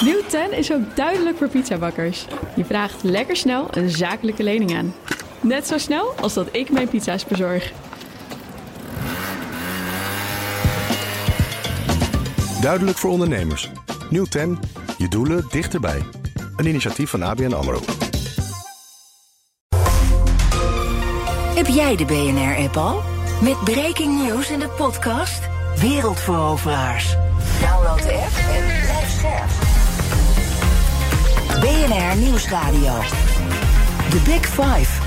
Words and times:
Nieuw 0.00 0.22
10 0.28 0.52
is 0.52 0.72
ook 0.72 0.96
duidelijk 0.96 1.36
voor 1.36 1.48
pizzabakkers. 1.48 2.26
Je 2.56 2.64
vraagt 2.64 3.02
lekker 3.02 3.36
snel 3.36 3.68
een 3.70 3.90
zakelijke 3.90 4.42
lening 4.42 4.76
aan. 4.76 4.94
Net 5.40 5.66
zo 5.66 5.78
snel 5.78 6.12
als 6.20 6.34
dat 6.34 6.48
ik 6.52 6.70
mijn 6.70 6.88
pizza's 6.88 7.24
bezorg. 7.24 7.72
Duidelijk 12.60 12.98
voor 12.98 13.10
ondernemers. 13.10 13.70
Nieuw 14.10 14.24
10. 14.24 14.58
Je 14.98 15.08
doelen 15.08 15.44
dichterbij. 15.50 16.02
Een 16.56 16.66
initiatief 16.66 17.10
van 17.10 17.22
ABN 17.22 17.52
AMRO. 17.52 17.80
Heb 21.54 21.66
jij 21.66 21.96
de 21.96 22.04
BNR-app 22.04 22.76
al? 22.76 23.02
Met 23.42 23.64
breaking 23.64 24.22
news 24.22 24.50
in 24.50 24.58
de 24.58 24.68
podcast 24.68 25.40
Wereldveroveraars. 25.80 27.16
Download 27.60 28.02
de 28.02 28.12
app 28.12 28.36
en 28.56 28.64
blijf 28.82 29.10
scherp. 29.18 29.65
BNR 31.60 32.16
Nieuwsradio. 32.16 33.00
The 34.10 34.20
Big 34.24 34.46
Five. 34.46 35.05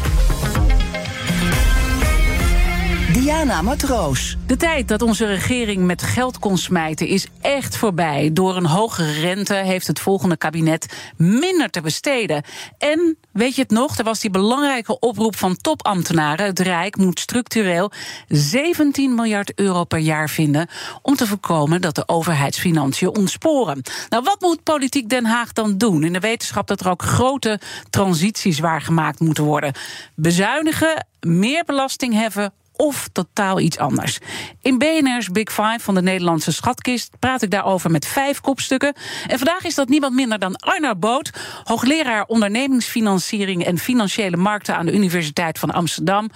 Diana 3.29 3.61
Matroos. 3.61 4.37
De 4.47 4.57
tijd 4.57 4.87
dat 4.87 5.01
onze 5.01 5.25
regering 5.25 5.85
met 5.85 6.01
geld 6.01 6.39
kon 6.39 6.57
smijten 6.57 7.07
is 7.07 7.27
echt 7.41 7.75
voorbij. 7.77 8.29
Door 8.33 8.55
een 8.55 8.65
hogere 8.65 9.11
rente 9.11 9.53
heeft 9.53 9.87
het 9.87 9.99
volgende 9.99 10.37
kabinet 10.37 11.11
minder 11.17 11.69
te 11.69 11.81
besteden. 11.81 12.43
En 12.77 13.17
weet 13.31 13.55
je 13.55 13.61
het 13.61 13.71
nog? 13.71 13.97
Er 13.97 14.03
was 14.03 14.19
die 14.19 14.29
belangrijke 14.29 14.99
oproep 14.99 15.35
van 15.35 15.57
topambtenaren. 15.57 16.45
Het 16.45 16.59
Rijk 16.59 16.97
moet 16.97 17.19
structureel 17.19 17.91
17 18.27 19.15
miljard 19.15 19.51
euro 19.55 19.83
per 19.83 19.99
jaar 19.99 20.29
vinden 20.29 20.67
om 21.01 21.15
te 21.15 21.27
voorkomen 21.27 21.81
dat 21.81 21.95
de 21.95 22.07
overheidsfinanciën 22.07 23.15
ontsporen. 23.15 23.81
Nou, 24.09 24.23
wat 24.23 24.41
moet 24.41 24.63
politiek 24.63 25.09
Den 25.09 25.25
Haag 25.25 25.53
dan 25.53 25.77
doen? 25.77 26.03
In 26.03 26.13
de 26.13 26.19
wetenschap 26.19 26.67
dat 26.67 26.79
er 26.79 26.89
ook 26.89 27.01
grote 27.01 27.59
transities 27.89 28.59
waargemaakt 28.59 29.19
moeten 29.19 29.43
worden. 29.43 29.73
Bezuinigen, 30.15 31.07
meer 31.19 31.63
belasting 31.65 32.13
heffen 32.13 32.53
of 32.81 33.09
totaal 33.11 33.59
iets 33.59 33.77
anders. 33.77 34.19
In 34.61 34.77
BNR's 34.77 35.29
Big 35.29 35.51
Five 35.51 35.79
van 35.79 35.95
de 35.95 36.01
Nederlandse 36.01 36.51
schatkist 36.51 37.19
praat 37.19 37.41
ik 37.41 37.51
daarover 37.51 37.91
met 37.91 38.05
vijf 38.05 38.41
kopstukken. 38.41 38.93
En 39.27 39.37
vandaag 39.37 39.63
is 39.63 39.75
dat 39.75 39.89
niemand 39.89 40.13
minder 40.13 40.39
dan 40.39 40.55
Arno 40.55 40.95
Boot, 40.95 41.31
hoogleraar 41.63 42.25
ondernemingsfinanciering 42.25 43.65
en 43.65 43.77
financiële 43.77 44.37
markten 44.37 44.75
aan 44.75 44.85
de 44.85 44.93
Universiteit 44.93 45.59
van 45.59 45.71
Amsterdam. 45.71 46.29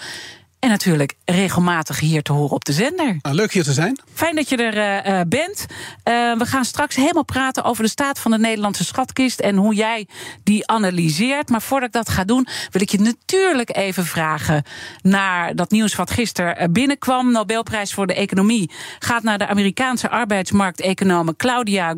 En 0.63 0.69
natuurlijk 0.69 1.15
regelmatig 1.25 1.99
hier 1.99 2.21
te 2.21 2.33
horen 2.33 2.55
op 2.55 2.65
de 2.65 2.73
zender. 2.73 3.17
Nou, 3.21 3.35
leuk 3.35 3.53
hier 3.53 3.63
te 3.63 3.73
zijn. 3.73 3.99
Fijn 4.13 4.35
dat 4.35 4.49
je 4.49 4.57
er 4.57 5.05
uh, 5.07 5.21
bent. 5.27 5.65
Uh, 5.69 6.37
we 6.37 6.45
gaan 6.45 6.65
straks 6.65 6.95
helemaal 6.95 7.25
praten 7.25 7.63
over 7.63 7.83
de 7.83 7.89
staat 7.89 8.19
van 8.19 8.31
de 8.31 8.37
Nederlandse 8.37 8.83
schatkist 8.83 9.39
en 9.39 9.55
hoe 9.55 9.75
jij 9.75 10.07
die 10.43 10.67
analyseert. 10.67 11.49
Maar 11.49 11.61
voordat 11.61 11.87
ik 11.87 11.93
dat 11.93 12.09
ga 12.09 12.23
doen, 12.23 12.47
wil 12.71 12.81
ik 12.81 12.89
je 12.89 12.99
natuurlijk 12.99 13.75
even 13.75 14.05
vragen 14.05 14.63
naar 15.01 15.55
dat 15.55 15.71
nieuws 15.71 15.95
wat 15.95 16.11
gisteren 16.11 16.71
binnenkwam. 16.71 17.31
Nobelprijs 17.31 17.93
voor 17.93 18.07
de 18.07 18.15
economie 18.15 18.71
gaat 18.99 19.23
naar 19.23 19.37
de 19.37 19.47
Amerikaanse 19.47 20.09
arbeidsmarkteconoom 20.09 21.35
Claudia 21.35 21.95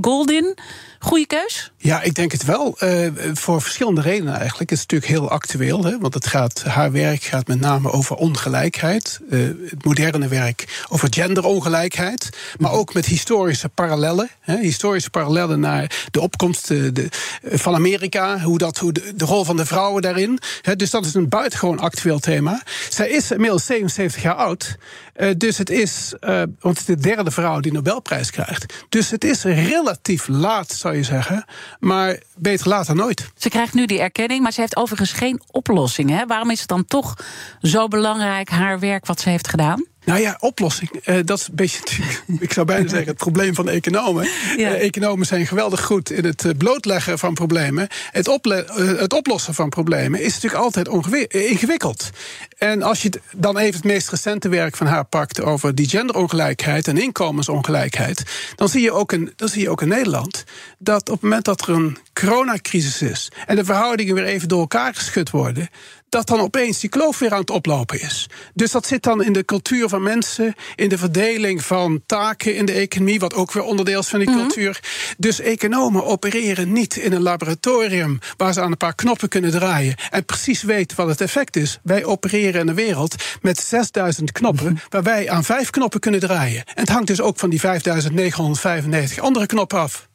Goldin. 0.00 0.56
Goeie 1.02 1.26
keus? 1.26 1.72
Ja, 1.76 2.02
ik 2.02 2.14
denk 2.14 2.32
het 2.32 2.44
wel. 2.44 2.76
Uh, 2.80 3.08
voor 3.32 3.62
verschillende 3.62 4.00
redenen 4.00 4.34
eigenlijk. 4.38 4.70
Het 4.70 4.78
is 4.78 4.86
natuurlijk 4.86 5.12
heel 5.12 5.30
actueel, 5.30 5.84
hè, 5.84 5.98
want 5.98 6.14
het 6.14 6.26
gaat, 6.26 6.62
haar 6.62 6.92
werk 6.92 7.22
gaat 7.22 7.46
met 7.46 7.60
name 7.60 7.90
over 7.90 8.16
ongelijkheid. 8.16 9.20
Uh, 9.30 9.46
het 9.70 9.84
moderne 9.84 10.28
werk 10.28 10.84
over 10.88 11.08
genderongelijkheid. 11.10 12.28
Maar 12.58 12.72
ook 12.72 12.94
met 12.94 13.06
historische 13.06 13.68
parallellen. 13.68 14.30
Hè, 14.40 14.58
historische 14.58 15.10
parallellen 15.10 15.60
naar 15.60 16.06
de 16.10 16.20
opkomst 16.20 16.68
de, 16.68 17.08
van 17.42 17.74
Amerika. 17.74 18.40
Hoe, 18.40 18.58
dat, 18.58 18.78
hoe 18.78 18.92
de, 18.92 19.12
de, 19.14 19.24
rol 19.24 19.44
van 19.44 19.56
de 19.56 19.66
vrouwen 19.66 20.02
daarin. 20.02 20.38
Hè, 20.62 20.76
dus 20.76 20.90
dat 20.90 21.04
is 21.04 21.14
een 21.14 21.28
buitengewoon 21.28 21.78
actueel 21.78 22.18
thema. 22.18 22.62
Zij 22.88 23.08
is 23.08 23.30
inmiddels 23.30 23.66
77 23.66 24.22
jaar 24.22 24.34
oud. 24.34 24.76
Uh, 25.20 25.30
dus 25.36 25.58
het 25.58 25.70
is, 25.70 26.14
want 26.60 26.78
het 26.78 26.78
is 26.78 26.84
de 26.84 26.96
derde 26.96 27.30
vrouw 27.30 27.60
die 27.60 27.72
Nobelprijs 27.72 28.30
krijgt. 28.30 28.84
Dus 28.88 29.10
het 29.10 29.24
is 29.24 29.44
relatief 29.44 30.28
laat, 30.28 30.70
zou 30.72 30.96
je 30.96 31.02
zeggen. 31.02 31.44
Maar 31.78 32.20
beter 32.36 32.68
later 32.68 32.94
nooit. 32.94 33.30
Ze 33.36 33.48
krijgt 33.48 33.74
nu 33.74 33.86
die 33.86 34.00
erkenning, 34.00 34.42
maar 34.42 34.52
ze 34.52 34.60
heeft 34.60 34.76
overigens 34.76 35.12
geen 35.12 35.40
oplossing. 35.50 36.10
Hè? 36.10 36.26
Waarom 36.26 36.50
is 36.50 36.60
het 36.60 36.68
dan 36.68 36.84
toch 36.84 37.14
zo 37.60 37.88
belangrijk, 37.88 38.48
haar 38.48 38.78
werk 38.78 39.06
wat 39.06 39.20
ze 39.20 39.28
heeft 39.28 39.48
gedaan? 39.48 39.86
Nou 40.10 40.22
ja, 40.22 40.36
oplossing. 40.40 40.90
Uh, 41.04 41.16
dat 41.24 41.38
is 41.38 41.46
een 41.48 41.54
beetje, 41.54 42.02
ik 42.46 42.52
zou 42.52 42.66
bijna 42.66 42.88
zeggen, 42.96 43.08
het 43.08 43.16
probleem 43.16 43.54
van 43.54 43.68
economen. 43.68 44.28
Ja. 44.56 44.74
Uh, 44.76 44.82
economen 44.82 45.26
zijn 45.26 45.46
geweldig 45.46 45.84
goed 45.84 46.10
in 46.10 46.24
het 46.24 46.58
blootleggen 46.58 47.18
van 47.18 47.34
problemen. 47.34 47.88
Het, 48.10 48.28
uh, 48.28 48.56
het 48.76 49.12
oplossen 49.12 49.54
van 49.54 49.68
problemen 49.68 50.20
is 50.20 50.34
natuurlijk 50.34 50.62
altijd 50.62 50.88
ingewikkeld. 51.28 52.10
En 52.58 52.82
als 52.82 53.02
je 53.02 53.10
dan 53.36 53.58
even 53.58 53.74
het 53.74 53.84
meest 53.84 54.10
recente 54.10 54.48
werk 54.48 54.76
van 54.76 54.86
haar 54.86 55.04
pakt 55.04 55.40
over 55.40 55.74
die 55.74 55.88
genderongelijkheid 55.88 56.88
en 56.88 56.98
inkomensongelijkheid, 56.98 58.22
dan 58.56 58.68
zie 58.68 58.82
je 58.82 58.92
ook 58.92 59.12
in, 59.12 59.32
dan 59.36 59.48
zie 59.48 59.62
je 59.62 59.70
ook 59.70 59.82
in 59.82 59.88
Nederland 59.88 60.44
dat 60.78 61.08
op 61.08 61.14
het 61.14 61.22
moment 61.22 61.44
dat 61.44 61.60
er 61.60 61.68
een 61.68 61.98
coronacrisis 62.12 63.02
is 63.02 63.28
en 63.46 63.56
de 63.56 63.64
verhoudingen 63.64 64.14
weer 64.14 64.24
even 64.24 64.48
door 64.48 64.60
elkaar 64.60 64.94
geschud 64.94 65.30
worden, 65.30 65.68
dat 66.10 66.26
dan 66.26 66.40
opeens 66.40 66.80
die 66.80 66.90
kloof 66.90 67.18
weer 67.18 67.32
aan 67.32 67.40
het 67.40 67.50
oplopen 67.50 68.00
is. 68.00 68.28
Dus 68.54 68.70
dat 68.70 68.86
zit 68.86 69.02
dan 69.02 69.24
in 69.24 69.32
de 69.32 69.44
cultuur 69.44 69.88
van 69.88 70.02
mensen, 70.02 70.54
in 70.74 70.88
de 70.88 70.98
verdeling 70.98 71.64
van 71.64 72.02
taken 72.06 72.56
in 72.56 72.66
de 72.66 72.72
economie, 72.72 73.20
wat 73.20 73.34
ook 73.34 73.52
weer 73.52 73.62
onderdeel 73.62 74.00
is 74.00 74.08
van 74.08 74.18
die 74.18 74.28
mm 74.28 74.34
-hmm. 74.34 74.46
cultuur. 74.46 74.80
Dus 75.18 75.40
economen 75.40 76.04
opereren 76.04 76.72
niet 76.72 76.96
in 76.96 77.12
een 77.12 77.22
laboratorium 77.22 78.18
waar 78.36 78.52
ze 78.52 78.60
aan 78.60 78.70
een 78.70 78.76
paar 78.76 78.94
knoppen 78.94 79.28
kunnen 79.28 79.50
draaien 79.50 79.94
en 80.10 80.24
precies 80.24 80.62
weten 80.62 80.96
wat 80.96 81.08
het 81.08 81.20
effect 81.20 81.56
is. 81.56 81.78
Wij 81.82 82.04
opereren 82.04 82.60
in 82.60 82.68
een 82.68 82.74
wereld 82.74 83.14
met 83.42 83.58
6000 83.60 84.32
knoppen, 84.32 84.66
mm 84.66 84.68
-hmm. 84.68 84.80
waar 84.88 85.02
wij 85.02 85.30
aan 85.30 85.44
vijf 85.44 85.70
knoppen 85.70 86.00
kunnen 86.00 86.20
draaien. 86.20 86.64
En 86.64 86.80
het 86.80 86.88
hangt 86.88 87.06
dus 87.06 87.20
ook 87.20 87.38
van 87.38 87.50
die 87.50 87.60
5995 87.60 89.18
andere 89.18 89.46
knoppen 89.46 89.78
af. 89.78 90.08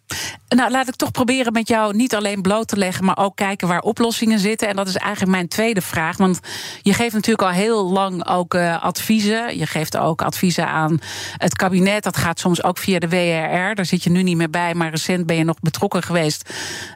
Nou, 0.49 0.71
laat 0.71 0.87
ik 0.87 0.95
toch 0.95 1.11
proberen 1.11 1.53
met 1.53 1.67
jou 1.67 1.95
niet 1.95 2.15
alleen 2.15 2.41
bloot 2.41 2.67
te 2.67 2.77
leggen, 2.77 3.05
maar 3.05 3.17
ook 3.17 3.35
kijken 3.35 3.67
waar 3.67 3.81
oplossingen 3.81 4.39
zitten. 4.39 4.67
En 4.67 4.75
dat 4.75 4.87
is 4.87 4.95
eigenlijk 4.95 5.31
mijn 5.31 5.47
tweede 5.47 5.81
vraag. 5.81 6.17
Want 6.17 6.39
je 6.81 6.93
geeft 6.93 7.13
natuurlijk 7.13 7.47
al 7.47 7.53
heel 7.53 7.91
lang 7.91 8.27
ook 8.27 8.53
uh, 8.53 8.83
adviezen. 8.83 9.57
Je 9.57 9.65
geeft 9.65 9.97
ook 9.97 10.21
adviezen 10.21 10.67
aan 10.67 10.99
het 11.37 11.55
kabinet. 11.55 12.03
Dat 12.03 12.17
gaat 12.17 12.39
soms 12.39 12.63
ook 12.63 12.77
via 12.77 12.99
de 12.99 13.09
WRR. 13.09 13.75
Daar 13.75 13.85
zit 13.85 14.03
je 14.03 14.09
nu 14.09 14.23
niet 14.23 14.37
meer 14.37 14.49
bij, 14.49 14.73
maar 14.73 14.89
recent 14.89 15.25
ben 15.25 15.35
je 15.35 15.43
nog 15.43 15.59
betrokken 15.59 16.03
geweest 16.03 16.49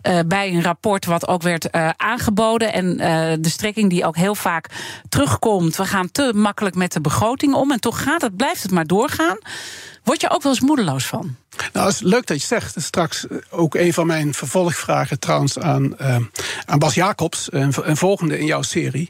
uh, 0.03 0.19
bij 0.25 0.53
een 0.53 0.63
rapport 0.63 1.05
wat 1.05 1.27
ook 1.27 1.41
werd 1.41 1.67
uh, 1.71 1.89
aangeboden. 1.97 2.73
En 2.73 2.97
de 3.41 3.49
strekking 3.49 3.89
die 3.89 4.05
ook 4.05 4.15
heel 4.15 4.35
vaak 4.35 4.69
terugkomt. 5.09 5.75
We 5.75 5.85
gaan 5.85 6.11
te 6.11 6.31
makkelijk 6.35 6.75
met 6.75 6.93
de 6.93 7.01
begroting 7.01 7.53
om. 7.53 7.71
En 7.71 7.79
toch 7.79 8.03
gaat 8.03 8.21
het, 8.21 8.35
blijft 8.35 8.63
het 8.63 8.71
maar 8.71 8.87
doorgaan. 8.87 9.37
Word 10.03 10.21
je 10.21 10.29
ook 10.29 10.43
wel 10.43 10.51
eens 10.51 10.61
moedeloos 10.61 11.05
van? 11.05 11.35
Nou, 11.73 11.85
het 11.85 11.95
is 11.95 12.01
leuk 12.01 12.25
dat 12.25 12.41
je 12.41 12.47
zegt. 12.47 12.75
Straks 12.81 13.25
ook 13.49 13.75
een 13.75 13.93
van 13.93 14.07
mijn 14.07 14.33
vervolgvragen 14.33 15.19
trouwens 15.19 15.59
aan, 15.59 15.95
uh, 16.01 16.15
aan 16.65 16.79
Bas 16.79 16.93
Jacobs, 16.93 17.47
een, 17.51 17.73
een, 17.81 17.97
volgende 17.97 18.39
in 18.39 18.45
jouw 18.45 18.61
serie. 18.61 19.09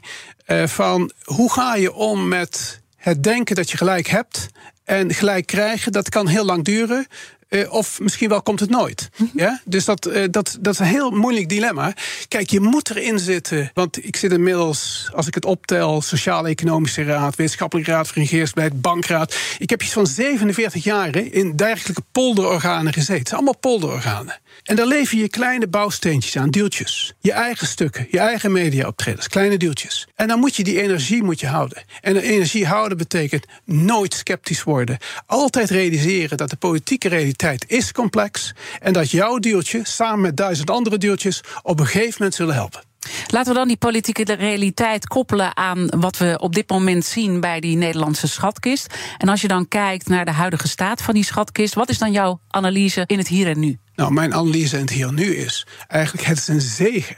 Van 0.64 1.10
hoe 1.24 1.52
ga 1.52 1.74
je 1.74 1.92
om 1.92 2.28
met 2.28 2.80
het 2.96 3.22
denken 3.22 3.56
dat 3.56 3.70
je 3.70 3.76
gelijk 3.76 4.06
hebt 4.06 4.48
en 4.84 5.14
gelijk 5.14 5.46
krijgen? 5.46 5.92
Dat 5.92 6.08
kan 6.08 6.26
heel 6.26 6.44
lang 6.44 6.64
duren. 6.64 7.06
Uh, 7.50 7.72
of 7.72 8.00
misschien 8.00 8.28
wel 8.28 8.42
komt 8.42 8.60
het 8.60 8.70
nooit. 8.70 9.10
Mm 9.16 9.30
-hmm. 9.32 9.40
ja? 9.40 9.60
Dus 9.64 9.84
dat, 9.84 10.06
uh, 10.06 10.24
dat, 10.30 10.58
dat 10.60 10.72
is 10.72 10.78
een 10.78 10.86
heel 10.86 11.10
moeilijk 11.10 11.48
dilemma. 11.48 11.94
Kijk, 12.28 12.50
je 12.50 12.60
moet 12.60 12.90
erin 12.90 13.18
zitten. 13.18 13.70
Want 13.74 14.04
ik 14.04 14.16
zit 14.16 14.32
inmiddels, 14.32 15.10
als 15.14 15.26
ik 15.26 15.34
het 15.34 15.44
optel, 15.44 16.02
Sociaal-Economische 16.02 17.02
Raad, 17.02 17.36
Wetenschappelijke 17.36 17.90
Raad 17.90 18.08
voor 18.08 18.22
Regeringsbeleid, 18.22 18.80
Bankraad. 18.80 19.36
Ik 19.58 19.70
heb 19.70 19.82
iets 19.82 19.92
van 19.92 20.06
47 20.06 20.84
jaar 20.84 21.16
in 21.16 21.56
dergelijke 21.56 22.02
polderorganen 22.12 22.92
gezeten. 22.92 23.18
Het 23.18 23.28
zijn 23.28 23.40
allemaal 23.40 23.60
polderorganen. 23.60 24.40
En 24.62 24.76
daar 24.76 24.86
lever 24.86 25.18
je 25.18 25.28
kleine 25.28 25.68
bouwsteentjes 25.68 26.36
aan, 26.36 26.50
deeltjes. 26.50 27.14
Je 27.18 27.32
eigen 27.32 27.66
stukken, 27.66 28.06
je 28.10 28.18
eigen 28.18 28.52
mediaoptredens, 28.52 29.28
kleine 29.28 29.56
deeltjes. 29.56 30.08
En 30.14 30.28
dan 30.28 30.38
moet 30.38 30.56
je 30.56 30.64
die 30.64 30.82
energie 30.82 31.22
moet 31.22 31.40
je 31.40 31.46
houden. 31.46 31.82
En 32.00 32.16
energie 32.16 32.66
houden 32.66 32.98
betekent 32.98 33.46
nooit 33.64 34.14
sceptisch 34.14 34.62
worden. 34.62 34.98
Altijd 35.26 35.70
realiseren 35.70 36.36
dat 36.36 36.50
de 36.50 36.56
politieke 36.56 37.08
realiteit 37.08 37.38
is 37.66 37.92
complex. 37.92 38.54
En 38.78 38.92
dat 38.92 39.10
jouw 39.10 39.38
deeltje, 39.38 39.80
samen 39.82 40.20
met 40.20 40.36
duizend 40.36 40.70
andere 40.70 40.98
deeltjes, 40.98 41.40
op 41.62 41.80
een 41.80 41.86
gegeven 41.86 42.14
moment 42.18 42.34
zullen 42.34 42.54
helpen. 42.54 42.80
Laten 43.26 43.52
we 43.52 43.58
dan 43.58 43.68
die 43.68 43.76
politieke 43.76 44.34
realiteit 44.34 45.06
koppelen 45.06 45.56
aan 45.56 45.86
wat 45.86 46.18
we 46.18 46.38
op 46.38 46.54
dit 46.54 46.70
moment 46.70 47.04
zien 47.04 47.40
bij 47.40 47.60
die 47.60 47.76
Nederlandse 47.76 48.28
schatkist. 48.28 48.94
En 49.18 49.28
als 49.28 49.40
je 49.40 49.48
dan 49.48 49.68
kijkt 49.68 50.08
naar 50.08 50.24
de 50.24 50.30
huidige 50.30 50.68
staat 50.68 51.02
van 51.02 51.14
die 51.14 51.24
schatkist, 51.24 51.74
wat 51.74 51.88
is 51.88 51.98
dan 51.98 52.12
jouw 52.12 52.40
analyse 52.48 53.04
in 53.06 53.18
het 53.18 53.28
hier 53.28 53.46
en 53.46 53.60
nu? 53.60 53.78
Nou, 53.94 54.12
mijn 54.12 54.34
analyse 54.34 54.74
in 54.76 54.80
het 54.80 54.90
hier 54.90 55.08
en 55.08 55.14
nu 55.14 55.36
is 55.36 55.66
eigenlijk 55.88 56.26
het 56.26 56.38
is 56.38 56.48
een 56.48 56.60
zegen 56.60 57.16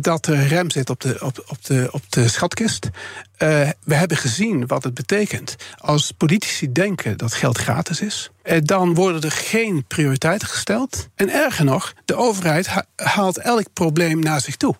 dat 0.00 0.26
er 0.26 0.46
rem 0.46 0.70
zit 0.70 0.90
op 0.90 1.00
de, 1.00 1.16
op, 1.20 1.44
op 1.46 1.64
de, 1.64 1.88
op 1.90 2.02
de 2.08 2.28
schatkist. 2.28 2.88
Uh, 3.38 3.68
we 3.84 3.94
hebben 3.94 4.16
gezien 4.16 4.66
wat 4.66 4.84
het 4.84 4.94
betekent 4.94 5.56
als 5.76 6.10
politici 6.10 6.72
denken 6.72 7.16
dat 7.16 7.34
geld 7.34 7.58
gratis 7.58 8.00
is. 8.00 8.30
eh, 8.42 8.58
dan 8.62 8.94
worden 8.94 9.20
er 9.22 9.30
geen 9.30 9.84
prioriteiten 9.86 10.48
gesteld. 10.48 11.08
En 11.14 11.30
erger 11.30 11.64
nog, 11.64 11.92
de 12.04 12.14
overheid 12.14 12.68
haalt 12.96 13.38
elk 13.38 13.66
probleem 13.72 14.18
naar 14.18 14.40
zich 14.40 14.56
toe. 14.56 14.76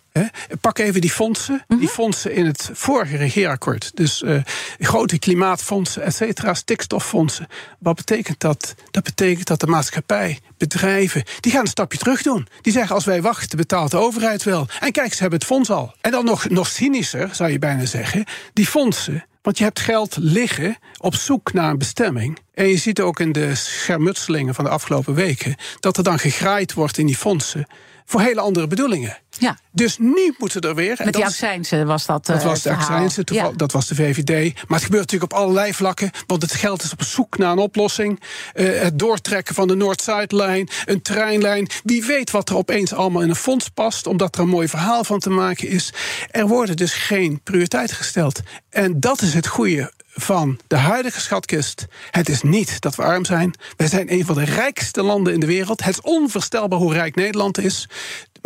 Pak 0.60 0.78
even 0.78 1.00
die 1.00 1.10
fondsen. 1.10 1.64
Die 1.68 1.78
mhm. 1.78 1.86
fondsen 1.86 2.32
in 2.34 2.46
het 2.46 2.70
vorige 2.72 3.16
regeerakkoord. 3.16 3.90
Dus 3.94 4.22
uh, 4.22 4.42
grote 4.78 5.18
klimaatfondsen, 5.18 6.02
et 6.02 6.14
cetera, 6.14 6.54
stikstoffondsen. 6.54 7.46
Wat 7.78 7.96
betekent 7.96 8.40
dat? 8.40 8.74
Dat 8.90 9.02
betekent 9.02 9.46
dat 9.46 9.60
de 9.60 9.66
maatschappij, 9.66 10.38
bedrijven, 10.58 11.24
die 11.40 11.52
gaan 11.52 11.60
een 11.60 11.66
stapje 11.66 11.98
terug 11.98 12.22
doen. 12.22 12.46
Die 12.60 12.72
zeggen: 12.72 12.94
als 12.94 13.04
wij 13.04 13.22
wachten, 13.22 13.58
betaalt 13.58 13.90
de 13.90 13.96
overheid 13.96 14.42
wel. 14.42 14.68
En 14.80 14.92
kijk, 14.92 15.12
ze 15.14 15.20
hebben 15.20 15.38
het 15.38 15.48
fonds 15.48 15.70
al. 15.70 15.94
En 16.00 16.10
dan 16.10 16.24
nog, 16.24 16.48
nog 16.48 16.66
cynischer, 16.66 17.28
zou 17.32 17.50
je 17.50 17.58
bijna 17.58 17.84
zeggen, 17.84 18.24
die 18.54 18.66
fondsen. 18.66 19.24
Want 19.42 19.58
je 19.58 19.64
hebt 19.64 19.80
geld 19.80 20.16
liggen 20.16 20.76
op 20.98 21.14
zoek 21.14 21.52
naar 21.52 21.70
een 21.70 21.78
bestemming. 21.78 22.38
En 22.54 22.68
je 22.68 22.76
ziet 22.76 23.00
ook 23.00 23.20
in 23.20 23.32
de 23.32 23.54
schermutselingen 23.54 24.54
van 24.54 24.64
de 24.64 24.70
afgelopen 24.70 25.14
weken 25.14 25.54
dat 25.80 25.96
er 25.96 26.04
dan 26.04 26.18
gegraaid 26.18 26.72
wordt 26.72 26.98
in 26.98 27.06
die 27.06 27.16
fondsen 27.16 27.66
voor 28.04 28.20
hele 28.20 28.40
andere 28.40 28.66
bedoelingen. 28.66 29.18
Ja. 29.38 29.58
Dus 29.72 29.98
nu 29.98 30.34
moeten 30.38 30.60
er 30.60 30.74
weer. 30.74 31.00
Met 31.04 31.14
die 31.14 31.24
accijnsen 31.24 31.86
was 31.86 32.06
dat. 32.06 32.26
Dat 32.26 32.42
was 32.42 32.62
de 32.62 32.70
accijnsen, 32.70 33.24
ja. 33.32 33.50
dat 33.56 33.72
was 33.72 33.86
de 33.86 33.94
VVD. 33.94 34.54
Maar 34.54 34.78
het 34.78 34.84
gebeurt 34.84 35.02
natuurlijk 35.02 35.32
op 35.32 35.38
allerlei 35.38 35.74
vlakken. 35.74 36.10
Want 36.26 36.42
het 36.42 36.52
geld 36.52 36.82
is 36.82 36.92
op 36.92 37.02
zoek 37.02 37.38
naar 37.38 37.52
een 37.52 37.58
oplossing. 37.58 38.20
Uh, 38.54 38.80
het 38.80 38.98
doortrekken 38.98 39.54
van 39.54 39.68
de 39.68 39.74
Noord-Zuidlijn, 39.74 40.68
een 40.84 41.02
treinlijn. 41.02 41.68
Wie 41.84 42.04
weet 42.04 42.30
wat 42.30 42.48
er 42.48 42.56
opeens 42.56 42.92
allemaal 42.92 43.22
in 43.22 43.28
een 43.28 43.36
fonds 43.36 43.68
past, 43.68 44.06
omdat 44.06 44.34
er 44.34 44.40
een 44.40 44.48
mooi 44.48 44.68
verhaal 44.68 45.04
van 45.04 45.18
te 45.18 45.30
maken 45.30 45.68
is. 45.68 45.92
Er 46.30 46.46
worden 46.46 46.76
dus 46.76 46.92
geen 46.92 47.40
prioriteiten 47.42 47.96
gesteld. 47.96 48.40
En 48.70 49.00
dat 49.00 49.22
is 49.22 49.34
het 49.34 49.46
goede 49.46 49.92
van 50.14 50.60
de 50.66 50.76
huidige 50.76 51.20
schatkist. 51.20 51.86
Het 52.10 52.28
is 52.28 52.42
niet 52.42 52.80
dat 52.80 52.94
we 52.94 53.02
arm 53.02 53.24
zijn. 53.24 53.54
Wij 53.76 53.86
zijn 53.86 54.12
een 54.12 54.24
van 54.24 54.34
de 54.34 54.44
rijkste 54.44 55.02
landen 55.02 55.32
in 55.32 55.40
de 55.40 55.46
wereld. 55.46 55.84
Het 55.84 55.94
is 55.94 56.00
onvoorstelbaar 56.00 56.78
hoe 56.78 56.92
rijk 56.92 57.14
Nederland 57.14 57.58
is. 57.58 57.88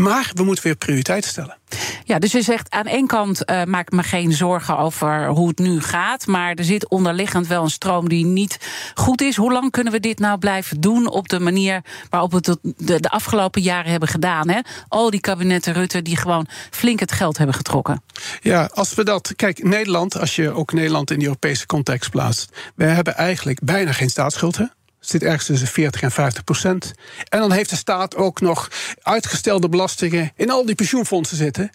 Maar 0.03 0.31
we 0.35 0.43
moeten 0.43 0.65
weer 0.65 0.77
prioriteiten 0.77 1.31
stellen. 1.31 1.56
Ja, 2.05 2.19
dus 2.19 2.33
je 2.33 2.43
zegt 2.43 2.71
aan 2.71 2.87
één 2.87 3.06
kant 3.06 3.50
uh, 3.50 3.65
maak 3.65 3.91
me 3.91 4.03
geen 4.03 4.33
zorgen 4.33 4.79
over 4.79 5.29
hoe 5.29 5.49
het 5.49 5.59
nu 5.59 5.81
gaat. 5.81 6.27
Maar 6.27 6.55
er 6.55 6.65
zit 6.65 6.89
onderliggend 6.89 7.47
wel 7.47 7.62
een 7.62 7.71
stroom 7.71 8.09
die 8.09 8.25
niet 8.25 8.59
goed 8.95 9.21
is. 9.21 9.37
Hoe 9.37 9.53
lang 9.53 9.71
kunnen 9.71 9.93
we 9.93 10.00
dit 10.00 10.19
nou 10.19 10.39
blijven 10.39 10.81
doen 10.81 11.09
op 11.09 11.29
de 11.29 11.41
manier 11.41 11.83
waarop 12.11 12.31
we 12.31 12.37
het 12.37 12.59
de, 12.62 13.00
de 13.00 13.11
afgelopen 13.11 13.62
jaren 13.62 13.91
hebben 13.91 14.09
gedaan? 14.09 14.49
Hè? 14.49 14.61
Al 14.89 15.11
die 15.11 15.21
kabinetten 15.21 15.73
Rutte 15.73 16.03
die 16.03 16.17
gewoon 16.17 16.47
flink 16.71 17.00
het 17.00 17.12
geld 17.12 17.39
hebben 17.39 17.56
getrokken. 17.56 18.03
Ja, 18.41 18.71
als 18.75 18.95
we 18.95 19.05
dat. 19.05 19.33
Kijk, 19.37 19.62
Nederland, 19.65 20.19
als 20.19 20.37
je 20.37 20.50
ook 20.50 20.73
Nederland 20.73 21.11
in 21.11 21.19
de 21.19 21.25
Europese 21.25 21.67
context 21.67 22.11
plaatst. 22.11 22.73
We 22.75 22.85
hebben 22.85 23.17
eigenlijk 23.17 23.61
bijna 23.62 23.93
geen 23.93 24.11
staatsschuld. 24.11 24.56
Hè? 24.56 24.65
Zit 25.00 25.23
ergens 25.23 25.47
tussen 25.47 25.69
40 25.69 26.03
en 26.03 26.11
50 26.11 26.45
procent. 26.45 26.93
En 27.29 27.39
dan 27.39 27.53
heeft 27.53 27.71
de 27.71 27.77
staat 27.77 28.17
ook 28.17 28.41
nog 28.41 28.69
uitgestelde 29.03 29.69
belastingen 29.69 30.33
in 30.37 30.50
al 30.50 30.67
die 30.67 30.75
pensioenfondsen 30.75 31.37
zitten. 31.37 31.71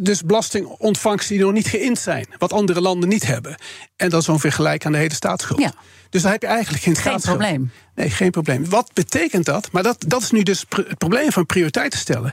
Dus 0.00 0.22
belastingontvangsten 0.22 1.34
die 1.36 1.44
nog 1.44 1.54
niet 1.54 1.68
geïnd 1.68 1.98
zijn, 1.98 2.26
wat 2.38 2.52
andere 2.52 2.80
landen 2.80 3.08
niet 3.08 3.26
hebben. 3.26 3.56
En 3.96 4.10
dat 4.10 4.20
is 4.22 4.28
ongeveer 4.28 4.52
gelijk 4.52 4.86
aan 4.86 4.92
de 4.92 4.98
hele 4.98 5.14
staatsschuld. 5.14 5.60
Ja. 5.60 5.72
Dus 6.10 6.22
daar 6.22 6.32
heb 6.32 6.42
je 6.42 6.48
eigenlijk 6.48 6.82
geen, 6.82 6.96
geen 6.96 7.20
probleem. 7.20 7.70
Nee, 7.94 8.10
geen 8.10 8.30
probleem. 8.30 8.68
Wat 8.68 8.90
betekent 8.94 9.44
dat? 9.44 9.72
Maar 9.72 9.82
dat, 9.82 10.04
dat 10.06 10.22
is 10.22 10.30
nu 10.30 10.42
dus 10.42 10.64
het 10.68 10.98
probleem 10.98 11.32
van 11.32 11.46
prioriteiten 11.46 11.98
stellen. 11.98 12.32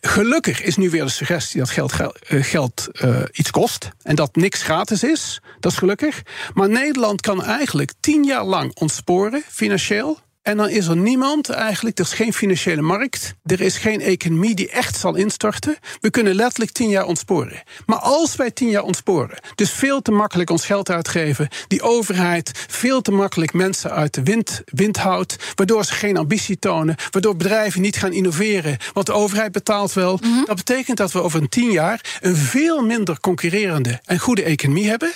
Gelukkig 0.00 0.62
is 0.62 0.76
nu 0.76 0.90
weer 0.90 1.04
de 1.04 1.10
suggestie 1.10 1.58
dat 1.58 1.70
geld, 1.70 1.92
eh, 1.92 2.42
geld 2.42 2.88
uh, 2.92 3.22
iets 3.32 3.50
kost. 3.50 3.90
En 4.02 4.14
dat 4.14 4.36
niks 4.36 4.62
gratis 4.62 5.02
is. 5.02 5.40
Dat 5.60 5.72
is 5.72 5.78
gelukkig. 5.78 6.22
Maar 6.54 6.68
Nederland 6.68 7.20
kan 7.20 7.44
eigenlijk 7.44 7.92
tien 8.00 8.24
jaar 8.24 8.44
lang 8.44 8.74
ontsporen, 8.74 9.42
financieel. 9.48 10.18
En 10.42 10.56
dan 10.56 10.68
is 10.68 10.86
er 10.86 10.96
niemand 10.96 11.48
eigenlijk, 11.48 11.98
er 11.98 12.04
is 12.04 12.12
geen 12.12 12.32
financiële 12.32 12.82
markt, 12.82 13.34
er 13.44 13.60
is 13.60 13.76
geen 13.76 14.00
economie 14.00 14.54
die 14.54 14.70
echt 14.70 14.96
zal 14.96 15.14
instorten. 15.14 15.76
We 16.00 16.10
kunnen 16.10 16.34
letterlijk 16.34 16.72
tien 16.72 16.88
jaar 16.88 17.04
ontsporen. 17.04 17.62
Maar 17.86 17.98
als 17.98 18.36
wij 18.36 18.50
tien 18.50 18.68
jaar 18.68 18.82
ontsporen, 18.82 19.38
dus 19.54 19.70
veel 19.70 20.02
te 20.02 20.10
makkelijk 20.10 20.50
ons 20.50 20.66
geld 20.66 20.90
uitgeven, 20.90 21.48
die 21.68 21.82
overheid 21.82 22.50
veel 22.68 23.00
te 23.00 23.10
makkelijk 23.10 23.52
mensen 23.52 23.90
uit 23.90 24.14
de 24.14 24.22
wind, 24.22 24.62
wind 24.64 24.96
houdt, 24.96 25.36
waardoor 25.54 25.84
ze 25.84 25.92
geen 25.92 26.16
ambitie 26.16 26.58
tonen, 26.58 26.96
waardoor 27.10 27.36
bedrijven 27.36 27.80
niet 27.80 27.96
gaan 27.96 28.12
innoveren, 28.12 28.76
want 28.92 29.06
de 29.06 29.12
overheid 29.12 29.52
betaalt 29.52 29.92
wel. 29.92 30.18
Mhm. 30.22 30.44
Dat 30.44 30.56
betekent 30.56 30.96
dat 30.96 31.12
we 31.12 31.22
over 31.22 31.40
een 31.40 31.48
tien 31.48 31.70
jaar 31.70 32.18
een 32.20 32.36
veel 32.36 32.82
minder 32.82 33.20
concurrerende 33.20 34.00
en 34.04 34.18
goede 34.18 34.42
economie 34.42 34.88
hebben 34.88 35.12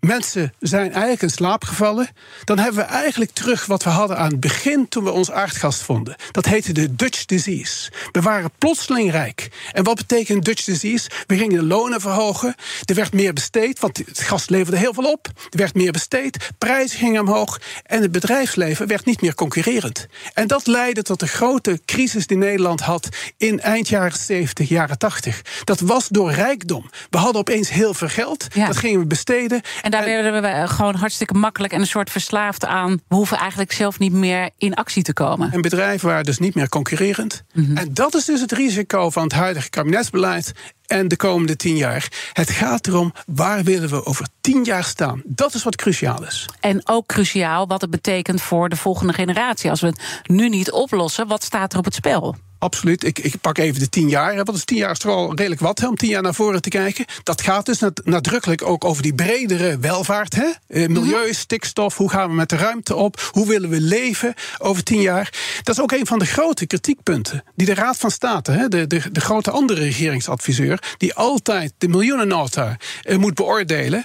mensen 0.00 0.54
zijn 0.60 0.92
eigenlijk 0.92 1.22
in 1.22 1.30
slaap 1.30 1.64
gevallen, 1.64 2.08
dan 2.44 2.58
hebben 2.58 2.80
we 2.80 2.90
eigenlijk 2.90 3.30
terug 3.30 3.66
wat 3.66 3.82
we 3.82 3.90
hadden 3.90 4.18
aan 4.18 4.30
het 4.30 4.40
begin 4.40 4.88
toen 4.88 5.04
we 5.04 5.10
ons 5.10 5.30
aardgas 5.30 5.82
vonden. 5.82 6.16
Dat 6.30 6.46
heette 6.46 6.72
de 6.72 6.94
Dutch 6.96 7.24
disease. 7.24 7.92
We 8.12 8.20
waren 8.20 8.50
plotseling 8.58 9.10
rijk. 9.10 9.48
En 9.72 9.84
wat 9.84 9.96
betekent 9.96 10.44
Dutch 10.44 10.64
disease? 10.64 11.10
We 11.26 11.36
gingen 11.36 11.58
de 11.58 11.64
lonen 11.64 12.00
verhogen. 12.00 12.54
Er 12.84 12.94
werd 12.94 13.12
meer 13.12 13.32
besteed, 13.32 13.78
want 13.78 13.96
het 13.96 14.20
gas 14.20 14.48
leverde 14.48 14.78
heel 14.78 14.94
veel 14.94 15.10
op. 15.12 15.28
Er 15.50 15.58
werd 15.58 15.74
meer 15.74 15.92
besteed, 15.92 16.50
prijzen 16.58 16.98
gingen 16.98 17.20
omhoog 17.20 17.60
en 17.82 18.02
het 18.02 18.12
bedrijfsleven 18.12 18.86
werd 18.86 19.04
niet 19.04 19.20
meer 19.20 19.34
concurrerend. 19.34 20.06
En 20.34 20.46
dat 20.46 20.66
leidde 20.66 21.02
tot 21.02 21.20
de 21.20 21.26
grote 21.26 21.80
crisis 21.84 22.26
die 22.26 22.36
Nederland 22.36 22.80
had 22.80 23.08
in 23.36 23.60
eind 23.60 23.88
jaren 23.88 24.18
70, 24.18 24.68
jaren 24.68 24.98
80. 24.98 25.42
Dat 25.64 25.80
was 25.80 26.08
door 26.08 26.32
rijkdom. 26.32 26.90
We 27.10 27.18
hadden 27.18 27.40
opeens 27.40 27.70
heel 27.70 27.94
veel 27.94 28.08
geld, 28.08 28.54
dat 28.54 28.76
gingen 28.76 29.00
we 29.00 29.06
besteden. 29.06 29.60
En 29.82 29.90
daar 29.90 30.04
werden 30.04 30.42
we 30.42 30.68
gewoon 30.68 30.94
hartstikke 30.94 31.34
makkelijk 31.34 31.72
en 31.72 31.80
een 31.80 31.86
soort 31.86 32.10
verslaafd 32.10 32.64
aan. 32.64 33.00
We 33.08 33.14
hoeven 33.14 33.38
eigenlijk 33.38 33.72
zelf 33.72 33.98
niet 33.98 34.12
meer 34.12 34.50
in 34.58 34.74
actie 34.74 35.02
te 35.02 35.12
komen. 35.12 35.52
En 35.52 35.60
bedrijven 35.60 36.08
waren 36.08 36.24
dus 36.24 36.38
niet 36.38 36.54
meer 36.54 36.68
concurrerend. 36.68 37.44
Mhm. 37.52 37.76
En 37.76 37.94
dat 37.94 38.14
is 38.14 38.24
dus 38.24 38.40
het 38.40 38.52
risico 38.52 39.10
van 39.10 39.22
het 39.22 39.32
huidige 39.32 39.70
kabinetsbeleid 39.70 40.52
en 40.86 41.08
de 41.08 41.16
komende 41.16 41.56
tien 41.56 41.76
jaar. 41.76 42.08
Het 42.32 42.50
gaat 42.50 42.86
erom 42.86 43.12
waar 43.26 43.64
willen 43.64 43.88
we 43.88 44.04
over 44.04 44.26
tien 44.40 44.64
jaar 44.64 44.84
staan. 44.84 45.22
Dat 45.24 45.54
is 45.54 45.62
wat 45.62 45.76
cruciaal 45.76 46.24
is. 46.24 46.48
En 46.60 46.88
ook 46.88 47.06
cruciaal 47.06 47.66
wat 47.66 47.80
het 47.80 47.90
betekent 47.90 48.42
voor 48.42 48.68
de 48.68 48.76
volgende 48.76 49.12
generatie. 49.12 49.70
Als 49.70 49.80
we 49.80 49.86
het 49.86 50.00
nu 50.22 50.48
niet 50.48 50.70
oplossen, 50.70 51.26
wat 51.26 51.42
staat 51.42 51.72
er 51.72 51.78
op 51.78 51.84
het 51.84 51.94
spel? 51.94 52.36
Absoluut. 52.58 53.04
Ik, 53.04 53.18
ik 53.18 53.40
pak 53.40 53.58
even 53.58 53.80
de 53.80 53.88
tien 53.88 54.08
jaar. 54.08 54.34
Want 54.34 54.54
is 54.54 54.64
tien 54.64 54.76
jaar 54.76 54.90
is 54.90 54.98
toch 54.98 55.14
wel 55.14 55.34
redelijk 55.34 55.60
wat 55.60 55.78
hè, 55.78 55.88
om 55.88 55.96
tien 55.96 56.08
jaar 56.08 56.22
naar 56.22 56.34
voren 56.34 56.62
te 56.62 56.68
kijken. 56.68 57.04
Dat 57.22 57.40
gaat 57.40 57.66
dus 57.66 57.80
nadrukkelijk 58.04 58.62
ook 58.62 58.84
over 58.84 59.02
die 59.02 59.14
bredere 59.14 59.78
welvaart. 59.78 60.34
Hè? 60.34 60.50
Eh, 60.66 60.88
milieu, 60.88 61.24
mhm. 61.24 61.32
stikstof, 61.32 61.96
hoe 61.96 62.10
gaan 62.10 62.28
we 62.28 62.34
met 62.34 62.48
de 62.48 62.56
ruimte 62.56 62.94
op? 62.94 63.30
Hoe 63.30 63.46
willen 63.46 63.70
we 63.70 63.80
leven 63.80 64.34
over 64.58 64.82
tien 64.82 65.00
jaar? 65.00 65.32
Dat 65.62 65.76
is 65.76 65.82
ook 65.82 65.92
een 65.92 66.06
van 66.06 66.18
de 66.18 66.26
grote 66.26 66.66
kritiekpunten 66.66 67.44
die 67.54 67.66
de 67.66 67.74
Raad 67.74 67.96
van 67.96 68.10
State, 68.10 68.52
hè, 68.52 68.68
de, 68.68 68.86
de, 68.86 69.02
de 69.12 69.20
grote 69.20 69.50
andere 69.50 69.80
regeringsadviseur, 69.80 70.94
die 70.96 71.14
altijd 71.14 71.72
de 71.78 71.88
miljoenennota 71.88 72.76
eh, 73.02 73.16
moet 73.16 73.34
beoordelen. 73.34 74.04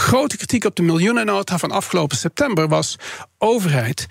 Grote 0.00 0.36
kritiek 0.36 0.64
op 0.64 0.76
de 0.76 0.82
miljoenennota 0.82 1.58
van 1.58 1.70
afgelopen 1.70 2.16
september 2.16 2.68
was: 2.68 2.96
overheid, 3.38 4.06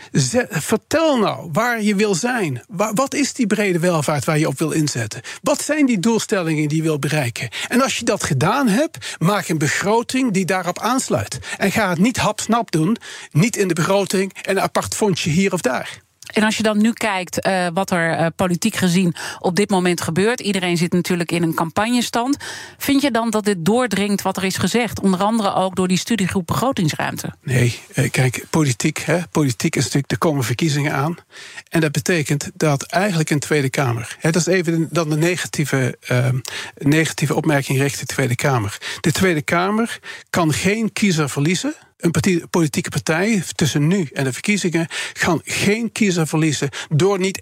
vertel 0.50 1.17
nou 1.17 1.50
waar 1.51 1.81
je 1.81 1.96
wil 1.96 2.15
zijn. 2.15 2.63
wat 2.67 3.13
is 3.13 3.34
die 3.34 3.48
brede 3.48 3.79
welvaart 3.79 4.25
waar 4.25 4.39
je 4.39 4.48
op 4.48 4.60
wil 4.60 4.72
inzetten? 4.72 5.22
Wat 5.41 5.62
zijn 5.62 5.86
die 5.86 6.00
doelstellingen 6.00 6.67
die 6.67 6.77
je 6.77 6.84
wil 6.84 7.00
bereiken? 7.00 7.50
En 7.67 7.81
als 7.81 7.98
je 7.98 8.05
dat 8.05 8.24
gedaan 8.24 8.67
hebt, 8.67 9.15
maak 9.19 9.48
een 9.48 9.58
begroting 9.58 10.31
die 10.31 10.46
daarop 10.46 10.79
aansluit. 10.79 11.39
En 11.58 11.72
ga 11.72 11.89
het 11.89 12.00
niet 12.00 12.17
hapsnap 12.17 12.72
doen, 12.72 12.98
niet 13.31 13.55
in 13.55 13.67
de 13.67 13.74
begroting 13.74 14.34
en 14.41 14.58
een 14.58 14.62
apart 14.62 14.96
fondsje 14.96 15.29
hier 15.29 15.53
of 15.53 15.62
daar. 15.62 16.00
En 16.33 16.43
als 16.43 16.57
je 16.57 16.63
dan 16.63 16.81
nu 16.81 16.93
kijkt 16.93 17.48
uh, 17.48 17.67
wat 17.74 17.91
er 17.91 18.19
uh, 18.19 18.25
politiek 18.36 18.75
gezien 18.75 19.15
op 19.39 19.55
dit 19.55 19.69
moment 19.69 20.01
gebeurt. 20.01 20.39
Iedereen 20.39 20.77
zit 20.77 20.93
natuurlijk 20.93 21.31
in 21.31 21.43
een 21.43 21.53
campagnestand. 21.53 22.38
Vind 22.77 23.01
je 23.01 23.12
dan 23.12 23.29
dat 23.29 23.45
dit 23.45 23.65
doordringt 23.65 24.21
wat 24.21 24.38
er 24.38 24.43
is 24.43 24.57
gezegd? 24.57 25.00
Onder 25.00 25.24
andere 25.24 25.53
ook 25.53 25.75
door 25.75 25.88
die 25.88 25.98
studiegroep 25.98 26.48
begrotingsruimte. 26.48 27.33
Nee, 27.43 27.79
uh, 27.95 28.09
kijk, 28.09 28.45
politiek, 28.50 28.98
hè, 28.98 29.19
politiek 29.31 29.75
is 29.75 29.83
natuurlijk, 29.83 30.12
er 30.12 30.17
komen 30.17 30.43
verkiezingen 30.43 30.93
aan. 30.93 31.15
En 31.69 31.81
dat 31.81 31.91
betekent 31.91 32.51
dat 32.53 32.83
eigenlijk 32.83 33.29
een 33.29 33.39
Tweede 33.39 33.69
Kamer. 33.69 34.17
Dat 34.21 34.36
is 34.36 34.45
even 34.45 34.88
dan 34.91 35.09
de 35.09 35.17
negatieve, 35.17 35.98
negatieve 36.77 37.36
opmerking 37.36 37.79
richting 37.79 38.07
de 38.07 38.13
Tweede 38.13 38.36
Kamer. 38.36 38.77
De 39.01 39.12
Tweede 39.12 39.41
Kamer 39.41 40.00
kan 40.29 40.53
geen 40.53 40.93
kiezer 40.93 41.29
verliezen 41.29 41.75
een 42.00 42.48
politieke 42.50 42.89
partij 42.89 43.44
tussen 43.56 43.88
nu 43.88 44.10
en 44.13 44.24
de 44.24 44.34
verkiezingen 44.34 44.88
gaan 45.13 45.41
geen 45.44 45.91
kiezer 45.91 46.27
verliezen 46.27 46.70
door 46.89 47.20
niet 47.20 47.41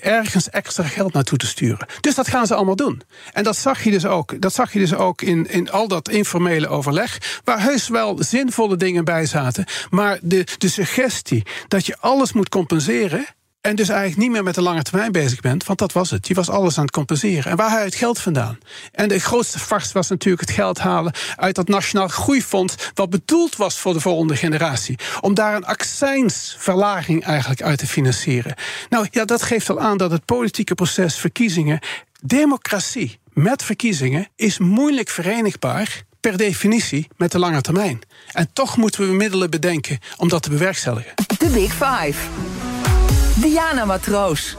ergens 0.00 0.50
extra 0.50 0.84
geld 0.84 1.12
naartoe 1.12 1.38
te 1.38 1.46
sturen. 1.46 1.86
Dus 2.00 2.14
dat 2.14 2.28
gaan 2.28 2.46
ze 2.46 2.54
allemaal 2.54 2.76
doen. 2.76 3.02
En 3.32 3.44
dat 3.44 3.56
zag 3.56 3.84
je 3.84 3.90
dus 3.90 4.06
ook, 4.06 4.40
dat 4.40 4.54
zag 4.54 4.72
je 4.72 4.78
dus 4.78 4.94
ook 4.94 5.22
in, 5.22 5.50
in 5.50 5.70
al 5.70 5.88
dat 5.88 6.08
informele 6.08 6.68
overleg, 6.68 7.40
waar 7.44 7.62
heus 7.62 7.88
wel 7.88 8.22
zinvolle 8.22 8.76
dingen 8.76 9.04
bij 9.04 9.26
zaten. 9.26 9.64
Maar 9.90 10.18
de, 10.22 10.46
de 10.58 10.68
suggestie 10.68 11.42
dat 11.68 11.86
je 11.86 11.98
alles 11.98 12.32
moet 12.32 12.48
compenseren 12.48 13.26
En 13.62 13.76
dus 13.76 13.88
eigenlijk 13.88 14.20
niet 14.20 14.30
meer 14.30 14.42
met 14.42 14.54
de 14.54 14.62
lange 14.62 14.82
termijn 14.82 15.12
bezig 15.12 15.40
bent, 15.40 15.64
want 15.64 15.78
dat 15.78 15.92
was 15.92 16.10
het. 16.10 16.26
Je 16.26 16.34
was 16.34 16.50
alles 16.50 16.78
aan 16.78 16.84
het 16.84 16.92
compenseren. 16.92 17.50
En 17.50 17.56
waar 17.56 17.68
haal 17.68 17.78
je 17.78 17.84
het 17.84 17.94
geld 17.94 18.18
vandaan? 18.18 18.58
En 18.92 19.08
de 19.08 19.18
grootste 19.18 19.58
vast 19.58 19.92
was 19.92 20.08
natuurlijk 20.08 20.42
het 20.42 20.56
geld 20.56 20.78
halen 20.78 21.12
uit 21.36 21.54
dat 21.54 21.68
Nationaal 21.68 22.08
Groeifonds, 22.08 22.74
wat 22.94 23.10
bedoeld 23.10 23.56
was 23.56 23.78
voor 23.78 23.92
de 23.92 24.00
volgende 24.00 24.36
generatie. 24.36 24.98
Om 25.20 25.34
daar 25.34 25.54
een 25.56 25.64
accijnsverlaging 25.64 27.24
eigenlijk 27.24 27.62
uit 27.62 27.78
te 27.78 27.86
financieren. 27.86 28.54
Nou 28.88 29.06
ja, 29.10 29.24
dat 29.24 29.42
geeft 29.42 29.70
al 29.70 29.80
aan 29.80 29.96
dat 29.96 30.10
het 30.10 30.24
politieke 30.24 30.74
proces, 30.74 31.16
verkiezingen, 31.16 31.80
democratie 32.22 33.18
met 33.32 33.62
verkiezingen 33.62 34.28
is 34.36 34.58
moeilijk 34.58 35.08
verenigbaar 35.08 36.02
per 36.20 36.36
definitie 36.36 37.08
met 37.16 37.32
de 37.32 37.38
lange 37.38 37.60
termijn. 37.60 38.00
En 38.32 38.48
toch 38.52 38.76
moeten 38.76 39.08
we 39.08 39.14
middelen 39.14 39.50
bedenken 39.50 39.98
om 40.16 40.28
dat 40.28 40.42
te 40.42 40.50
bewerkstelligen. 40.50 41.12
De 41.38 41.48
Big 41.48 41.72
Five. 41.72 42.20
Diana 43.36 43.86
Matroos. 43.86 44.56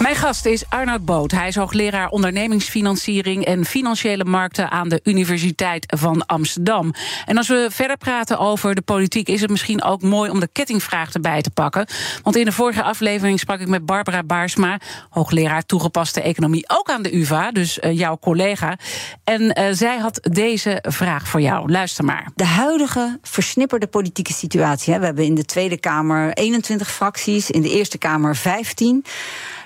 Mijn 0.00 0.16
gast 0.16 0.46
is 0.46 0.64
Arnoud 0.68 1.04
Boot. 1.04 1.30
Hij 1.30 1.48
is 1.48 1.56
hoogleraar 1.56 2.08
ondernemingsfinanciering 2.08 3.44
en 3.44 3.64
financiële 3.64 4.24
markten 4.24 4.70
aan 4.70 4.88
de 4.88 5.00
Universiteit 5.04 5.94
van 5.96 6.26
Amsterdam. 6.26 6.92
En 7.26 7.36
als 7.36 7.48
we 7.48 7.68
verder 7.70 7.96
praten 7.96 8.38
over 8.38 8.74
de 8.74 8.80
politiek, 8.80 9.28
is 9.28 9.40
het 9.40 9.50
misschien 9.50 9.82
ook 9.82 10.02
mooi 10.02 10.30
om 10.30 10.40
de 10.40 10.48
kettingvraag 10.52 11.12
erbij 11.12 11.40
te 11.40 11.50
pakken. 11.50 11.86
Want 12.22 12.36
in 12.36 12.44
de 12.44 12.52
vorige 12.52 12.82
aflevering 12.82 13.38
sprak 13.38 13.60
ik 13.60 13.68
met 13.68 13.86
Barbara 13.86 14.22
Baarsma, 14.22 14.80
hoogleraar 15.10 15.66
toegepaste 15.66 16.20
economie, 16.20 16.64
ook 16.68 16.90
aan 16.90 17.02
de 17.02 17.16
UVA, 17.16 17.50
dus 17.52 17.78
uh, 17.78 17.98
jouw 17.98 18.18
collega. 18.18 18.78
En 19.24 19.42
uh, 19.42 19.66
zij 19.70 19.98
had 19.98 20.28
deze 20.32 20.84
vraag 20.88 21.28
voor 21.28 21.40
jou. 21.40 21.70
Luister 21.70 22.04
maar. 22.04 22.30
De 22.34 22.44
huidige 22.44 23.18
versnipperde 23.22 23.86
politieke 23.86 24.32
situatie. 24.32 24.92
Hè. 24.92 24.98
We 24.98 25.06
hebben 25.06 25.24
in 25.24 25.34
de 25.34 25.44
Tweede 25.44 25.78
Kamer 25.78 26.32
21 26.32 26.90
fracties, 26.90 27.50
in 27.50 27.62
de 27.62 27.70
Eerste 27.70 27.98
Kamer 27.98 28.36
15. 28.36 29.04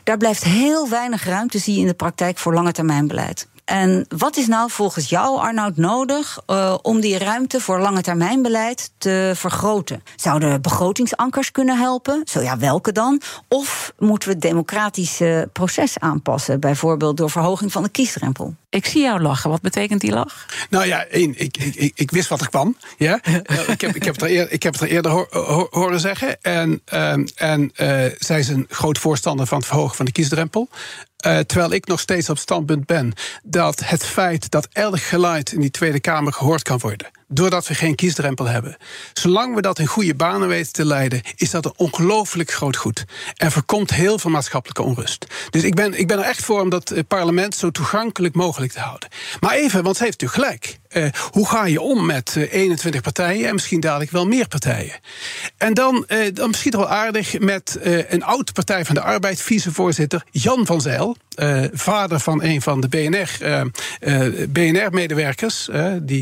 Daar 0.05 0.17
blijft 0.17 0.45
heel 0.45 0.89
weinig 0.89 1.25
ruimte, 1.25 1.59
zie 1.59 1.75
je 1.75 1.81
in 1.81 1.87
de 1.87 1.95
praktijk, 1.95 2.39
voor 2.39 2.55
lange 2.55 2.73
termijn 2.73 3.07
beleid. 3.07 3.49
En 3.65 4.07
wat 4.17 4.37
is 4.37 4.47
nou 4.47 4.71
volgens 4.71 5.09
jou, 5.09 5.39
Arnoud, 5.39 5.77
nodig 5.77 6.39
uh, 6.47 6.75
om 6.83 7.01
die 7.01 7.19
ruimte 7.19 7.61
voor 7.61 7.79
lange 7.79 8.03
termijn 8.03 8.43
beleid 8.43 8.91
te 8.99 9.33
vergroten? 9.35 10.03
Zouden 10.17 10.63
begrotingsankers 10.63 11.51
kunnen 11.51 11.79
helpen? 11.79 12.23
Zo 12.25 12.41
ja, 12.41 12.59
welke 12.59 12.93
dan? 12.93 13.21
Of 13.49 13.93
moeten 13.99 14.29
we 14.29 14.35
het 14.35 14.43
democratische 14.43 15.49
proces 15.53 15.99
aanpassen, 15.99 16.61
bijvoorbeeld 16.61 17.17
door 17.17 17.31
verhoging 17.31 17.73
van 17.73 17.83
de 17.83 17.89
kiesdrempel? 17.89 18.55
Ik 18.75 18.87
zie 18.87 19.03
jou 19.03 19.21
lachen. 19.21 19.51
Wat 19.51 19.61
betekent 19.61 20.01
die 20.01 20.13
lach? 20.13 20.47
Nou 20.71 20.87
ja, 20.87 21.05
één, 21.05 21.41
ik, 21.41 21.57
ik, 21.57 21.93
ik 21.95 22.11
wist 22.11 22.29
wat 22.29 22.41
er 22.41 22.49
kwam. 22.49 22.77
Ja? 22.99 23.21
ik, 23.67 23.81
heb, 23.81 23.95
ik, 23.95 24.05
heb 24.05 24.15
het 24.15 24.23
er 24.23 24.29
eerder, 24.29 24.53
ik 24.53 24.63
heb 24.63 24.73
het 24.73 24.83
er 24.83 24.89
eerder 24.89 25.11
ho 25.11 25.27
ho 25.31 25.67
horen 25.71 26.01
zeggen. 26.01 26.43
En, 26.43 26.83
um, 26.95 27.27
en 27.35 27.73
uh, 27.77 28.05
zij 28.19 28.39
is 28.39 28.49
een 28.49 28.67
groot 28.69 28.99
voorstander 28.99 29.47
van 29.47 29.59
het 29.59 29.67
verhogen 29.67 29.97
van 29.97 30.05
de 30.05 30.13
kiesdrempel. 30.13 30.69
Uh, 31.27 31.39
terwijl 31.39 31.73
ik 31.73 31.87
nog 31.87 32.01
steeds 32.01 32.31
op 32.31 32.39
standpunt 32.39 32.87
ben 32.87 33.13
dat 33.43 33.81
het 33.85 34.05
feit 34.05 34.51
dat 34.51 34.69
elk 34.73 35.01
geluid 35.01 35.53
in 35.53 35.61
die 35.61 35.71
Tweede 35.71 36.01
Kamer 36.01 36.33
gehoord 36.33 36.63
kan 36.63 36.79
worden 36.79 37.11
doordat 37.29 37.67
we 37.67 37.75
geen 37.75 37.95
kiesdrempel 37.95 38.47
hebben. 38.47 38.77
Zolang 39.13 39.55
we 39.55 39.61
dat 39.61 39.79
in 39.79 39.87
goede 39.87 40.15
banen 40.15 40.49
weten 40.49 40.73
te 40.73 40.85
leiden, 40.85 41.23
is 41.37 41.51
dat 41.51 41.65
een 41.65 41.73
ongelooflijk 41.77 42.51
groot 42.51 42.77
goed. 42.77 43.05
En 43.37 43.53
voorkomt 43.53 43.91
heel 43.91 44.19
veel 44.19 44.31
maatschappelijke 44.31 44.83
onrust. 44.83 45.27
Dus 45.51 45.63
ik 45.63 45.75
ben, 45.75 45.99
ik 45.99 46.07
ben 46.07 46.19
er 46.19 46.25
echt 46.25 46.45
voor 46.45 46.61
om 46.61 46.69
dat 46.69 46.95
parlement 47.09 47.55
zo 47.55 47.71
toegankelijk 47.71 48.35
mogelijk 48.35 48.73
te 48.73 48.81
houden. 48.81 49.09
Maar 49.41 49.55
even, 49.55 49.83
want 49.83 49.97
ze 49.97 50.05
heeft 50.05 50.21
natuurlijk 50.21 50.49
gelijk. 50.49 50.79
Uh, 50.95 51.07
hoe 51.31 51.49
ga 51.49 51.67
je 51.67 51.81
om 51.81 52.07
met 52.07 52.35
uh, 52.37 52.53
21 52.53 53.01
partijen 53.01 53.49
en 53.49 53.55
misschien 53.55 53.81
dadelijk 53.81 54.11
wel 54.11 54.27
meer 54.27 54.49
partijen? 54.49 54.93
En 55.57 55.75
dan, 55.75 56.05
uh, 56.09 56.19
dan 56.35 56.49
misschien 56.49 56.73
wel 56.73 56.89
aardig 56.89 57.39
met 57.39 57.79
een 58.09 58.23
oud 58.23 58.53
Partij 58.53 58.85
van 58.85 58.95
de 58.95 59.01
Arbeid, 59.01 59.41
vicevoorzitter 59.41 60.25
Jan 60.31 60.67
van 60.67 60.81
Zijl. 60.81 61.17
vader 61.73 62.21
van 62.21 62.43
een 62.43 62.63
van 62.63 62.81
de 62.81 62.89
BNR, 62.89 63.31
BNR-medewerkers. 64.49 65.69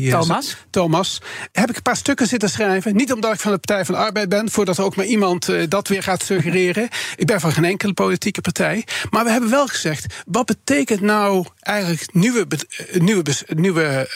Thomas. 0.09 0.57
Thomas. 0.69 1.21
Heb 1.51 1.69
ik 1.69 1.75
een 1.75 1.81
paar 1.81 1.97
stukken 1.97 2.27
zitten 2.27 2.49
schrijven. 2.49 2.95
Niet 2.95 3.13
omdat 3.13 3.33
ik 3.33 3.39
van 3.39 3.51
de 3.51 3.57
Partij 3.57 3.85
van 3.85 3.95
de 3.95 4.01
Arbeid 4.01 4.29
ben, 4.29 4.51
voordat 4.51 4.77
er 4.77 4.83
ook 4.83 4.95
maar 4.95 5.05
iemand 5.05 5.49
dat 5.69 5.87
weer 5.87 6.03
gaat 6.03 6.23
suggereren. 6.23 6.87
ik 7.15 7.25
ben 7.25 7.39
van 7.39 7.51
geen 7.51 7.65
enkele 7.65 7.93
politieke 7.93 8.41
partij. 8.41 8.85
Maar 9.09 9.23
we 9.23 9.31
hebben 9.31 9.49
wel 9.49 9.67
gezegd, 9.67 10.23
wat 10.25 10.45
betekent 10.45 11.01
nou 11.01 11.45
eigenlijk 11.59 12.13
nieuwe, 12.13 12.47
nieuwe, 12.99 13.23
nieuwe 13.55 14.09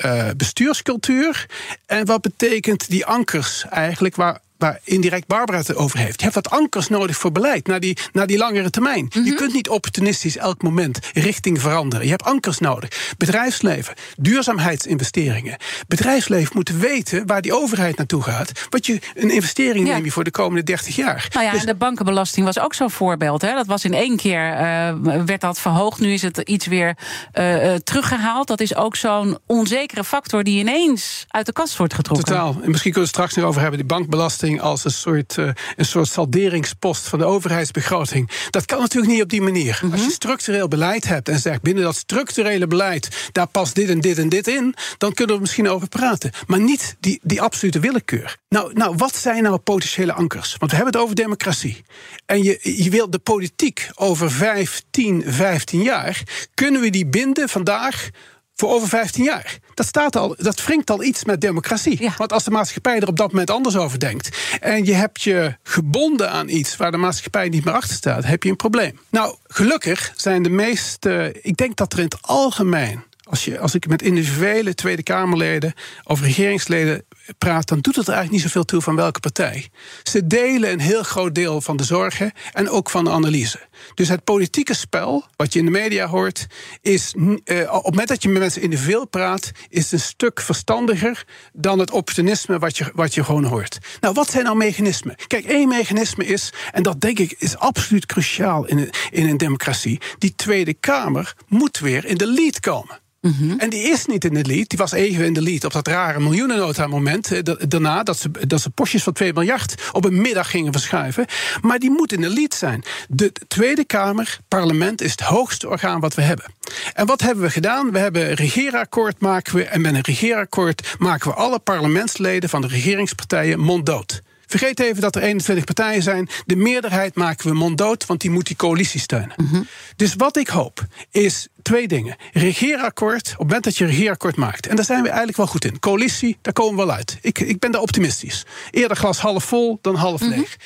bestuurscultuur. 0.47 1.45
En 1.85 2.05
wat 2.05 2.21
betekent 2.21 2.89
die 2.89 3.05
ankers 3.05 3.65
eigenlijk 3.69 4.15
waar 4.15 4.39
waar 4.57 4.79
indirect 4.83 5.27
Barbara 5.27 5.57
het 5.57 5.75
over 5.75 5.99
heeft. 5.99 6.19
Je 6.19 6.23
hebt 6.23 6.35
wat 6.35 6.49
ankers 6.49 6.87
nodig 6.87 7.17
voor 7.17 7.31
beleid, 7.31 7.67
naar 7.67 7.79
die, 7.79 7.97
naar 8.11 8.27
die 8.27 8.37
langere 8.37 8.69
termijn. 8.69 9.03
Mm 9.03 9.09
-hmm. 9.09 9.25
Je 9.25 9.33
kunt 9.33 9.53
niet 9.53 9.69
opportunistisch 9.69 10.37
elk 10.37 10.61
moment 10.61 10.99
richting 11.13 11.61
veranderen. 11.61 12.05
Je 12.05 12.11
hebt 12.11 12.23
ankers 12.23 12.59
nodig. 12.59 13.13
Bedrijfsleven, 13.17 13.93
duurzaamheidsinvesteringen. 14.17 15.57
Bedrijfsleven 15.87 16.51
moet 16.55 16.69
weten 16.69 17.27
waar 17.27 17.41
die 17.41 17.53
overheid 17.53 17.97
naartoe 17.97 18.21
gaat. 18.21 18.51
Wat 18.69 18.85
je 18.85 18.99
een 19.15 19.29
investering 19.29 19.87
ja. 19.87 19.93
neem 19.93 20.03
je 20.03 20.11
voor 20.11 20.23
de 20.23 20.31
komende 20.31 20.63
30 20.63 20.95
jaar. 20.95 21.27
Nou 21.33 21.45
ja, 21.45 21.51
dus, 21.51 21.65
de 21.65 21.75
bankenbelasting 21.75 22.45
was 22.45 22.59
ook 22.59 22.73
zo'n 22.73 22.91
voorbeeld. 22.91 23.41
Hè? 23.41 23.53
Dat 23.53 23.67
was 23.67 23.85
in 23.85 23.93
één 23.93 24.17
keer, 24.17 24.51
uh, 24.51 25.23
werd 25.25 25.41
dat 25.41 25.59
verhoogd. 25.59 25.99
Nu 25.99 26.13
is 26.13 26.21
het 26.21 26.37
iets 26.37 26.65
weer 26.65 26.97
uh, 27.33 27.73
teruggehaald. 27.75 28.47
Dat 28.47 28.59
is 28.59 28.75
ook 28.75 28.95
zo'n 28.95 29.37
onzekere 29.45 30.03
factor 30.03 30.43
die 30.43 30.59
ineens 30.59 31.25
uit 31.27 31.45
de 31.45 31.53
kast 31.53 31.77
wordt 31.77 31.93
getrokken. 31.93 32.25
Totaal. 32.27 32.49
En 32.49 32.69
misschien 32.69 32.91
kunnen 32.91 32.93
we 32.93 32.99
het 32.99 33.09
straks 33.09 33.35
nog 33.35 33.45
over 33.45 33.61
hebben. 33.61 33.79
Die 33.79 33.87
bankbelasting 33.87 34.46
als 34.55 34.85
een 34.85 34.91
soort, 34.91 35.37
uh, 35.37 35.49
een 35.75 35.85
soort 35.85 36.07
salderingspost 36.07 37.07
van 37.07 37.19
de 37.19 37.25
overheidsbegroting. 37.25 38.29
Dat 38.49 38.65
kan 38.65 38.79
natuurlijk 38.79 39.13
niet 39.13 39.21
op 39.21 39.29
die 39.29 39.41
manier. 39.41 39.79
Mm 39.81 39.89
-hmm. 39.89 39.91
Als 39.91 40.07
je 40.07 40.11
structureel 40.11 40.67
beleid 40.67 41.07
hebt 41.07 41.29
en 41.29 41.39
zegt 41.39 41.61
binnen 41.61 41.83
dat 41.83 41.95
structurele 41.95 42.67
beleid, 42.67 43.29
daar 43.31 43.47
past 43.47 43.75
dit 43.75 43.89
en 43.89 43.99
dit 44.01 44.17
en 44.17 44.29
dit 44.29 44.47
in, 44.47 44.75
dan 44.97 45.13
kunnen 45.13 45.35
we 45.35 45.41
misschien 45.41 45.69
over 45.69 45.87
praten. 45.87 46.31
Maar 46.47 46.59
niet 46.59 46.95
die, 46.99 47.19
die 47.23 47.41
absolute 47.41 47.79
willekeur. 47.79 48.37
Nou, 48.49 48.73
nou, 48.73 48.95
wat 48.97 49.15
zijn 49.15 49.43
nou 49.43 49.57
potentiële 49.57 50.13
ankers? 50.13 50.55
Want 50.57 50.71
we 50.71 50.77
hebben 50.77 50.93
het 50.93 51.03
over 51.03 51.15
democratie. 51.15 51.83
En 52.25 52.43
je, 52.43 52.59
je 52.83 52.89
wilt 52.89 53.11
de 53.11 53.19
politiek 53.19 53.89
over 53.95 54.31
15, 54.31 55.23
15 55.25 55.81
jaar, 55.81 56.23
kunnen 56.53 56.81
we 56.81 56.89
die 56.89 57.05
binden 57.05 57.49
vandaag 57.49 58.09
voor 58.57 58.69
over 58.69 58.87
15 58.87 59.23
jaar. 59.23 59.59
Dat, 59.73 59.85
staat 59.85 60.15
al, 60.15 60.35
dat 60.37 60.65
wringt 60.65 60.89
al 60.89 61.03
iets 61.03 61.25
met 61.25 61.41
democratie. 61.41 62.01
Ja. 62.03 62.13
Want 62.17 62.33
als 62.33 62.43
de 62.43 62.51
maatschappij 62.51 62.99
er 62.99 63.07
op 63.07 63.17
dat 63.17 63.31
moment 63.31 63.49
anders 63.49 63.75
over 63.75 63.99
denkt. 63.99 64.37
en 64.59 64.85
je 64.85 64.93
hebt 64.93 65.21
je 65.21 65.55
gebonden 65.63 66.31
aan 66.31 66.49
iets 66.49 66.75
waar 66.75 66.91
de 66.91 66.97
maatschappij 66.97 67.49
niet 67.49 67.65
meer 67.65 67.73
achter 67.73 67.95
staat. 67.95 68.25
heb 68.25 68.43
je 68.43 68.49
een 68.49 68.55
probleem. 68.55 68.99
Nou, 69.09 69.35
gelukkig 69.47 70.13
zijn 70.15 70.43
de 70.43 70.49
meeste. 70.49 71.35
Ik 71.41 71.57
denk 71.57 71.75
dat 71.75 71.93
er 71.93 71.99
in 71.99 72.05
het 72.05 72.21
algemeen. 72.21 73.03
Als, 73.29 73.45
je, 73.45 73.59
als 73.59 73.75
ik 73.75 73.87
met 73.87 74.01
individuele 74.01 74.73
Tweede 74.73 75.03
Kamerleden 75.03 75.73
of 76.03 76.21
regeringsleden 76.21 77.05
praat, 77.37 77.67
dan 77.67 77.79
doet 77.79 77.95
het 77.95 78.07
er 78.07 78.13
eigenlijk 78.13 78.43
niet 78.43 78.51
zoveel 78.51 78.65
toe 78.65 78.81
van 78.81 78.95
welke 78.95 79.19
partij. 79.19 79.69
Ze 80.03 80.27
delen 80.27 80.71
een 80.71 80.79
heel 80.79 81.03
groot 81.03 81.35
deel 81.35 81.61
van 81.61 81.77
de 81.77 81.83
zorgen 81.83 82.31
en 82.53 82.69
ook 82.69 82.89
van 82.89 83.03
de 83.03 83.09
analyse. 83.11 83.59
Dus 83.93 84.09
het 84.09 84.23
politieke 84.23 84.73
spel, 84.73 85.25
wat 85.35 85.53
je 85.53 85.59
in 85.59 85.65
de 85.65 85.71
media 85.71 86.07
hoort, 86.07 86.47
is 86.81 87.13
uh, 87.15 87.27
op 87.35 87.83
het 87.83 87.83
moment 87.83 88.07
dat 88.07 88.23
je 88.23 88.29
met 88.29 88.41
mensen 88.41 88.61
individueel 88.61 89.07
praat, 89.07 89.51
is 89.69 89.83
het 89.83 89.91
een 89.91 89.99
stuk 89.99 90.41
verstandiger 90.41 91.25
dan 91.53 91.79
het 91.79 91.91
opportunisme 91.91 92.59
wat 92.59 92.77
je, 92.77 92.91
wat 92.93 93.13
je 93.13 93.23
gewoon 93.23 93.43
hoort. 93.43 93.77
Nou, 94.01 94.13
wat 94.13 94.29
zijn 94.29 94.43
nou 94.43 94.57
mechanismen? 94.57 95.15
Kijk, 95.27 95.45
één 95.45 95.67
mechanisme 95.67 96.25
is, 96.25 96.53
en 96.71 96.83
dat 96.83 97.01
denk 97.01 97.19
ik 97.19 97.35
is 97.37 97.57
absoluut 97.57 98.05
cruciaal 98.05 98.65
in 98.65 98.77
een, 98.77 98.89
in 99.11 99.29
een 99.29 99.37
democratie, 99.37 100.01
die 100.17 100.35
Tweede 100.35 100.73
Kamer 100.73 101.35
moet 101.47 101.79
weer 101.79 102.05
in 102.05 102.17
de 102.17 102.27
lead 102.27 102.59
komen. 102.59 102.99
-hmm. 103.21 103.59
En 103.59 103.69
die 103.69 103.81
is 103.81 104.05
niet 104.05 104.25
in 104.25 104.33
de 104.33 104.45
lead. 104.45 104.69
Die 104.69 104.77
was 104.77 104.91
even 104.91 105.25
in 105.25 105.33
de 105.33 105.41
lead 105.41 105.63
op 105.63 105.71
dat 105.71 105.87
rare 105.87 106.19
miljoenennota 106.19 106.87
moment. 106.87 107.45
Daarna 107.69 108.03
dat 108.03 108.19
ze, 108.19 108.31
dat 108.47 108.61
ze 108.61 108.69
postjes 108.69 109.03
van 109.03 109.13
2 109.13 109.33
miljard 109.33 109.89
op 109.91 110.05
een 110.05 110.21
middag 110.21 110.49
gingen 110.49 110.71
verschuiven. 110.71 111.25
Maar 111.61 111.79
die 111.79 111.89
moet 111.89 112.13
in 112.13 112.21
de 112.21 112.29
lead 112.29 112.53
zijn. 112.53 112.83
De 113.09 113.31
Tweede 113.47 113.76
Kamer, 113.85 114.39
parlement, 114.47 115.01
is 115.01 115.11
het 115.11 115.21
hoogste 115.21 115.69
orgaan 115.69 115.99
wat 115.99 116.15
we 116.15 116.21
hebben. 116.21 116.45
En 116.93 117.05
wat 117.05 117.21
hebben 117.21 117.43
we 117.43 117.49
gedaan? 117.49 117.91
We 117.91 117.99
hebben 117.99 118.29
een 118.29 118.35
regeerakkoord 118.35 119.19
maken 119.19 119.55
we. 119.55 119.63
En 119.63 119.81
met 119.81 119.93
een 119.93 120.01
regeerakkoord 120.01 120.95
maken 120.97 121.29
we 121.29 121.35
alle 121.35 121.59
parlementsleden 121.59 122.49
van 122.49 122.61
de 122.61 122.67
regeringspartijen 122.67 123.59
monddood. 123.59 124.21
Vergeet 124.45 124.79
even 124.79 125.01
dat 125.01 125.15
er 125.15 125.21
21 125.21 125.65
partijen 125.65 126.03
zijn. 126.03 126.29
De 126.45 126.55
meerderheid 126.55 127.15
maken 127.15 127.47
we 127.47 127.53
monddood, 127.53 128.05
want 128.05 128.21
die 128.21 128.31
moet 128.31 128.47
die 128.47 128.55
coalitie 128.55 128.99
steunen. 128.99 129.33
Mm 129.35 129.47
-hmm. 129.47 129.67
Dus 129.95 130.15
wat 130.15 130.37
ik 130.37 130.47
hoop 130.47 130.85
is 131.11 131.47
twee 131.67 131.87
dingen. 131.87 132.15
Regeerakkoord, 132.33 133.23
op 133.23 133.29
het 133.29 133.39
moment 133.39 133.63
dat 133.63 133.77
je 133.77 133.85
regeerakkoord 133.85 134.35
maakt. 134.35 134.67
En 134.67 134.75
daar 134.75 134.85
zijn 134.85 135.01
we 135.01 135.07
eigenlijk 135.07 135.37
wel 135.37 135.47
goed 135.47 135.65
in. 135.65 135.79
Coalitie, 135.79 136.37
daar 136.41 136.53
komen 136.53 136.77
we 136.79 136.85
wel 136.85 136.95
uit. 136.95 137.17
Ik, 137.21 137.39
ik 137.39 137.59
ben 137.59 137.71
daar 137.71 137.81
optimistisch. 137.81 138.45
Eerder 138.71 138.97
glas 138.97 139.19
half 139.19 139.43
vol 139.43 139.79
dan 139.81 139.95
half 139.95 140.21
Mhm. 140.21 140.29
leeg. 140.29 140.57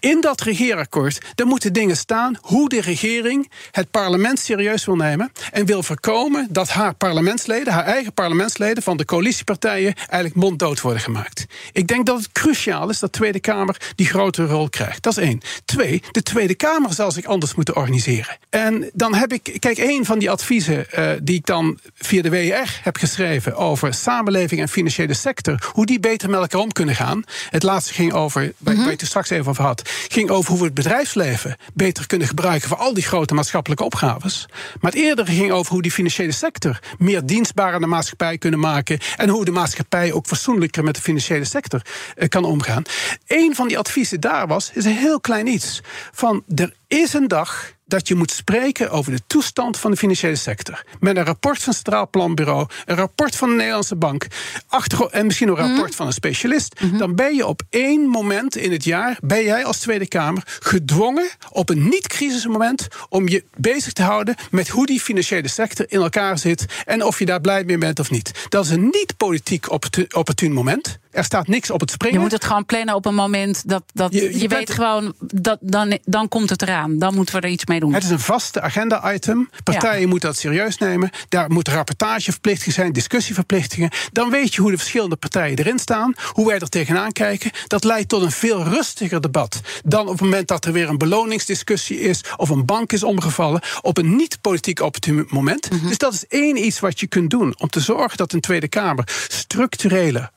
In 0.00 0.20
dat 0.20 0.40
regeerakkoord, 0.40 1.18
daar 1.34 1.46
moeten 1.46 1.72
dingen 1.72 1.96
staan 1.96 2.38
hoe 2.40 2.68
de 2.68 2.80
regering 2.80 3.50
het 3.70 3.90
parlement 3.90 4.38
serieus 4.38 4.84
wil 4.84 4.96
nemen. 4.96 5.32
En 5.52 5.66
wil 5.66 5.82
voorkomen 5.82 6.46
dat 6.50 6.68
haar 6.68 6.94
parlementsleden, 6.94 7.72
haar 7.72 7.84
eigen 7.84 8.12
parlementsleden 8.12 8.82
van 8.82 8.96
de 8.96 9.04
coalitiepartijen, 9.04 9.94
eigenlijk 9.94 10.34
monddood 10.34 10.80
worden 10.80 11.02
gemaakt. 11.02 11.46
Ik 11.72 11.86
denk 11.86 12.06
dat 12.06 12.18
het 12.18 12.32
cruciaal 12.32 12.88
is 12.88 12.98
dat 12.98 13.12
de 13.12 13.18
Tweede 13.18 13.40
Kamer 13.40 13.76
die 13.94 14.06
grotere 14.06 14.46
rol 14.46 14.68
krijgt. 14.68 15.02
Dat 15.02 15.16
is 15.16 15.24
één. 15.24 15.40
Twee, 15.64 16.02
de 16.10 16.22
Tweede 16.22 16.54
Kamer 16.54 16.92
zal 16.92 17.10
zich 17.12 17.24
anders 17.24 17.54
moeten 17.54 17.76
organiseren. 17.76 18.36
En 18.50 18.90
dan 18.92 19.14
heb 19.14 19.32
ik, 19.32 19.56
kijk, 19.58 19.78
één 19.78 20.04
van 20.04 20.18
die 20.18 20.30
adviezen 20.38 20.90
eh, 20.90 21.10
die 21.22 21.36
ik 21.36 21.46
dan 21.46 21.78
via 21.94 22.22
de 22.22 22.30
WR 22.30 22.70
heb 22.82 22.96
geschreven 22.96 23.56
over 23.56 23.94
samenleving 23.94 24.60
en 24.60 24.68
financiële 24.68 25.14
sector, 25.14 25.70
hoe 25.72 25.86
die 25.86 26.00
beter 26.00 26.30
met 26.30 26.40
elkaar 26.40 26.60
om 26.60 26.72
kunnen 26.72 26.94
gaan. 26.94 27.22
Het 27.50 27.62
laatste 27.62 27.94
ging 27.94 28.12
over, 28.12 28.52
waar 28.58 28.76
waar 28.76 28.84
je 28.84 28.90
het 28.90 29.06
straks 29.06 29.30
even 29.30 29.46
over 29.46 29.64
had, 29.64 29.90
ging 30.08 30.30
over 30.30 30.50
hoe 30.50 30.58
we 30.58 30.64
het 30.64 30.74
bedrijfsleven 30.74 31.56
beter 31.74 32.06
kunnen 32.06 32.28
gebruiken 32.28 32.68
voor 32.68 32.76
al 32.76 32.94
die 32.94 33.02
grote 33.02 33.34
maatschappelijke 33.34 33.84
opgaves. 33.84 34.46
Maar 34.80 34.90
het 34.90 35.00
eerdere 35.00 35.32
ging 35.32 35.52
over 35.52 35.72
hoe 35.72 35.82
die 35.82 35.90
financiële 35.90 36.32
sector 36.32 36.78
meer 36.98 37.26
dienstbaar 37.26 37.74
aan 37.74 37.80
de 37.80 37.86
maatschappij 37.86 38.38
kunnen 38.38 38.60
maken 38.60 38.98
en 39.16 39.28
hoe 39.28 39.44
de 39.44 39.50
maatschappij 39.50 40.12
ook 40.12 40.26
fatsoenlijker 40.26 40.84
met 40.84 40.94
de 40.94 41.00
financiële 41.00 41.44
sector 41.44 41.82
eh, 42.16 42.28
kan 42.28 42.44
omgaan. 42.44 42.82
Een 43.26 43.54
van 43.54 43.68
die 43.68 43.78
adviezen 43.78 44.20
daar 44.20 44.46
was, 44.46 44.70
is 44.74 44.84
een 44.84 44.96
heel 44.96 45.20
klein 45.20 45.46
iets. 45.46 45.80
Van 46.12 46.42
er 46.54 46.72
is 46.86 47.12
een 47.12 47.28
dag 47.28 47.76
dat 47.88 48.08
je 48.08 48.14
moet 48.14 48.30
spreken 48.30 48.90
over 48.90 49.12
de 49.12 49.20
toestand 49.26 49.76
van 49.78 49.90
de 49.90 49.96
financiële 49.96 50.36
sector. 50.36 50.84
Met 51.00 51.16
een 51.16 51.24
rapport 51.24 51.58
van 51.58 51.66
het 51.66 51.74
Centraal 51.74 52.08
Planbureau, 52.08 52.66
een 52.86 52.96
rapport 52.96 53.36
van 53.36 53.48
de 53.48 53.54
Nederlandse 53.54 53.96
Bank, 53.96 54.26
achter, 54.66 55.06
en 55.06 55.26
misschien 55.26 55.48
een 55.48 55.54
rapport 55.56 55.94
van 55.94 56.06
een 56.06 56.12
specialist. 56.12 56.80
Dan 56.98 57.14
ben 57.14 57.34
je 57.34 57.46
op 57.46 57.62
één 57.70 58.00
moment 58.00 58.56
in 58.56 58.72
het 58.72 58.84
jaar, 58.84 59.18
ben 59.20 59.42
jij 59.44 59.64
als 59.64 59.78
Tweede 59.78 60.08
Kamer 60.08 60.42
gedwongen 60.60 61.28
op 61.50 61.68
een 61.68 61.88
niet-crisismoment 61.88 62.88
om 63.08 63.28
je 63.28 63.44
bezig 63.56 63.92
te 63.92 64.02
houden 64.02 64.34
met 64.50 64.68
hoe 64.68 64.86
die 64.86 65.00
financiële 65.00 65.48
sector 65.48 65.86
in 65.88 66.00
elkaar 66.00 66.38
zit 66.38 66.64
en 66.84 67.04
of 67.04 67.18
je 67.18 67.24
daar 67.24 67.40
blij 67.40 67.64
mee 67.64 67.78
bent 67.78 67.98
of 67.98 68.10
niet. 68.10 68.46
Dat 68.48 68.64
is 68.64 68.70
een 68.70 68.84
niet-politiek 68.84 69.70
opportu- 69.70 70.06
opportun 70.14 70.52
moment. 70.52 70.98
Er 71.10 71.24
staat 71.24 71.46
niks 71.48 71.70
op 71.70 71.80
het 71.80 71.90
springen. 71.90 72.16
Je 72.16 72.22
moet 72.22 72.32
het 72.32 72.44
gewoon 72.44 72.66
plannen 72.66 72.94
op 72.94 73.06
een 73.06 73.14
moment 73.14 73.68
dat, 73.68 73.82
dat 73.92 74.12
Je- 74.12 74.20
je, 74.22 74.32
je 74.32 74.48
bent- 74.48 74.52
weet 74.68 74.70
gewoon 74.70 75.14
dat 75.20 75.58
dan, 75.60 75.98
dan 76.04 76.28
komt 76.28 76.50
het 76.50 76.62
eraan. 76.62 76.98
Dan 76.98 77.14
moeten 77.14 77.34
we 77.34 77.40
er 77.40 77.48
iets 77.48 77.66
mee 77.66 77.80
doen. 77.80 77.94
Het 77.94 78.02
is 78.04 78.10
een 78.10 78.18
vaste 78.20 78.60
agenda-item. 78.60 79.50
Partijen 79.64 80.08
moeten 80.08 80.28
dat 80.28 80.38
serieus 80.38 80.78
nemen. 80.78 81.10
Daar 81.28 81.50
moeten 81.50 81.72
rapportageverplichtingen 81.72 82.74
zijn, 82.74 82.92
discussieverplichtingen. 82.92 83.90
Dan 84.12 84.30
weet 84.30 84.54
je 84.54 84.60
hoe 84.60 84.70
de 84.70 84.76
verschillende 84.78 85.16
partijen 85.16 85.58
erin 85.58 85.78
staan, 85.78 86.14
hoe 86.32 86.46
wij 86.46 86.58
er 86.58 86.68
tegenaan 86.68 87.12
kijken. 87.12 87.50
Dat 87.66 87.84
leidt 87.84 88.08
tot 88.08 88.22
een 88.22 88.30
veel 88.32 88.62
rustiger 88.64 89.20
debat 89.20 89.60
dan 89.84 90.00
op 90.02 90.08
het 90.12 90.20
moment 90.20 90.48
dat 90.48 90.64
er 90.64 90.72
weer 90.72 90.88
een 90.88 90.98
beloningsdiscussie 90.98 92.00
is 92.00 92.20
of 92.36 92.48
een 92.48 92.64
bank 92.64 92.92
is 92.92 93.02
omgevallen 93.02 93.60
op 93.82 93.98
een 93.98 94.16
niet-politiek 94.16 94.80
opportun 94.80 95.26
moment. 95.28 95.68
Dus 95.88 95.98
dat 95.98 96.12
is 96.12 96.26
één 96.26 96.64
iets 96.66 96.80
wat 96.80 97.00
je 97.00 97.06
kunt 97.06 97.30
doen 97.30 97.54
om 97.58 97.68
te 97.70 97.80
zorgen 97.80 98.16
dat 98.16 98.32
een 98.32 98.40
Tweede 98.40 98.68
Kamer 98.68 99.08
structureler, 99.28 100.30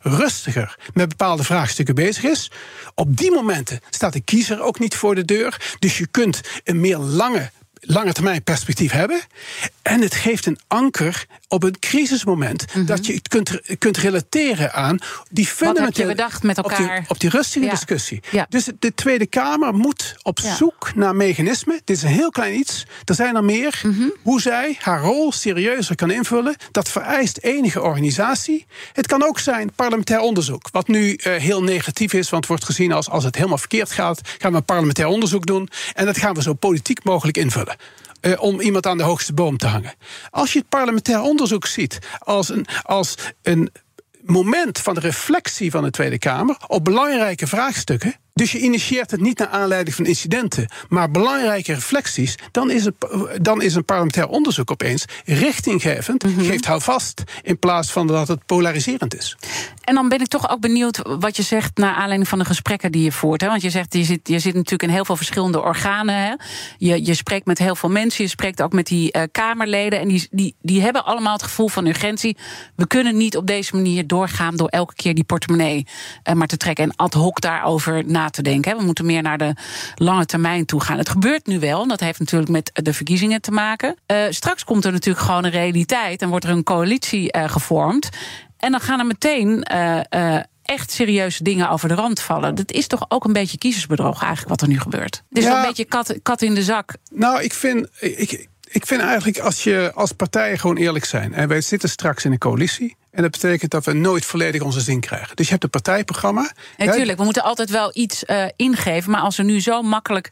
met 0.93 1.09
bepaalde 1.09 1.43
vraagstukken 1.43 1.95
bezig 1.95 2.23
is. 2.23 2.51
Op 2.95 3.17
die 3.17 3.31
momenten 3.31 3.79
staat 3.89 4.13
de 4.13 4.21
kiezer 4.21 4.61
ook 4.61 4.79
niet 4.79 4.95
voor 4.95 5.15
de 5.15 5.25
deur. 5.25 5.75
Dus 5.79 5.97
je 5.97 6.07
kunt 6.07 6.41
een 6.63 6.79
meer 6.79 6.97
lange 6.97 7.51
lange 7.81 8.11
termijn 8.13 8.43
perspectief 8.43 8.91
hebben. 8.91 9.21
En 9.81 10.01
het 10.01 10.15
geeft 10.15 10.45
een 10.45 10.59
anker 10.67 11.25
op 11.47 11.63
een 11.63 11.79
crisismoment. 11.79 12.65
Dat 12.85 13.05
je 13.05 13.13
het 13.13 13.27
kunt, 13.27 13.59
kunt 13.77 13.97
relateren 13.97 14.73
aan 14.73 14.97
die 15.29 15.45
fundamentele... 15.47 16.07
bedacht 16.07 16.43
met 16.43 16.57
Op 16.57 16.69
elkaar? 16.71 16.99
die, 16.99 17.09
op 17.09 17.19
die 17.19 17.29
rustige 17.29 17.65
Ja. 17.65 17.71
discussie. 17.71 18.21
Ja. 18.31 18.45
Dus 18.49 18.69
de 18.79 18.93
Tweede 18.93 19.25
Kamer 19.25 19.73
moet 19.73 20.15
op 20.21 20.39
Ja. 20.39 20.55
zoek 20.55 20.91
naar 20.95 21.15
mechanismen. 21.15 21.81
Dit 21.83 21.97
is 21.97 22.03
een 22.03 22.09
heel 22.09 22.29
klein 22.29 22.55
iets. 22.59 22.85
Er 23.05 23.15
zijn 23.15 23.35
er 23.35 23.43
meer. 23.43 23.81
Mhm. 23.83 24.09
Hoe 24.21 24.41
zij 24.41 24.77
haar 24.79 25.01
rol 25.01 25.31
serieuzer 25.31 25.95
kan 25.95 26.11
invullen. 26.11 26.55
Dat 26.71 26.89
vereist 26.89 27.37
enige 27.37 27.81
organisatie. 27.81 28.65
Het 28.93 29.07
kan 29.07 29.23
ook 29.23 29.39
zijn 29.39 29.71
parlementair 29.75 30.19
onderzoek. 30.19 30.67
Wat 30.71 30.87
nu 30.87 31.13
eh, 31.13 31.35
heel 31.35 31.63
negatief 31.63 32.13
is. 32.13 32.29
Want 32.29 32.43
het 32.43 32.47
wordt 32.47 32.65
gezien 32.65 32.91
als 32.91 33.09
als 33.09 33.23
het 33.23 33.35
helemaal 33.35 33.57
verkeerd 33.57 33.91
gaat. 33.91 34.21
Gaan 34.37 34.51
we 34.51 34.57
een 34.57 34.65
parlementair 34.65 35.07
onderzoek 35.07 35.45
doen. 35.45 35.69
En 35.93 36.05
dat 36.05 36.17
gaan 36.17 36.33
we 36.33 36.41
zo 36.41 36.53
politiek 36.53 37.03
mogelijk 37.03 37.37
invullen. 37.37 37.70
Eh, 38.21 38.41
om 38.41 38.61
iemand 38.61 38.85
aan 38.85 38.97
de 38.97 39.03
hoogste 39.03 39.33
boom 39.33 39.57
te 39.57 39.67
hangen. 39.67 39.93
Als 40.29 40.53
je 40.53 40.59
het 40.59 40.69
parlementair 40.69 41.21
onderzoek 41.21 41.65
ziet 41.65 41.99
als 42.19 42.49
een, 42.49 42.65
als 42.83 43.15
een 43.41 43.71
moment 44.23 44.79
van 44.79 44.93
de 44.93 44.99
reflectie 44.99 45.71
van 45.71 45.83
de 45.83 45.89
Tweede 45.89 46.17
Kamer 46.17 46.57
op 46.67 46.83
belangrijke 46.83 47.47
vraagstukken. 47.47 48.15
Dus 48.33 48.51
je 48.51 48.59
initieert 48.59 49.11
het 49.11 49.21
niet 49.21 49.37
naar 49.37 49.47
aanleiding 49.47 49.95
van 49.95 50.05
incidenten, 50.05 50.69
maar 50.89 51.11
belangrijke 51.11 51.73
reflecties. 51.73 52.35
Dan 52.51 52.71
is, 52.71 52.85
het, 52.85 52.95
dan 53.41 53.61
is 53.61 53.75
een 53.75 53.85
parlementair 53.85 54.27
onderzoek 54.27 54.71
opeens 54.71 55.05
richtinggevend, 55.25 56.25
geeft 56.37 56.65
houvast, 56.65 57.23
in 57.41 57.59
plaats 57.59 57.91
van 57.91 58.07
dat 58.07 58.27
het 58.27 58.45
polariserend 58.45 59.15
is. 59.15 59.37
En 59.91 59.97
dan 59.97 60.09
ben 60.09 60.19
ik 60.21 60.27
toch 60.27 60.49
ook 60.49 60.59
benieuwd 60.59 61.01
wat 61.19 61.35
je 61.35 61.43
zegt 61.43 61.77
naar 61.77 61.93
aanleiding 61.93 62.27
van 62.27 62.39
de 62.39 62.45
gesprekken 62.45 62.91
die 62.91 63.03
je 63.03 63.11
voert. 63.11 63.41
Hè? 63.41 63.47
Want 63.47 63.61
je 63.61 63.69
zegt, 63.69 63.93
je 63.93 64.03
zit, 64.03 64.27
je 64.27 64.39
zit 64.39 64.53
natuurlijk 64.53 64.83
in 64.83 64.89
heel 64.89 65.05
veel 65.05 65.15
verschillende 65.15 65.61
organen. 65.61 66.15
Hè? 66.15 66.33
Je, 66.77 67.05
je 67.05 67.13
spreekt 67.13 67.45
met 67.45 67.57
heel 67.57 67.75
veel 67.75 67.89
mensen, 67.89 68.23
je 68.23 68.29
spreekt 68.29 68.61
ook 68.61 68.73
met 68.73 68.87
die 68.87 69.11
eh, 69.11 69.23
Kamerleden. 69.31 69.99
En 69.99 70.07
die, 70.07 70.27
die, 70.31 70.55
die 70.61 70.81
hebben 70.81 71.05
allemaal 71.05 71.33
het 71.33 71.43
gevoel 71.43 71.67
van 71.67 71.85
urgentie. 71.85 72.37
We 72.75 72.87
kunnen 72.87 73.17
niet 73.17 73.37
op 73.37 73.47
deze 73.47 73.75
manier 73.75 74.07
doorgaan 74.07 74.55
door 74.55 74.67
elke 74.67 74.93
keer 74.95 75.13
die 75.13 75.23
portemonnee 75.23 75.87
eh, 76.23 76.35
maar 76.35 76.47
te 76.47 76.57
trekken. 76.57 76.83
En 76.83 76.95
ad 76.95 77.13
hoc 77.13 77.41
daarover 77.41 78.03
na 78.05 78.29
te 78.29 78.41
denken. 78.41 78.71
Hè? 78.71 78.77
We 78.77 78.83
moeten 78.83 79.05
meer 79.05 79.21
naar 79.21 79.37
de 79.37 79.53
lange 79.95 80.25
termijn 80.25 80.65
toe 80.65 80.81
gaan. 80.81 80.97
Het 80.97 81.09
gebeurt 81.09 81.47
nu 81.47 81.59
wel, 81.59 81.81
en 81.81 81.87
dat 81.87 81.99
heeft 81.99 82.19
natuurlijk 82.19 82.51
met 82.51 82.69
de 82.73 82.93
verkiezingen 82.93 83.41
te 83.41 83.51
maken. 83.51 83.95
Eh, 84.05 84.17
straks 84.29 84.63
komt 84.63 84.85
er 84.85 84.91
natuurlijk 84.91 85.25
gewoon 85.25 85.43
een 85.43 85.51
realiteit 85.51 86.21
en 86.21 86.29
wordt 86.29 86.45
er 86.45 86.51
een 86.51 86.63
coalitie 86.63 87.39
gevormd. 87.47 88.09
En 88.61 88.71
dan 88.71 88.79
gaan 88.79 88.99
er 88.99 89.05
meteen 89.05 89.63
eh, 89.63 89.99
eh, 90.09 90.43
echt 90.63 90.91
serieuze 90.91 91.43
dingen 91.43 91.69
over 91.69 91.87
de 91.87 91.95
rand 91.95 92.19
vallen. 92.21 92.55
Dat 92.55 92.71
is 92.71 92.87
toch 92.87 93.05
ook 93.07 93.23
een 93.25 93.33
beetje 93.33 93.57
kiezersbedrog 93.57 94.19
eigenlijk 94.21 94.49
wat 94.49 94.61
er 94.61 94.67
nu 94.67 94.79
gebeurt. 94.79 95.23
Is 95.31 95.43
Ja. 95.43 95.49
wel 95.49 95.59
een 95.61 95.67
beetje 95.67 95.85
kat, 95.85 96.15
kat 96.23 96.41
in 96.41 96.53
de 96.55 96.63
zak. 96.63 96.93
Nou, 97.11 97.43
ik 97.43 97.53
vind, 97.53 97.87
ik, 97.99 98.47
ik 98.71 98.85
vind 98.85 99.01
eigenlijk 99.01 99.39
als 99.39 99.63
je 99.63 99.91
als 99.95 100.11
partijen 100.11 100.59
gewoon 100.59 100.77
eerlijk 100.77 101.05
zijn. 101.05 101.33
En 101.33 101.47
wij 101.47 101.61
zitten 101.61 101.89
straks 101.89 102.25
in 102.25 102.31
een 102.31 102.37
coalitie. 102.37 102.95
En 103.11 103.21
dat 103.21 103.31
betekent 103.31 103.71
dat 103.71 103.85
we 103.85 103.93
nooit 103.93 104.25
volledig 104.25 104.61
onze 104.61 104.81
zin 104.81 104.99
krijgen. 104.99 105.35
Dus 105.35 105.45
je 105.45 105.51
hebt 105.51 105.63
een 105.63 105.69
partijprogramma. 105.69 106.51
Natuurlijk, 106.77 107.17
we 107.17 107.23
moeten 107.23 107.43
altijd 107.43 107.69
wel 107.69 107.89
iets 107.93 108.25
eh, 108.25 108.45
ingeven. 108.55 109.11
Maar 109.11 109.21
als 109.21 109.37
er 109.37 109.43
nu 109.43 109.61
zo 109.61 109.81
makkelijk 109.81 110.29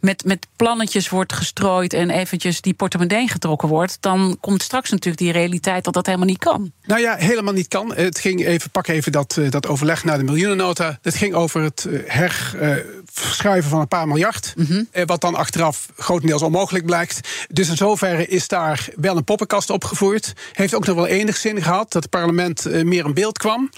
met, 0.00 0.24
met 0.24 0.46
plannetjes 0.56 1.08
wordt 1.08 1.32
gestrooid... 1.32 1.92
en 1.92 2.10
eventjes 2.10 2.60
die 2.60 2.74
portemonnee 2.74 3.28
getrokken 3.28 3.68
wordt... 3.68 3.96
dan 4.00 4.36
komt 4.40 4.62
straks 4.62 4.90
natuurlijk 4.90 5.22
die 5.22 5.32
realiteit 5.32 5.84
dat 5.84 5.94
dat 5.94 6.06
helemaal 6.06 6.26
niet 6.26 6.38
kan. 6.38 6.72
Nou 6.84 7.00
ja, 7.00 7.16
helemaal 7.16 7.52
niet 7.52 7.68
kan. 7.68 7.94
Het 7.94 8.18
ging 8.18 8.46
even, 8.46 8.70
pak 8.70 8.86
even 8.86 9.12
dat, 9.12 9.36
eh, 9.36 9.50
dat 9.50 9.66
overleg 9.66 10.04
naar 10.04 10.18
de 10.18 10.24
miljoenennota. 10.24 10.98
Het 11.02 11.14
ging 11.14 11.34
over 11.34 11.62
het 11.62 11.84
eh, 11.84 12.76
herverschuiven 13.14 13.70
van 13.70 13.80
een 13.80 13.88
paar 13.88 14.06
miljard. 14.08 14.54
eh, 14.92 15.02
Wat 15.06 15.20
dan 15.20 15.34
achteraf 15.34 15.88
grotendeels 15.96 16.42
onmogelijk 16.42 16.86
blijkt. 16.86 17.28
Dus 17.50 17.68
in 17.68 17.76
zoverre 17.76 18.26
is 18.26 18.48
daar 18.48 18.88
wel 18.96 19.16
een 19.16 19.24
poppenkast 19.24 19.70
opgevoerd. 19.70 20.32
Heeft 20.52 20.74
ook 20.74 20.86
nog 20.86 20.96
wel 20.96 21.06
enig 21.06 21.36
zin 21.36 21.62
gehad 21.62 21.92
dat 21.92 22.02
het 22.02 22.10
parlement 22.10 22.66
eh, 22.66 22.84
meer 22.84 23.04
in 23.04 23.14
beeld 23.14 23.38
kwam. 23.38 23.70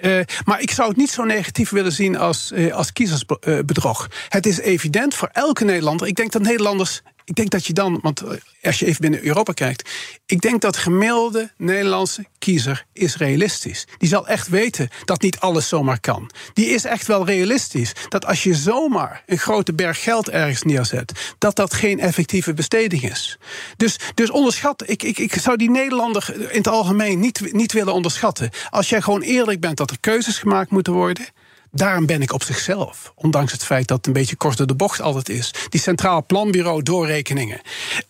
Eh, 0.00 0.20
maar 0.44 0.60
ik 0.60 0.70
zou 0.70 0.88
het 0.88 0.96
niet 0.96 1.10
zo 1.10 1.24
negatief 1.24 1.70
willen 1.70 1.92
zien 1.92 2.16
als, 2.18 2.52
als 2.72 2.92
kiezersbedrog. 2.92 4.08
Het 4.28 4.46
is 4.46 4.58
evident 4.60 5.14
voor 5.14 5.28
elke 5.32 5.64
Nederlander. 5.64 6.06
Ik 6.06 6.16
denk 6.16 6.32
dat 6.32 6.42
Nederlanders 6.42 7.02
ik 7.30 7.36
denk 7.36 7.50
dat 7.50 7.66
je 7.66 7.72
dan, 7.72 7.98
want 8.02 8.20
eh, 8.20 8.30
als 8.62 8.78
je 8.78 8.86
even 8.86 9.00
binnen 9.00 9.24
Europa 9.24 9.52
kijkt, 9.52 9.90
ik 10.26 10.40
denk 10.40 10.60
dat 10.60 10.76
gemiddelde 10.76 11.50
Nederlandse 11.56 12.24
kiezer 12.38 12.86
is 12.92 13.16
realistisch. 13.16 13.86
Die 13.98 14.08
zal 14.08 14.26
echt 14.26 14.48
weten 14.48 14.88
dat 15.04 15.22
niet 15.22 15.38
alles 15.38 15.68
zomaar 15.68 16.00
kan. 16.00 16.30
Die 16.52 16.66
is 16.66 16.84
echt 16.84 17.06
wel 17.06 17.26
realistisch 17.26 17.92
dat 18.08 18.26
als 18.26 18.42
je 18.42 18.54
zomaar 18.54 19.22
een 19.26 19.38
grote 19.38 19.72
berg 19.72 20.02
geld 20.02 20.28
ergens 20.28 20.62
neerzet, 20.62 21.34
dat 21.38 21.56
dat 21.56 21.74
geen 21.74 22.00
effectieve 22.00 22.54
besteding 22.54 23.10
is. 23.10 23.38
Dus, 23.76 23.98
dus 24.14 24.30
onderschat, 24.30 24.82
ik, 24.86 25.02
ik, 25.02 25.18
ik 25.18 25.34
zou 25.34 25.56
die 25.56 25.70
Nederlander 25.70 26.34
in 26.50 26.58
het 26.58 26.68
algemeen 26.68 27.20
niet, 27.20 27.52
niet 27.52 27.72
willen 27.72 27.94
onderschatten. 27.94 28.50
Als 28.70 28.88
jij 28.88 29.02
gewoon 29.02 29.22
eerlijk 29.22 29.60
bent 29.60 29.76
dat 29.76 29.90
er 29.90 30.00
keuzes 30.00 30.38
gemaakt 30.38 30.70
moeten 30.70 30.92
worden 30.92 31.26
Daarom 31.72 32.06
ben 32.06 32.22
ik 32.22 32.32
op 32.32 32.42
zichzelf, 32.42 33.12
ondanks 33.14 33.52
het 33.52 33.64
feit 33.64 33.88
dat 33.88 33.96
het 33.96 34.06
een 34.06 34.12
beetje 34.12 34.36
kort 34.36 34.56
door 34.56 34.66
de 34.66 34.74
bocht 34.74 35.00
altijd 35.00 35.28
is, 35.28 35.54
die 35.68 35.80
Centraal 35.80 36.26
Planbureau 36.26 36.82
doorrekeningen. 36.82 37.60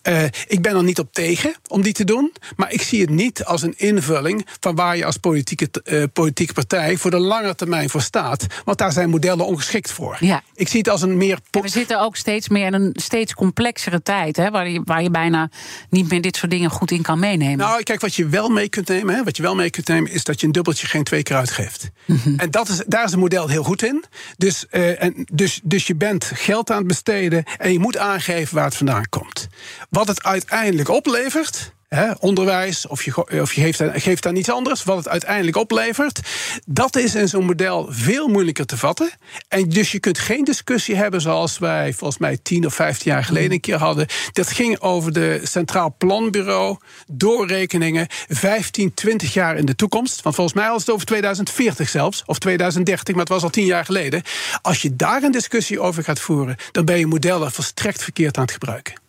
Uh, 0.07 0.23
ik 0.47 0.61
ben 0.61 0.75
er 0.75 0.83
niet 0.83 0.99
op 0.99 1.13
tegen 1.13 1.55
om 1.67 1.81
die 1.81 1.93
te 1.93 2.03
doen, 2.03 2.31
maar 2.55 2.71
ik 2.71 2.81
zie 2.81 3.01
het 3.01 3.09
niet 3.09 3.45
als 3.45 3.61
een 3.61 3.73
invulling 3.77 4.47
van 4.59 4.75
waar 4.75 4.97
je 4.97 5.05
als 5.05 5.17
politieke, 5.17 5.69
uh, 5.83 6.03
politieke 6.13 6.53
partij 6.53 6.97
voor 6.97 7.11
de 7.11 7.19
lange 7.19 7.55
termijn 7.55 7.89
voor 7.89 8.01
staat. 8.01 8.45
Want 8.65 8.77
daar 8.77 8.91
zijn 8.91 9.09
modellen 9.09 9.45
ongeschikt 9.45 9.91
voor. 9.91 10.17
Ja. 10.19 10.43
Ik 10.55 10.67
zie 10.67 10.79
het 10.79 10.89
als 10.89 11.01
een 11.01 11.17
meer. 11.17 11.39
we 11.51 11.67
zitten 11.67 12.01
ook 12.01 12.15
steeds 12.15 12.49
meer 12.49 12.65
in 12.65 12.73
een 12.73 12.93
steeds 12.95 13.33
complexere 13.33 14.01
tijd, 14.01 14.35
hè, 14.37 14.49
waar, 14.49 14.69
je, 14.69 14.81
waar 14.85 15.03
je 15.03 15.11
bijna 15.11 15.49
niet 15.89 16.09
meer 16.09 16.21
dit 16.21 16.35
soort 16.35 16.51
dingen 16.51 16.69
goed 16.69 16.91
in 16.91 17.01
kan 17.01 17.19
meenemen. 17.19 17.57
Nou, 17.57 17.83
kijk, 17.83 18.01
wat 18.01 18.15
je 18.15 18.27
wel 18.27 18.49
mee 18.49 18.69
kunt 18.69 18.87
nemen, 18.87 19.15
hè, 19.15 19.23
wat 19.23 19.37
je 19.37 19.43
wel 19.43 19.55
mee 19.55 19.69
kunt 19.69 19.87
nemen, 19.87 20.11
is 20.11 20.23
dat 20.23 20.39
je 20.39 20.45
een 20.45 20.51
dubbeltje 20.51 20.87
geen 20.87 21.03
twee 21.03 21.23
keer 21.23 21.35
uitgeeft. 21.35 21.89
Mm 22.05 22.19
-hmm. 22.23 22.39
En 22.39 22.51
dat 22.51 22.69
is, 22.69 22.81
daar 22.87 23.03
is 23.03 23.11
het 23.11 23.19
model 23.19 23.49
heel 23.51 23.63
goed 23.63 23.83
in. 23.83 24.03
Dus, 24.37 24.65
uh, 24.71 25.03
en 25.03 25.27
dus, 25.31 25.59
dus 25.63 25.87
je 25.87 25.95
bent 25.95 26.25
geld 26.25 26.71
aan 26.71 26.77
het 26.77 26.87
besteden 26.87 27.43
en 27.57 27.71
je 27.71 27.79
moet 27.79 27.97
aangeven 27.97 28.55
waar 28.55 28.65
het 28.65 28.75
vandaan 28.75 29.09
komt. 29.09 29.47
Wat 29.89 30.07
het 30.07 30.23
uiteindelijk 30.23 30.89
oplevert. 30.89 31.73
Onderwijs, 32.19 32.87
of 32.87 33.03
je, 33.03 33.41
of 33.41 33.53
je 33.53 33.61
geeft, 33.61 33.81
geeft 33.93 34.25
aan 34.25 34.35
iets 34.35 34.49
anders, 34.49 34.83
wat 34.83 34.97
het 34.97 35.07
uiteindelijk 35.07 35.57
oplevert. 35.57 36.19
Dat 36.65 36.95
is 36.95 37.15
in 37.15 37.27
zo'n 37.27 37.45
model 37.45 37.87
veel 37.89 38.27
moeilijker 38.27 38.65
te 38.65 38.77
vatten. 38.77 39.11
En 39.47 39.69
dus 39.69 39.91
je 39.91 39.99
kunt 39.99 40.19
geen 40.19 40.43
discussie 40.43 40.95
hebben 40.95 41.21
zoals 41.21 41.57
wij 41.57 41.93
volgens 41.93 42.19
mij 42.19 42.37
10 42.37 42.65
of 42.65 42.73
15 42.73 43.11
jaar 43.11 43.23
geleden 43.23 43.51
een 43.51 43.59
keer 43.59 43.77
hadden. 43.77 44.07
Dat 44.31 44.51
ging 44.51 44.79
over 44.79 45.13
de 45.13 45.39
Centraal 45.43 45.95
Planbureau, 45.97 46.77
doorrekeningen 47.07 48.07
15, 48.29 48.93
20 48.93 49.33
jaar 49.33 49.57
in 49.57 49.65
de 49.65 49.75
toekomst. 49.75 50.21
Want 50.21 50.35
volgens 50.35 50.55
mij 50.55 50.69
was 50.69 50.81
het 50.81 50.91
over 50.91 51.05
2040 51.05 51.89
zelfs, 51.89 52.23
of 52.25 52.39
2030, 52.39 53.13
maar 53.13 53.23
het 53.23 53.33
was 53.33 53.43
al 53.43 53.49
10 53.49 53.65
jaar 53.65 53.85
geleden. 53.85 54.21
Als 54.61 54.81
je 54.81 54.95
daar 54.95 55.23
een 55.23 55.31
discussie 55.31 55.79
over 55.79 56.03
gaat 56.03 56.19
voeren, 56.19 56.55
dan 56.71 56.85
ben 56.85 56.99
je 56.99 57.07
modellen 57.07 57.51
volstrekt 57.51 58.03
verkeerd 58.03 58.37
aan 58.37 58.43
het 58.43 58.51
gebruiken. 58.51 59.00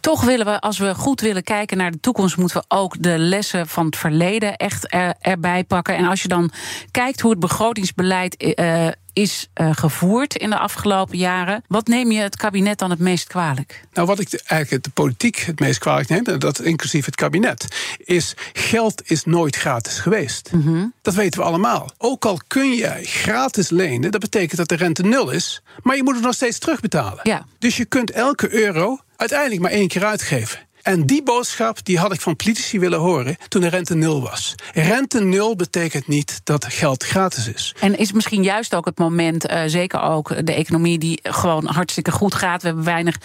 Toch 0.00 0.24
willen 0.24 0.46
we, 0.46 0.60
als 0.60 0.78
we 0.78 0.94
goed 0.94 1.20
willen 1.20 1.42
kijken 1.42 1.76
naar 1.76 1.90
de 1.90 2.00
toekomst, 2.00 2.36
moeten 2.36 2.56
we 2.56 2.64
ook 2.76 3.02
de 3.02 3.18
lessen 3.18 3.68
van 3.68 3.86
het 3.86 3.96
verleden 3.96 4.56
echt 4.56 4.92
er, 4.92 5.14
erbij 5.20 5.64
pakken. 5.64 5.96
En 5.96 6.04
als 6.06 6.22
je 6.22 6.28
dan 6.28 6.50
kijkt 6.90 7.20
hoe 7.20 7.30
het 7.30 7.40
begrotingsbeleid 7.40 8.54
uh, 8.58 8.88
is 9.12 9.48
uh, 9.54 9.70
gevoerd 9.72 10.36
in 10.36 10.50
de 10.50 10.58
afgelopen 10.58 11.18
jaren, 11.18 11.64
wat 11.68 11.86
neem 11.86 12.10
je 12.10 12.20
het 12.20 12.36
kabinet 12.36 12.78
dan 12.78 12.90
het 12.90 12.98
meest 12.98 13.26
kwalijk? 13.26 13.84
Nou, 13.92 14.06
wat 14.06 14.18
ik 14.18 14.30
de, 14.30 14.40
eigenlijk 14.46 14.84
de 14.84 14.90
politiek 14.90 15.36
het 15.36 15.60
meest 15.60 15.78
kwalijk 15.78 16.08
neem, 16.08 16.24
en 16.24 16.38
dat 16.38 16.60
inclusief 16.60 17.04
het 17.04 17.14
kabinet, 17.14 17.66
is 17.98 18.34
geld 18.52 19.10
is 19.10 19.24
nooit 19.24 19.56
gratis 19.56 19.98
geweest. 19.98 20.52
Mm 20.52 20.62
-hmm. 20.62 20.92
Dat 21.02 21.14
weten 21.14 21.40
we 21.40 21.46
allemaal. 21.46 21.90
Ook 21.98 22.24
al 22.24 22.40
kun 22.46 22.74
jij 22.74 23.04
gratis 23.04 23.70
lenen, 23.70 24.10
dat 24.10 24.20
betekent 24.20 24.56
dat 24.56 24.68
de 24.68 24.76
rente 24.76 25.02
nul 25.02 25.30
is, 25.30 25.62
maar 25.82 25.96
je 25.96 26.02
moet 26.02 26.14
het 26.14 26.24
nog 26.24 26.34
steeds 26.34 26.58
terugbetalen. 26.58 27.20
Ja. 27.22 27.46
Dus 27.58 27.76
je 27.76 27.84
kunt 27.84 28.10
elke 28.10 28.54
euro 28.54 28.98
uiteindelijk 29.16 29.60
maar 29.60 29.70
één 29.70 29.88
keer 29.88 30.04
uitgeven. 30.04 30.58
En 30.84 31.06
die 31.06 31.22
boodschap 31.22 31.84
die 31.84 31.98
had 31.98 32.12
ik 32.12 32.20
van 32.20 32.36
politici 32.36 32.78
willen 32.78 32.98
horen 32.98 33.36
toen 33.48 33.60
de 33.60 33.68
rente 33.68 33.94
nul 33.94 34.22
was. 34.22 34.54
Rente 34.72 35.20
nul 35.20 35.56
betekent 35.56 36.06
niet 36.06 36.40
dat 36.44 36.64
geld 36.64 37.04
gratis 37.04 37.48
is. 37.48 37.74
En 37.80 37.98
is 37.98 38.12
misschien 38.12 38.42
juist 38.42 38.74
ook 38.74 38.84
het 38.84 38.98
moment, 38.98 39.50
uh, 39.50 39.62
zeker 39.66 40.00
ook 40.00 40.46
de 40.46 40.54
economie 40.54 40.98
die 40.98 41.18
gewoon 41.22 41.66
hartstikke 41.66 42.10
goed 42.10 42.34
gaat, 42.34 42.60
we 42.62 42.66
hebben 42.66 42.84
weinig 42.84 43.18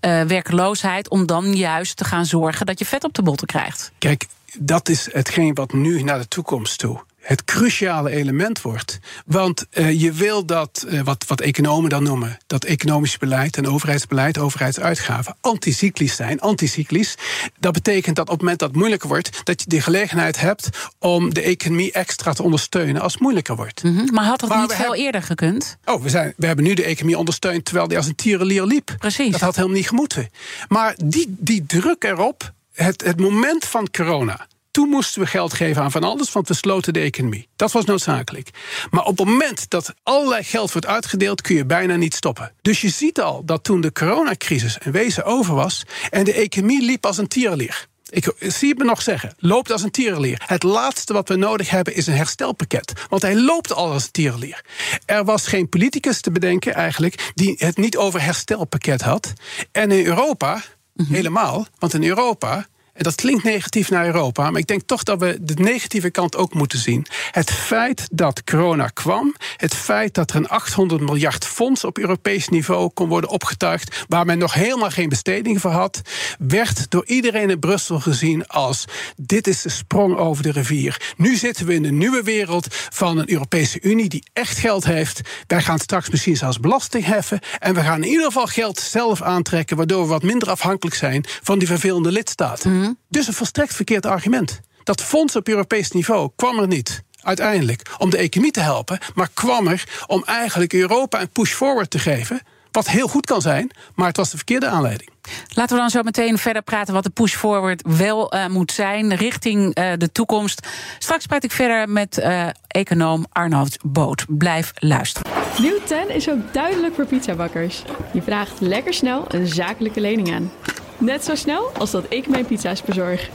uh, 0.00 0.22
werkloosheid, 0.22 1.08
om 1.08 1.26
dan 1.26 1.54
juist 1.54 1.96
te 1.96 2.04
gaan 2.04 2.26
zorgen 2.26 2.66
dat 2.66 2.78
je 2.78 2.84
vet 2.84 3.04
op 3.04 3.14
de 3.14 3.22
botten 3.22 3.46
krijgt. 3.46 3.92
Kijk, 3.98 4.26
dat 4.58 4.88
is 4.88 5.08
hetgeen 5.12 5.54
wat 5.54 5.72
nu 5.72 6.02
naar 6.02 6.18
de 6.18 6.28
toekomst 6.28 6.78
toe 6.78 7.00
het 7.26 7.44
cruciale 7.44 8.10
element 8.10 8.62
wordt. 8.62 8.98
Want 9.26 9.66
uh, 9.72 10.00
je 10.00 10.12
wil 10.12 10.44
dat, 10.44 10.86
uh, 10.88 11.00
wat, 11.00 11.24
wat 11.26 11.40
economen 11.40 11.90
dan 11.90 12.02
noemen, 12.02 12.38
dat 12.46 12.64
economisch 12.64 13.18
beleid 13.18 13.56
en 13.56 13.68
overheidsbeleid, 13.68 14.38
overheidsuitgaven, 14.38 15.36
anticyclisch 15.40 16.16
zijn. 16.16 16.40
Anticyclisch. 16.40 17.14
Dat 17.58 17.72
betekent 17.72 18.16
dat 18.16 18.24
op 18.24 18.32
het 18.32 18.40
moment 18.40 18.58
dat 18.58 18.68
het 18.68 18.78
moeilijker 18.78 19.08
wordt, 19.08 19.40
dat 19.44 19.60
je 19.60 19.68
de 19.68 19.80
gelegenheid 19.80 20.40
hebt 20.40 20.68
om 20.98 21.34
de 21.34 21.42
economie 21.42 21.92
extra 21.92 22.32
te 22.32 22.42
ondersteunen 22.42 23.02
als 23.02 23.12
het 23.12 23.22
moeilijker 23.22 23.56
wordt. 23.56 23.82
Mm 23.82 23.96
-hmm. 23.96 24.08
Maar 24.12 24.24
had 24.24 24.40
dat 24.40 24.48
maar 24.48 24.60
niet 24.60 24.72
veel 24.72 24.94
eerder 24.94 25.22
gekund? 25.22 25.76
Oh, 25.84 26.02
we, 26.02 26.08
zijn, 26.08 26.34
we 26.36 26.46
hebben 26.46 26.64
nu 26.64 26.74
de 26.74 26.84
economie 26.84 27.18
ondersteund 27.18 27.64
terwijl 27.64 27.88
die 27.88 27.96
als 27.96 28.06
een 28.06 28.14
tierenlier 28.14 28.64
liep. 28.64 28.94
Precies. 28.98 29.30
Dat 29.30 29.40
had 29.40 29.56
helemaal 29.56 29.76
niet 29.76 29.88
gemoeten. 29.88 30.30
Maar 30.68 30.94
die, 31.04 31.34
die 31.38 31.66
druk 31.66 32.04
erop, 32.04 32.52
het, 32.72 33.04
het 33.04 33.20
moment 33.20 33.64
van 33.64 33.90
corona. 33.90 34.46
Toen 34.76 34.88
moesten 34.88 35.20
we 35.20 35.26
geld 35.26 35.54
geven 35.54 35.82
aan 35.82 35.90
van 35.90 36.04
alles, 36.04 36.32
want 36.32 36.48
we 36.48 36.54
sloten 36.54 36.92
de 36.92 37.00
economie. 37.00 37.48
Dat 37.56 37.72
was 37.72 37.84
noodzakelijk. 37.84 38.50
Maar 38.90 39.04
op 39.04 39.18
het 39.18 39.26
moment 39.26 39.70
dat 39.70 39.94
allerlei 40.02 40.42
geld 40.42 40.72
wordt 40.72 40.86
uitgedeeld, 40.86 41.40
kun 41.40 41.56
je 41.56 41.64
bijna 41.64 41.96
niet 41.96 42.14
stoppen. 42.14 42.52
Dus 42.62 42.80
je 42.80 42.88
ziet 42.88 43.20
al 43.20 43.44
dat 43.44 43.64
toen 43.64 43.80
de 43.80 43.92
coronacrisis 43.92 44.78
in 44.84 44.92
wezen 44.92 45.24
over 45.24 45.54
was 45.54 45.84
en 46.10 46.24
de 46.24 46.32
economie 46.32 46.82
liep 46.82 47.06
als 47.06 47.18
een 47.18 47.28
tierenlier. 47.28 47.86
Ik 48.08 48.32
zie 48.38 48.68
het 48.68 48.78
me 48.78 48.84
nog 48.84 49.02
zeggen. 49.02 49.34
Loopt 49.38 49.72
als 49.72 49.82
een 49.82 49.90
tierenlier. 49.90 50.42
Het 50.46 50.62
laatste 50.62 51.12
wat 51.12 51.28
we 51.28 51.36
nodig 51.36 51.70
hebben 51.70 51.94
is 51.94 52.06
een 52.06 52.16
herstelpakket. 52.16 52.92
Want 53.08 53.22
hij 53.22 53.36
loopt 53.36 53.72
al 53.72 53.92
als 53.92 54.04
een 54.04 54.10
tierenlier. 54.10 54.64
Er 55.06 55.24
was 55.24 55.46
geen 55.46 55.68
politicus 55.68 56.20
te 56.20 56.30
bedenken 56.30 56.74
eigenlijk 56.74 57.32
die 57.34 57.54
het 57.58 57.76
niet 57.76 57.96
over 57.96 58.22
herstelpakket 58.22 59.00
had. 59.00 59.32
En 59.72 59.90
in 59.90 60.06
Europa 60.06 60.54
mm 60.54 60.62
-hmm. 61.06 61.14
helemaal. 61.14 61.66
Want 61.78 61.94
in 61.94 62.04
Europa 62.04 62.66
en 62.96 63.02
dat 63.02 63.14
klinkt 63.14 63.44
negatief 63.44 63.90
naar 63.90 64.06
Europa, 64.06 64.50
maar 64.50 64.60
ik 64.60 64.66
denk 64.66 64.82
toch 64.86 65.02
dat 65.02 65.20
we 65.20 65.38
de 65.40 65.54
negatieve 65.54 66.10
kant 66.10 66.36
ook 66.36 66.54
moeten 66.54 66.78
zien. 66.78 67.06
Het 67.30 67.50
feit 67.50 68.08
dat 68.10 68.44
corona 68.44 68.88
kwam, 68.88 69.34
het 69.56 69.74
feit 69.74 70.14
dat 70.14 70.30
er 70.30 70.36
een 70.36 70.48
800 70.48 71.00
miljard 71.00 71.44
fonds 71.44 71.84
op 71.84 71.98
Europees 71.98 72.48
niveau 72.48 72.90
kon 72.94 73.08
worden 73.08 73.30
opgetuigd, 73.30 74.04
waar 74.08 74.24
men 74.26 74.38
nog 74.38 74.54
helemaal 74.54 74.90
geen 74.90 75.08
besteding 75.08 75.60
voor 75.60 75.70
had, 75.70 76.00
werd 76.38 76.90
door 76.90 77.06
iedereen 77.06 77.50
in 77.50 77.58
Brussel 77.58 78.00
gezien 78.00 78.46
als 78.46 78.84
dit 79.16 79.46
is 79.46 79.62
de 79.62 79.68
sprong 79.68 80.16
over 80.16 80.42
de 80.42 80.52
rivier. 80.52 81.14
Nu 81.16 81.36
zitten 81.36 81.66
we 81.66 81.74
in 81.74 81.84
een 81.84 81.98
nieuwe 81.98 82.22
wereld 82.22 82.66
van 82.70 83.18
een 83.18 83.30
Europese 83.30 83.80
Unie 83.80 84.08
die 84.08 84.24
echt 84.32 84.58
geld 84.58 84.84
heeft. 84.84 85.20
Wij 85.46 85.62
gaan 85.62 85.78
straks 85.78 86.10
misschien 86.10 86.36
zelfs 86.36 86.60
belasting 86.60 87.04
heffen 87.04 87.40
en 87.58 87.74
we 87.74 87.80
gaan 87.80 88.02
in 88.02 88.08
ieder 88.08 88.26
geval 88.26 88.46
geld 88.46 88.78
zelf 88.78 89.22
aantrekken, 89.22 89.76
waardoor 89.76 90.02
we 90.02 90.08
wat 90.08 90.22
minder 90.22 90.50
afhankelijk 90.50 90.96
zijn 90.96 91.24
van 91.42 91.58
die 91.58 91.68
vervelende 91.68 92.12
lidstaten. 92.12 92.72
Mm. 92.72 92.85
Dus 93.08 93.26
een 93.26 93.32
volstrekt 93.32 93.74
verkeerd 93.74 94.06
argument. 94.06 94.60
Dat 94.82 95.02
fonds 95.02 95.36
op 95.36 95.48
Europees 95.48 95.90
niveau 95.90 96.30
kwam 96.36 96.58
er 96.58 96.66
niet 96.66 97.04
uiteindelijk 97.22 97.94
om 97.98 98.10
de 98.10 98.16
economie 98.16 98.52
te 98.52 98.60
helpen, 98.60 98.98
maar 99.14 99.28
kwam 99.34 99.66
er 99.66 99.84
om 100.06 100.24
eigenlijk 100.24 100.72
Europa 100.72 101.20
een 101.20 101.30
push 101.30 101.52
forward 101.52 101.90
te 101.90 101.98
geven. 101.98 102.40
Wat 102.70 102.88
heel 102.88 103.08
goed 103.08 103.26
kan 103.26 103.40
zijn, 103.40 103.70
maar 103.94 104.06
het 104.06 104.16
was 104.16 104.30
de 104.30 104.36
verkeerde 104.36 104.66
aanleiding. 104.66 105.10
Laten 105.48 105.74
we 105.74 105.80
dan 105.80 105.90
zo 105.90 106.02
meteen 106.02 106.38
verder 106.38 106.62
praten 106.62 106.94
wat 106.94 107.02
de 107.02 107.10
push 107.10 107.34
forward 107.34 107.82
wel 107.96 108.34
uh, 108.34 108.46
moet 108.46 108.72
zijn 108.72 109.14
richting 109.14 109.78
uh, 109.78 109.92
de 109.96 110.12
toekomst. 110.12 110.68
Straks 110.98 111.26
praat 111.26 111.44
ik 111.44 111.52
verder 111.52 111.88
met 111.88 112.18
uh, 112.18 112.46
econoom 112.66 113.26
Arnoud 113.32 113.78
Boot. 113.82 114.24
Blijf 114.28 114.72
luisteren. 114.74 115.32
Nieuw 115.58 115.78
10 115.84 116.10
is 116.10 116.30
ook 116.30 116.52
duidelijk 116.52 116.94
voor 116.94 117.06
pizzabakkers. 117.06 117.82
Je 118.12 118.22
vraagt 118.22 118.60
lekker 118.60 118.94
snel 118.94 119.24
een 119.28 119.46
zakelijke 119.46 120.00
lening 120.00 120.34
aan. 120.34 120.50
Net 120.98 121.24
zo 121.24 121.34
snel 121.34 121.70
als 121.78 121.90
dat 121.90 122.04
ik 122.08 122.28
mijn 122.28 122.46
pizza's 122.46 122.82
bezorg. 122.82 123.30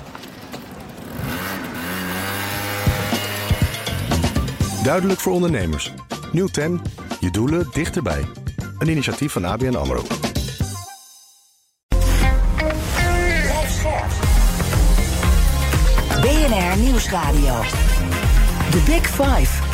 Duidelijk 4.83 5.19
voor 5.19 5.33
ondernemers. 5.33 5.93
Nieuw 6.31 6.47
10. 6.47 6.81
Je 7.19 7.31
doelen 7.31 7.67
dichterbij. 7.73 8.25
Een 8.79 8.87
initiatief 8.87 9.31
van 9.31 9.45
ABN 9.45 9.75
AMRO. 9.75 10.01
BNR 16.21 16.77
Nieuwsradio. 16.77 17.61
The 18.71 18.83
Big 18.85 19.07
Five. 19.07 19.70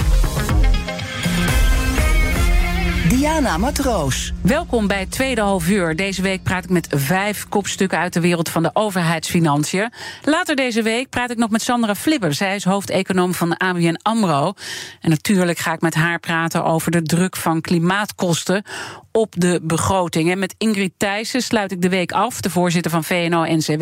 Diana 3.18 3.58
Matroos. 3.58 4.34
Welkom 4.42 4.88
bij 4.88 5.06
tweede 5.06 5.42
half 5.42 5.70
uur. 5.70 5.96
Deze 5.96 6.22
week 6.22 6.44
praat 6.44 6.64
ik 6.64 6.70
met 6.70 6.88
vijf 6.90 7.50
kopstukken 7.50 7.98
uit 7.98 8.14
de 8.14 8.20
wereld 8.20 8.50
van 8.50 8.64
de 8.64 8.70
overheidsfinanciën. 8.74 9.92
Later 10.24 10.56
deze 10.56 10.82
week 10.82 11.10
praat 11.10 11.32
ik 11.32 11.38
nog 11.38 11.50
met 11.50 11.62
Sandra 11.62 11.96
Flipper. 11.96 12.34
Zij 12.34 12.56
is 12.56 12.64
hoofdeconoom 12.64 13.34
van 13.34 13.58
ABN 13.58 14.00
AMRO. 14.02 14.54
En 15.02 15.10
natuurlijk 15.10 15.58
ga 15.58 15.74
ik 15.74 15.82
met 15.82 15.94
haar 15.94 16.20
praten 16.20 16.64
over 16.64 16.92
de 16.92 17.02
druk 17.02 17.36
van 17.36 17.62
klimaatkosten 17.62 18.64
op 19.18 19.34
de 19.38 19.60
begroting. 19.64 20.32
En 20.32 20.40
met 20.40 20.56
Ingrid 20.58 20.94
Thijssen 20.98 21.42
sluit 21.42 21.72
ik 21.72 21.82
de 21.82 21.90
week 21.90 22.12
af, 22.12 22.42
de 22.42 22.50
voorzitter 22.50 22.92
van 22.92 23.04
VNO-NCW. 23.04 23.82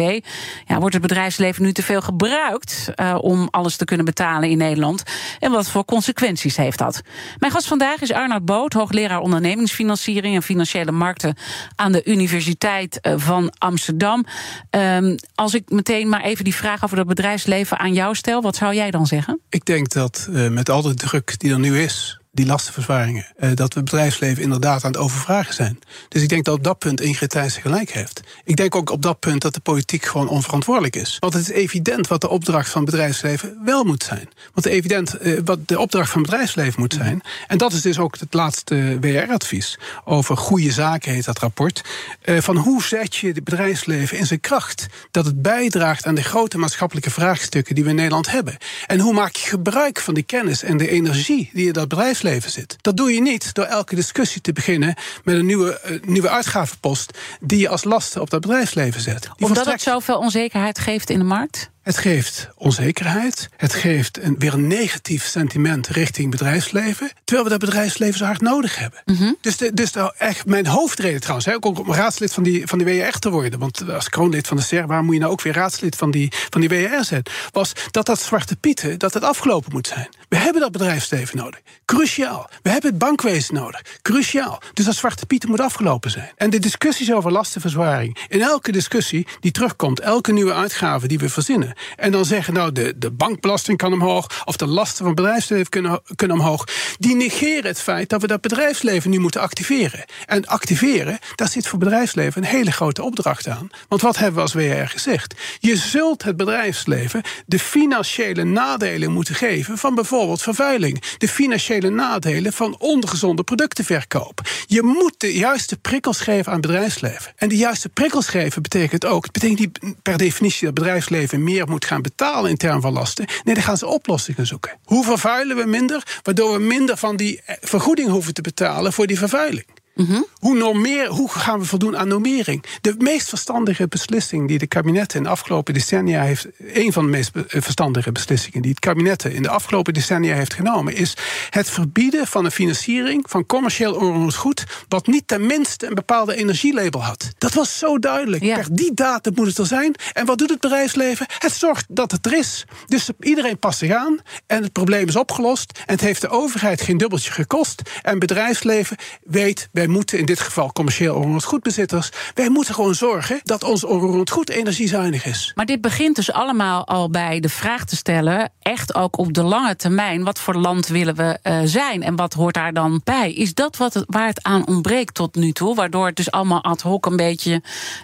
Ja, 0.65 0.79
wordt 0.79 0.93
het 0.93 1.01
bedrijfsleven 1.01 1.63
nu 1.63 1.71
te 1.71 1.83
veel 1.83 2.01
gebruikt 2.01 2.91
uh, 2.95 3.17
om 3.21 3.47
alles 3.51 3.75
te 3.75 3.85
kunnen 3.85 4.05
betalen 4.05 4.49
in 4.49 4.57
Nederland? 4.57 5.03
En 5.39 5.51
wat 5.51 5.69
voor 5.69 5.85
consequenties 5.85 6.57
heeft 6.57 6.77
dat? 6.77 7.01
Mijn 7.39 7.51
gast 7.51 7.67
vandaag 7.67 8.01
is 8.01 8.13
Arnoud 8.13 8.45
Boot, 8.45 8.73
hoogleraar 8.73 9.19
ondernemingsfinanciering 9.25 10.35
en 10.35 10.43
financiële 10.43 10.91
markten 10.91 11.35
aan 11.75 11.91
de 11.91 12.05
Universiteit 12.05 12.99
van 13.15 13.53
Amsterdam. 13.57 14.25
Um, 14.69 15.15
als 15.35 15.53
ik 15.53 15.69
meteen 15.69 16.09
maar 16.09 16.23
even 16.23 16.43
die 16.43 16.55
vraag 16.55 16.83
over 16.83 16.97
het 16.97 17.07
bedrijfsleven 17.07 17.79
aan 17.79 17.93
jou 17.93 18.15
stel, 18.15 18.41
wat 18.41 18.55
zou 18.55 18.75
jij 18.75 18.91
dan 18.91 19.07
zeggen? 19.07 19.39
Ik 19.49 19.65
denk 19.65 19.89
dat 19.89 20.27
uh, 20.29 20.49
met 20.49 20.69
al 20.69 20.81
de 20.81 20.93
druk 20.93 21.39
die 21.39 21.51
er 21.51 21.59
nu 21.59 21.79
is 21.79 22.19
die 22.35 22.45
lastenverzwaringen, 22.45 23.25
uh, 23.39 23.49
dat 23.53 23.73
we 23.73 23.83
bedrijfsleven 23.83 24.43
inderdaad 24.43 24.83
aan 24.83 24.91
het 24.91 24.99
overvragen 24.99 25.53
zijn. 25.53 25.79
Dus 26.09 26.21
ik 26.21 26.29
denk 26.29 26.45
dat 26.45 26.55
op 26.55 26.63
dat 26.63 26.79
punt 26.79 27.01
Ingrid 27.01 27.29
Thijssen 27.29 27.61
gelijk 27.61 27.91
heeft. 27.91 28.21
Ik 28.43 28.55
denk 28.55 28.75
ook 28.75 28.89
op 28.89 29.01
dat 29.01 29.19
punt 29.19 29.41
dat 29.41 29.53
de 29.53 29.59
politiek 29.59 30.05
gewoon 30.05 30.27
onverantwoordelijk 30.27 30.95
is. 30.95 31.17
Want 31.19 31.33
het 31.33 31.49
is 31.49 31.55
evident 31.55 32.07
wat 32.07 32.21
de 32.21 32.29
opdracht 32.29 32.69
van 32.69 32.85
bedrijfsleven 32.85 33.57
wel 33.65 33.83
moet 33.83 34.03
zijn. 34.03 34.29
Want 34.53 34.65
evident 34.65 35.15
uh, 35.21 35.39
wat 35.45 35.67
de 35.67 35.79
opdracht 35.79 36.11
van 36.11 36.21
bedrijfsleven 36.21 36.79
moet 36.79 36.93
zijn. 36.93 37.21
En 37.47 37.57
dat 37.57 37.73
is 37.73 37.81
dus 37.81 37.99
ook 37.99 38.19
het 38.19 38.33
laatste 38.33 38.97
WR-advies 38.99 39.77
over 40.05 40.37
goede 40.37 40.71
zaken, 40.71 41.13
heet 41.13 41.25
dat 41.25 41.39
rapport. 41.39 41.81
Uh, 42.25 42.39
van 42.39 42.57
hoe 42.57 42.83
zet 42.83 43.15
je 43.15 43.27
het 43.27 43.43
bedrijfsleven 43.43 44.17
in 44.17 44.25
zijn 44.25 44.39
kracht? 44.39 44.85
Dat 45.11 45.25
het 45.25 45.41
bijdraagt 45.41 46.05
aan 46.05 46.15
de 46.15 46.23
grote 46.23 46.57
maatschappelijke 46.57 47.11
vraagstukken 47.11 47.75
die 47.75 47.83
we 47.83 47.89
in 47.89 47.95
Nederland 47.95 48.31
hebben. 48.31 48.57
En 48.87 48.99
hoe 48.99 49.13
maak 49.13 49.35
je 49.35 49.49
gebruik 49.49 49.99
van 49.99 50.13
die 50.13 50.23
kennis 50.23 50.63
en 50.63 50.77
de 50.77 50.89
energie 50.89 51.49
die 51.53 51.67
in 51.67 51.73
dat 51.73 51.87
bedrijfsleven 51.87 52.23
zit? 52.25 52.75
Dat 52.81 52.97
doe 52.97 53.13
je 53.13 53.21
niet 53.21 53.53
door 53.53 53.65
elke 53.65 53.95
discussie 53.95 54.41
te 54.41 54.53
beginnen 54.53 54.95
met 55.23 55.35
een 55.35 55.45
nieuwe, 55.45 55.81
uh, 55.85 56.01
nieuwe 56.01 56.29
uitgavenpost 56.29 57.17
die 57.39 57.59
je 57.59 57.69
als 57.69 57.83
lasten 57.83 58.21
op 58.21 58.29
dat 58.29 58.41
bedrijfsleven 58.41 59.01
zet. 59.01 59.21
Die 59.21 59.31
Omdat 59.31 59.47
verstrekt... 59.49 59.85
het 59.85 59.93
zoveel 59.93 60.17
onzekerheid 60.17 60.79
geeft 60.79 61.09
in 61.09 61.19
de 61.19 61.25
markt? 61.25 61.73
Het 61.85 61.97
geeft 61.97 62.49
onzekerheid. 62.55 63.49
Het 63.57 63.73
geeft 63.73 64.23
een, 64.23 64.35
weer 64.39 64.53
een 64.53 64.67
negatief 64.67 65.25
sentiment 65.25 65.87
richting 65.87 66.31
bedrijfsleven. 66.31 67.11
Terwijl 67.23 67.47
we 67.47 67.57
dat 67.57 67.69
bedrijfsleven 67.69 68.17
zo 68.17 68.25
hard 68.25 68.41
nodig 68.41 68.77
hebben. 68.77 69.01
Mm 69.05 69.15
-hmm. 69.15 69.37
Dus, 69.41 69.57
de, 69.57 69.73
dus 69.73 69.91
de, 69.91 70.13
echt 70.17 70.45
mijn 70.45 70.67
hoofdreden 70.67 71.19
trouwens, 71.19 71.45
hè, 71.45 71.53
ook 71.53 71.65
om 71.65 71.93
raadslid 71.93 72.33
van 72.33 72.43
die, 72.43 72.67
van 72.67 72.77
die 72.77 72.87
WR 72.87 73.17
te 73.19 73.29
worden. 73.29 73.59
Want 73.59 73.89
als 73.89 74.09
kroonlid 74.09 74.47
van 74.47 74.57
de 74.57 74.63
SER, 74.63 74.87
waar 74.87 75.03
moet 75.03 75.13
je 75.13 75.19
nou 75.19 75.31
ook 75.31 75.41
weer 75.41 75.53
raadslid 75.53 75.95
van 75.95 76.11
die, 76.11 76.31
van 76.49 76.61
die 76.61 76.69
WR 76.69 77.03
zijn? 77.03 77.23
Was 77.51 77.73
dat 77.91 78.05
dat 78.05 78.21
zwarte 78.21 78.55
pieten, 78.55 78.99
dat 78.99 79.13
het 79.13 79.23
afgelopen 79.23 79.71
moet 79.71 79.87
zijn. 79.87 80.09
We 80.29 80.37
hebben 80.37 80.61
dat 80.61 80.71
bedrijfsleven 80.71 81.37
nodig. 81.37 81.59
Cruciaal. 81.85 82.49
We 82.61 82.69
hebben 82.69 82.89
het 82.89 82.99
bankwezen 82.99 83.53
nodig. 83.53 83.81
Cruciaal. 84.01 84.61
Dus 84.73 84.85
dat 84.85 84.95
zwarte 84.95 85.25
pieten 85.25 85.49
moet 85.49 85.59
afgelopen 85.59 86.11
zijn. 86.11 86.31
En 86.35 86.49
de 86.49 86.59
discussies 86.59 87.13
over 87.13 87.31
lastenverzwaring. 87.31 88.17
In 88.27 88.41
elke 88.41 88.71
discussie 88.71 89.27
die 89.39 89.51
terugkomt, 89.51 89.99
elke 89.99 90.31
nieuwe 90.31 90.53
uitgave 90.53 91.07
die 91.07 91.19
we 91.19 91.29
verzinnen 91.29 91.74
en 91.95 92.11
dan 92.11 92.25
zeggen, 92.25 92.53
nou, 92.53 92.71
de, 92.71 92.93
de 92.97 93.11
bankbelasting 93.11 93.77
kan 93.77 93.93
omhoog. 93.93 94.43
Of 94.45 94.55
de 94.55 94.67
lasten 94.67 95.05
van 95.05 95.15
bedrijfsleven 95.15 95.69
kunnen, 95.69 96.01
kunnen 96.15 96.37
omhoog. 96.37 96.67
Die 96.97 97.15
negeren 97.15 97.65
het 97.65 97.81
feit 97.81 98.09
dat 98.09 98.21
we 98.21 98.27
dat 98.27 98.41
bedrijfsleven 98.41 99.09
nu 99.09 99.19
moeten 99.19 99.41
activeren. 99.41 100.05
En 100.25 100.45
activeren, 100.45 101.19
daar 101.35 101.49
zit 101.49 101.67
voor 101.67 101.79
bedrijfsleven 101.79 102.43
een 102.43 102.49
hele 102.49 102.71
grote 102.71 103.03
opdracht 103.03 103.47
aan. 103.47 103.69
Want 103.87 104.01
wat 104.01 104.17
hebben 104.17 104.35
we 104.35 104.41
als 104.41 104.53
WR 104.53 104.85
gezegd? 104.85 105.35
Je 105.59 105.75
zult 105.75 106.23
het 106.23 106.37
bedrijfsleven 106.37 107.21
de 107.45 107.59
financiële 107.59 108.43
nadelen 108.43 109.11
moeten 109.11 109.35
geven 109.35 109.77
van 109.77 109.95
bijvoorbeeld 109.95 110.41
vervuiling. 110.41 111.03
De 111.17 111.27
financiële 111.27 111.89
nadelen 111.89 112.53
van 112.53 112.75
ongezonde 112.79 113.43
productenverkoop. 113.43 114.41
Je 114.67 114.81
moet 114.81 115.13
de 115.17 115.33
juiste 115.33 115.77
prikkels 115.77 116.19
geven 116.19 116.51
aan 116.51 116.61
bedrijfsleven. 116.61 117.33
En 117.35 117.49
de 117.49 117.57
juiste 117.57 117.89
prikkels 117.89 118.27
geven 118.27 118.61
betekent 118.61 119.05
ook, 119.05 119.23
het 119.23 119.31
betekent 119.31 119.59
niet 119.59 119.95
per 120.01 120.17
definitie 120.17 120.65
dat 120.65 120.73
bedrijfsleven 120.73 121.43
meer 121.43 121.64
moet 121.69 121.85
gaan 121.85 122.01
betalen 122.01 122.49
in 122.49 122.57
termen 122.57 122.81
van 122.81 122.93
lasten. 122.93 123.25
Nee, 123.43 123.53
dan 123.53 123.63
gaan 123.63 123.77
ze 123.77 123.87
oplossingen 123.87 124.47
zoeken. 124.47 124.77
Hoe 124.83 125.03
vervuilen 125.03 125.57
we 125.57 125.65
minder? 125.65 126.19
Waardoor 126.23 126.53
we 126.53 126.59
minder 126.59 126.97
van 126.97 127.15
die 127.15 127.41
vergoeding 127.61 128.09
hoeven 128.09 128.33
te 128.33 128.41
betalen 128.41 128.93
voor 128.93 129.07
die 129.07 129.17
vervuiling. 129.17 129.65
Mm 129.95 130.05
-hmm. 130.05 130.25
hoe, 130.39 130.57
normeer, 130.57 131.07
hoe 131.07 131.29
gaan 131.29 131.59
we 131.59 131.65
voldoen 131.65 131.97
aan 131.97 132.07
normering? 132.07 132.63
De 132.81 132.95
meest 132.97 133.29
verstandige 133.29 133.87
beslissing 133.87 134.47
die 134.47 134.57
de 134.57 134.67
kabinet 134.67 135.13
in 135.13 135.23
de 135.23 135.29
afgelopen 135.29 135.73
decennia 135.73 136.21
heeft. 136.21 136.47
een 136.57 136.93
van 136.93 137.03
de 137.03 137.09
meest 137.09 137.31
verstandige 137.47 138.11
beslissingen 138.11 138.61
die 138.61 138.71
het 138.71 138.79
kabinet 138.79 139.23
in 139.23 139.41
de 139.41 139.49
afgelopen 139.49 139.93
decennia 139.93 140.35
heeft 140.35 140.53
genomen. 140.53 140.95
is 140.95 141.17
het 141.49 141.69
verbieden 141.69 142.27
van 142.27 142.45
een 142.45 142.51
financiering 142.51 143.25
van 143.29 143.45
commercieel 143.45 143.93
onroerend 143.93 144.35
goed. 144.35 144.63
wat 144.87 145.07
niet 145.07 145.27
tenminste 145.27 145.87
een 145.87 145.95
bepaalde 145.95 146.35
energielabel 146.35 147.03
had. 147.03 147.29
Dat 147.37 147.53
was 147.53 147.77
zo 147.77 147.99
duidelijk. 147.99 148.43
Ja. 148.43 148.55
Per 148.55 148.67
die 148.71 148.93
datum 148.93 149.33
moet 149.35 149.47
het 149.47 149.57
er 149.57 149.65
zijn. 149.65 149.95
En 150.13 150.25
wat 150.25 150.37
doet 150.37 150.49
het 150.49 150.59
bedrijfsleven? 150.59 151.25
Het 151.37 151.51
zorgt 151.51 151.85
dat 151.89 152.11
het 152.11 152.25
er 152.25 152.37
is. 152.37 152.65
Dus 152.85 153.09
iedereen 153.19 153.59
past 153.59 153.77
zich 153.77 153.91
aan. 153.91 154.19
En 154.47 154.63
het 154.63 154.71
probleem 154.71 155.07
is 155.07 155.15
opgelost. 155.15 155.79
En 155.85 155.93
het 155.93 156.01
heeft 156.01 156.21
de 156.21 156.29
overheid 156.29 156.81
geen 156.81 156.97
dubbeltje 156.97 157.31
gekost. 157.31 157.81
En 158.01 158.19
bedrijfsleven 158.19 158.97
weet. 159.23 159.69
Wij 159.85 159.93
moeten 159.93 160.19
in 160.19 160.25
dit 160.25 160.39
geval 160.39 160.71
commercieel 160.71 161.15
onroerend 161.15 161.43
goedbezitters. 161.43 162.09
Wij 162.33 162.49
moeten 162.49 162.73
gewoon 162.73 162.95
zorgen 162.95 163.39
dat 163.43 163.63
ons 163.63 163.83
onroerend 163.83 164.29
goed 164.29 164.49
energiezuinig 164.49 165.25
is. 165.25 165.51
Maar 165.55 165.65
dit 165.65 165.81
begint 165.81 166.15
dus 166.15 166.31
allemaal 166.31 166.87
al 166.87 167.09
bij 167.09 167.39
de 167.39 167.49
vraag 167.49 167.85
te 167.85 167.95
stellen, 167.95 168.51
echt 168.61 168.95
ook 168.95 169.17
op 169.17 169.33
de 169.33 169.43
lange 169.43 169.75
termijn, 169.75 170.23
wat 170.23 170.39
voor 170.39 170.55
land 170.55 170.87
willen 170.87 171.15
we 171.15 171.39
uh, 171.43 171.59
zijn 171.63 172.03
en 172.03 172.15
wat 172.15 172.33
hoort 172.33 172.53
daar 172.53 172.73
dan 172.73 173.01
bij? 173.03 173.33
Is 173.33 173.53
dat 173.53 173.77
wat 173.77 173.93
het, 173.93 174.03
waar 174.07 174.27
het 174.27 174.43
aan 174.43 174.67
ontbreekt 174.67 175.13
tot 175.13 175.35
nu 175.35 175.51
toe, 175.51 175.75
waardoor 175.75 176.05
het 176.05 176.15
dus 176.15 176.31
allemaal 176.31 176.63
ad 176.63 176.81
hoc 176.81 177.05
een 177.05 177.15
beetje 177.15 177.61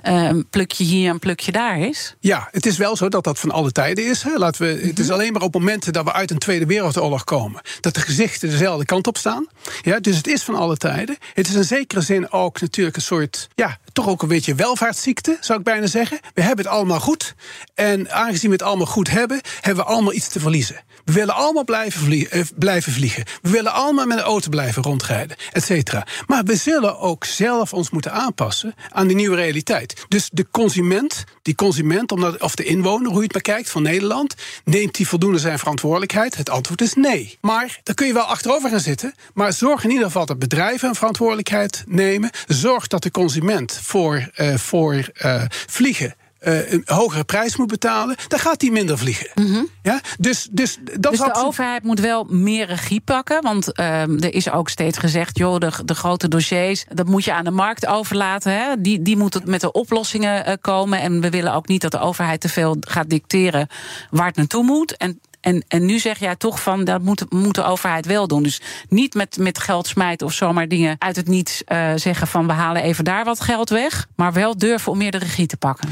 uh, 0.08 0.24
een 0.24 0.48
plukje 0.50 0.84
hier, 0.84 1.10
een 1.10 1.20
plukje 1.20 1.52
daar 1.52 1.80
is? 1.80 2.16
Ja, 2.20 2.48
het 2.52 2.66
is 2.66 2.78
wel 2.78 2.96
zo 2.96 3.10
dat 3.10 3.24
dat 3.24 3.40
van 3.40 3.52
alle 3.52 3.72
tijden 3.72 4.10
is. 4.10 4.24
Hè. 4.24 4.36
Laten 4.36 4.62
we, 4.62 4.88
Het 4.88 5.00
is 5.00 5.10
alleen 5.10 5.34
maar 5.34 5.42
op 5.42 5.54
momenten 5.54 5.94
dat 5.94 6.04
we 6.04 6.14
uit 6.14 6.32
een 6.32 6.40
Tweede 6.40 6.66
Wereldoorlog 6.66 7.24
komen, 7.24 7.62
dat 7.80 7.94
de 7.94 8.02
gezichten 8.02 8.50
dezelfde 8.50 8.86
kant 8.86 9.08
op 9.08 9.18
staan. 9.18 9.48
Ja, 9.82 10.00
dus 10.00 10.18
het 10.18 10.28
is 10.28 10.44
van 10.44 10.56
alle 10.56 10.78
tijden. 10.78 11.18
Het 11.34 11.48
is 11.48 11.54
een 11.54 11.64
zekere 11.76 12.02
zin 12.02 12.32
ook 12.32 12.62
natuurlijk 12.62 12.96
een 12.96 13.02
soort, 13.02 13.48
ja, 13.56 13.78
toch 13.94 14.08
ook 14.08 14.22
een 14.22 14.28
beetje 14.28 14.56
welvaartsziekte, 14.56 15.38
zou 15.40 15.60
ik 15.60 15.66
bijna 15.66 15.88
zeggen. 15.88 16.20
We 16.34 16.42
hebben 16.42 16.66
het 16.66 16.74
allemaal 16.74 17.00
goed. 17.00 17.34
En 17.76 18.12
aangezien 18.12 18.50
we 18.50 18.56
het 18.56 18.66
allemaal 18.66 18.86
goed 18.86 19.10
hebben, 19.10 19.42
hebben 19.62 19.86
we 19.86 19.92
allemaal 19.92 20.14
iets 20.14 20.28
te 20.28 20.40
verliezen. 20.40 20.84
We 21.06 21.12
willen 21.12 21.36
allemaal 21.36 21.64
blijven 21.64 22.02
vliegen, 22.02 22.48
blijven 22.56 22.92
vliegen. 22.92 23.24
We 23.42 23.50
willen 23.50 23.74
allemaal 23.74 24.06
met 24.06 24.18
een 24.18 24.24
auto 24.24 24.50
blijven 24.50 24.84
rondrijden, 24.84 25.38
et 25.52 25.64
cetera. 25.64 26.08
Maar 26.28 26.44
we 26.44 26.56
zullen 26.56 27.00
ook 27.00 27.26
zelf 27.26 27.74
ons 27.74 27.90
moeten 27.90 28.12
aanpassen 28.12 28.76
aan 28.90 29.08
die 29.08 29.16
nieuwe 29.16 29.36
realiteit. 29.36 30.06
Dus 30.08 30.30
de 30.34 30.48
consument, 30.52 31.24
die 31.42 31.56
consument, 31.56 32.40
of 32.42 32.56
de 32.56 32.64
inwoner, 32.64 33.08
hoe 33.08 33.18
je 33.18 33.24
het 33.24 33.34
maar 33.34 33.42
kijkt, 33.42 33.70
van 33.70 33.82
Nederland, 33.82 34.36
neemt 34.66 34.96
die 34.96 35.08
voldoende 35.08 35.40
zijn 35.40 35.60
verantwoordelijkheid? 35.60 36.38
Het 36.38 36.50
antwoord 36.50 36.82
is 36.82 36.94
nee. 36.94 37.38
Maar 37.42 37.80
daar 37.84 37.96
kun 37.96 38.08
je 38.08 38.14
wel 38.14 38.24
achterover 38.24 38.70
gaan 38.70 38.80
zitten. 38.80 39.14
Maar 39.34 39.54
zorg 39.54 39.84
in 39.84 39.90
ieder 39.90 40.06
geval 40.06 40.26
dat 40.26 40.40
bedrijven 40.40 40.90
een 40.90 40.96
verantwoordelijkheid 40.96 41.84
nemen. 41.88 42.30
Zorg 42.48 42.88
dat 42.88 43.04
de 43.04 43.12
consument 43.12 43.80
voor, 43.82 44.30
uh, 44.38 44.56
voor 44.56 45.10
uh, 45.24 45.44
vliegen 45.50 46.16
uh, 46.42 46.72
een 46.72 46.82
hogere 46.86 47.24
prijs 47.24 47.56
moet 47.56 47.68
betalen, 47.68 48.16
dan 48.28 48.40
gaat 48.40 48.62
hij 48.62 48.72
minder 48.72 48.98
vliegen. 48.98 49.30
Mm 49.34 49.46
-hmm. 49.46 49.68
ja? 49.82 50.02
Dus, 50.20 50.48
dus, 50.52 50.78
dat 51.00 51.12
dus 51.12 51.20
de 51.20 51.36
overheid 51.36 51.84
moet 51.84 52.00
wel 52.00 52.24
meer 52.24 52.66
regie 52.66 53.02
pakken. 53.02 53.42
Want 53.42 53.80
uh, 53.80 54.02
er 54.02 54.34
is 54.34 54.50
ook 54.50 54.70
steeds 54.70 54.98
gezegd: 54.98 55.38
joh, 55.38 55.58
de, 55.58 55.72
de, 55.86 55.96
grote 55.96 56.28
dossiers, 56.28 56.86
dat 56.90 57.08
moet 57.08 57.24
je 57.24 57.34
aan 57.34 57.44
de 57.44 57.52
markt 57.52 57.86
overlaten. 57.86 58.54
Hè? 58.54 58.82
Die, 58.82 59.02
die 59.02 59.18
moeten 59.18 59.42
met 59.46 59.62
de 59.62 59.72
oplossingen 59.72 60.48
uh, 60.48 60.54
komen. 60.62 61.02
En 61.02 61.22
we 61.22 61.30
willen 61.30 61.54
ook 61.54 61.68
niet 61.68 61.82
dat 61.82 61.92
de 61.92 62.00
overheid 62.00 62.42
te 62.42 62.50
veel 62.50 62.78
gaat 62.80 63.10
dicteren 63.10 63.68
waar 64.10 64.28
het 64.28 64.36
naartoe 64.36 64.64
moet. 64.64 64.98
En 64.98 65.20
en, 65.42 65.64
en 65.68 65.86
nu 65.86 66.00
zeg 66.00 66.20
jij 66.20 66.36
toch 66.36 66.62
van 66.62 66.84
dat 66.84 67.02
moet, 67.02 67.32
moet 67.32 67.56
de 67.56 67.64
overheid 67.64 68.06
wel 68.06 68.28
doen. 68.28 68.44
Dus 68.44 68.62
niet 68.90 69.14
met, 69.14 69.38
met 69.38 69.60
geld 69.60 69.88
smijten 69.88 70.28
of 70.28 70.34
zomaar 70.34 70.68
dingen 70.68 70.96
uit 71.00 71.16
het 71.16 71.28
niets 71.28 71.64
uh, 71.68 71.92
zeggen 71.96 72.28
van 72.28 72.48
we 72.48 72.54
halen 72.54 72.84
even 72.84 73.04
daar 73.04 73.26
wat 73.26 73.42
geld 73.42 73.70
weg. 73.70 74.08
Maar 74.16 74.34
wel 74.34 74.58
durven 74.58 74.92
om 74.92 74.98
meer 74.98 75.12
de 75.12 75.18
regie 75.18 75.48
te 75.48 75.58
pakken. 75.58 75.90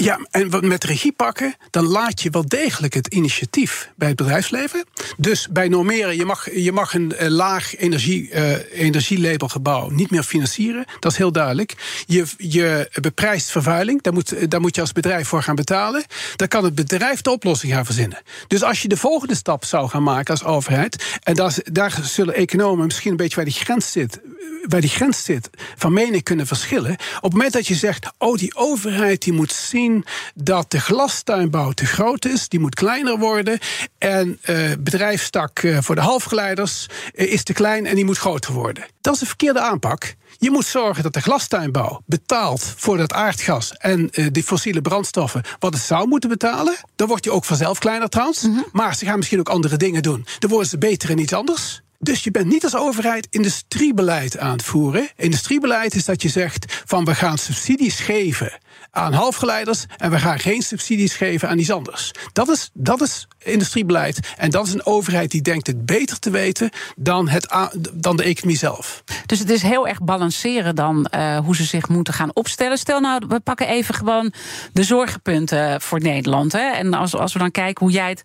Ja, 0.00 0.18
en 0.30 0.68
met 0.68 0.84
regie 0.84 1.12
pakken, 1.12 1.54
dan 1.70 1.86
laat 1.86 2.22
je 2.22 2.30
wel 2.30 2.48
degelijk 2.48 2.94
het 2.94 3.06
initiatief 3.06 3.90
bij 3.96 4.08
het 4.08 4.16
bedrijfsleven. 4.16 4.84
Dus 5.16 5.48
bij 5.50 5.68
normeren, 5.68 6.16
je 6.16 6.24
mag, 6.24 6.54
je 6.54 6.72
mag 6.72 6.94
een 6.94 7.14
uh, 7.20 7.28
laag 7.28 7.76
energie, 7.76 8.30
uh, 8.30 8.80
energielabelgebouw 8.80 9.88
niet 9.88 10.10
meer 10.10 10.22
financieren. 10.22 10.84
Dat 11.00 11.12
is 11.12 11.18
heel 11.18 11.32
duidelijk. 11.32 11.74
Je, 12.06 12.24
je 12.36 12.90
beprijst 13.00 13.50
vervuiling, 13.50 14.02
daar 14.02 14.12
moet, 14.12 14.50
daar 14.50 14.60
moet 14.60 14.74
je 14.74 14.80
als 14.80 14.92
bedrijf 14.92 15.28
voor 15.28 15.42
gaan 15.42 15.54
betalen. 15.54 16.04
Dan 16.36 16.48
kan 16.48 16.64
het 16.64 16.74
bedrijf 16.74 17.20
de 17.20 17.30
oplossing 17.30 17.72
gaan 17.72 17.84
verzinnen. 17.84 18.22
Dus 18.46 18.62
als 18.62 18.82
je 18.82 18.88
de 18.88 18.96
volgende 18.96 19.34
stap 19.34 19.64
zou 19.64 19.88
gaan 19.88 20.02
maken 20.02 20.30
als 20.30 20.44
overheid, 20.44 21.18
en 21.22 21.34
daar, 21.34 21.54
daar 21.64 21.98
zullen 22.02 22.34
economen 22.34 22.84
misschien 22.84 23.10
een 23.10 23.16
beetje 23.16 23.36
waar 23.36 23.44
die 23.44 23.54
grens 23.54 23.92
zit, 23.92 24.20
waar 24.62 24.80
die 24.80 24.90
grens 24.90 25.24
zit, 25.24 25.50
van 25.76 25.92
mening 25.92 26.22
kunnen 26.22 26.46
verschillen. 26.46 26.92
Op 26.92 27.22
het 27.22 27.32
moment 27.32 27.52
dat 27.52 27.66
je 27.66 27.74
zegt, 27.74 28.06
oh, 28.18 28.36
die 28.36 28.56
overheid 28.56 29.22
die 29.22 29.32
moet 29.32 29.52
zien 29.52 29.87
dat 30.34 30.70
de 30.70 30.80
glastuinbouw 30.80 31.72
te 31.72 31.86
groot 31.86 32.24
is, 32.24 32.48
die 32.48 32.60
moet 32.60 32.74
kleiner 32.74 33.18
worden. 33.18 33.58
En 33.98 34.38
uh, 34.46 34.72
bedrijfstak 34.78 35.62
uh, 35.62 35.78
voor 35.80 35.94
de 35.94 36.00
halfgeleiders 36.00 36.86
uh, 37.14 37.32
is 37.32 37.42
te 37.42 37.52
klein 37.52 37.86
en 37.86 37.94
die 37.94 38.04
moet 38.04 38.18
groter 38.18 38.52
worden. 38.52 38.86
Dat 39.00 39.14
is 39.14 39.20
een 39.20 39.26
verkeerde 39.26 39.60
aanpak. 39.60 40.14
Je 40.38 40.50
moet 40.50 40.66
zorgen 40.66 41.02
dat 41.02 41.12
de 41.12 41.20
glastuinbouw 41.20 42.02
betaalt 42.06 42.74
voor 42.76 42.96
dat 42.96 43.12
aardgas 43.12 43.72
en 43.72 44.08
uh, 44.12 44.26
die 44.32 44.42
fossiele 44.42 44.82
brandstoffen 44.82 45.42
wat 45.58 45.74
het 45.74 45.82
zou 45.82 46.08
moeten 46.08 46.28
betalen. 46.28 46.76
Dan 46.96 47.08
wordt 47.08 47.22
die 47.22 47.32
ook 47.32 47.44
vanzelf 47.44 47.78
kleiner 47.78 48.08
trouwens. 48.08 48.42
Mm 48.42 48.54
-hmm. 48.54 48.66
Maar 48.72 48.94
ze 48.94 49.04
gaan 49.04 49.16
misschien 49.16 49.38
ook 49.38 49.48
andere 49.48 49.76
dingen 49.76 50.02
doen. 50.02 50.26
Dan 50.38 50.50
worden 50.50 50.68
ze 50.68 50.78
beter 50.78 51.10
in 51.10 51.18
iets 51.18 51.32
anders. 51.32 51.82
Dus 52.00 52.24
je 52.24 52.30
bent 52.30 52.46
niet 52.46 52.64
als 52.64 52.76
overheid 52.76 53.26
industriebeleid 53.30 54.38
aan 54.38 54.52
het 54.52 54.62
voeren. 54.62 55.08
Industriebeleid 55.16 55.94
is 55.94 56.04
dat 56.04 56.22
je 56.22 56.28
zegt 56.28 56.77
van 56.88 57.04
we 57.04 57.14
gaan 57.14 57.38
subsidies 57.38 58.00
geven 58.00 58.58
aan 58.90 59.12
halfgeleiders 59.12 59.86
en 59.96 60.10
we 60.10 60.18
gaan 60.18 60.38
geen 60.38 60.62
subsidies 60.62 61.14
geven 61.14 61.48
aan 61.48 61.58
iets 61.58 61.70
anders. 61.70 62.12
Dat 62.32 62.48
is, 62.48 62.70
dat 62.72 63.00
is 63.00 63.28
industriebeleid. 63.38 64.34
En 64.36 64.50
dat 64.50 64.66
is 64.66 64.72
een 64.72 64.86
overheid 64.86 65.30
die 65.30 65.42
denkt 65.42 65.66
het 65.66 65.86
beter 65.86 66.18
te 66.18 66.30
weten 66.30 66.70
dan, 66.96 67.28
het, 67.28 67.72
dan 67.92 68.16
de 68.16 68.22
economie 68.22 68.58
zelf. 68.58 69.02
Dus 69.26 69.38
het 69.38 69.50
is 69.50 69.62
heel 69.62 69.88
erg 69.88 70.02
balanceren 70.02 70.74
dan 70.74 71.06
uh, 71.14 71.38
hoe 71.38 71.56
ze 71.56 71.64
zich 71.64 71.88
moeten 71.88 72.14
gaan 72.14 72.30
opstellen. 72.32 72.78
Stel 72.78 73.00
nou, 73.00 73.24
we 73.28 73.40
pakken 73.40 73.68
even 73.68 73.94
gewoon 73.94 74.32
de 74.72 74.82
zorgpunten 74.82 75.80
voor 75.80 76.00
Nederland. 76.00 76.52
Hè? 76.52 76.70
En 76.70 76.94
als, 76.94 77.16
als 77.16 77.32
we 77.32 77.38
dan 77.38 77.50
kijken 77.50 77.86
hoe 77.86 77.94
jij 77.94 78.08
het 78.08 78.22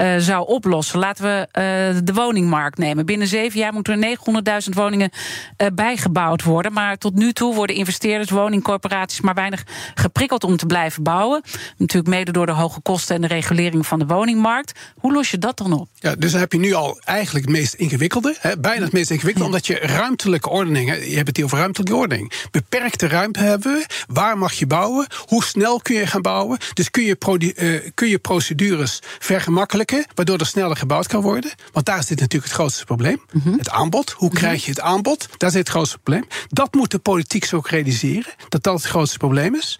uh, 0.00 0.14
zou 0.18 0.46
oplossen. 0.46 0.98
Laten 0.98 1.24
we 1.24 1.38
uh, 1.40 2.00
de 2.04 2.12
woningmarkt 2.12 2.78
nemen. 2.78 3.06
Binnen 3.06 3.26
zeven 3.26 3.58
jaar 3.58 3.72
moeten 3.72 4.02
er 4.02 4.18
900.000 4.62 4.68
woningen 4.70 5.10
bijgebouwd 5.74 6.42
worden. 6.42 6.72
Maar 6.72 6.98
tot 6.98 7.14
nu 7.14 7.32
toe 7.32 7.54
worden 7.54 7.76
investeerders, 8.00 8.42
woningcorporaties 8.42 9.20
maar 9.20 9.34
weinig 9.34 9.64
geprikkeld 9.94 10.44
om 10.44 10.56
te 10.56 10.66
blijven 10.66 11.02
bouwen. 11.02 11.42
Natuurlijk 11.76 12.14
mede 12.14 12.32
door 12.32 12.46
de 12.46 12.52
hoge 12.52 12.80
kosten 12.80 13.14
en 13.14 13.20
de 13.20 13.26
regulering 13.26 13.86
van 13.86 13.98
de 13.98 14.06
woningmarkt. 14.06 14.78
Hoe 14.96 15.12
los 15.12 15.30
je 15.30 15.38
dat 15.38 15.56
dan 15.56 15.72
op? 15.72 15.88
Ja, 15.94 16.14
dus 16.14 16.30
dan 16.30 16.40
heb 16.40 16.52
je 16.52 16.58
nu 16.58 16.72
al 16.72 17.00
eigenlijk 17.04 17.46
het 17.46 17.54
meest 17.54 17.74
ingewikkelde. 17.74 18.36
Hè, 18.40 18.58
bijna 18.58 18.84
het 18.84 18.92
meest 18.92 19.10
ingewikkelde, 19.10 19.48
omdat 19.48 19.66
je 19.66 19.74
ruimtelijke 19.74 20.48
ordening, 20.48 20.88
hè, 20.88 20.94
je 20.94 21.14
hebt 21.14 21.26
het 21.26 21.36
hier 21.36 21.44
over 21.44 21.58
ruimtelijke 21.58 21.96
ordening. 21.96 22.32
Beperkte 22.50 23.06
ruimte 23.06 23.40
hebben 23.40 23.72
we. 23.72 23.86
Waar 24.06 24.38
mag 24.38 24.52
je 24.52 24.66
bouwen? 24.66 25.06
Hoe 25.26 25.44
snel 25.44 25.80
kun 25.80 25.94
je 25.94 26.06
gaan 26.06 26.22
bouwen? 26.22 26.58
Dus 26.74 26.90
kun 26.90 27.02
je, 27.02 27.16
uh, 27.56 27.90
kun 27.94 28.08
je 28.08 28.18
procedures 28.18 28.98
vergemakkelijken, 29.18 30.06
waardoor 30.14 30.38
er 30.38 30.46
sneller 30.46 30.76
gebouwd 30.76 31.06
kan 31.06 31.20
worden? 31.20 31.50
Want 31.72 31.86
daar 31.86 32.04
zit 32.04 32.20
natuurlijk 32.20 32.50
het 32.50 32.60
grootste 32.60 32.84
probleem. 32.84 33.22
Mm 33.32 33.40
-hmm. 33.42 33.58
Het 33.58 33.70
aanbod. 33.70 34.10
Hoe 34.10 34.30
krijg 34.30 34.64
je 34.64 34.70
het 34.70 34.80
aanbod? 34.80 35.28
Daar 35.36 35.50
zit 35.50 35.58
het 35.58 35.68
grootste 35.68 35.98
probleem. 35.98 36.26
Dat 36.48 36.74
moet 36.74 36.90
de 36.90 36.98
politiek 36.98 37.44
zo 37.44 37.56
ook 37.56 37.68
realiseren, 37.68 37.89
dat 38.48 38.62
dat 38.62 38.74
het 38.74 38.84
grootste 38.84 39.18
probleem 39.18 39.54
is. 39.54 39.78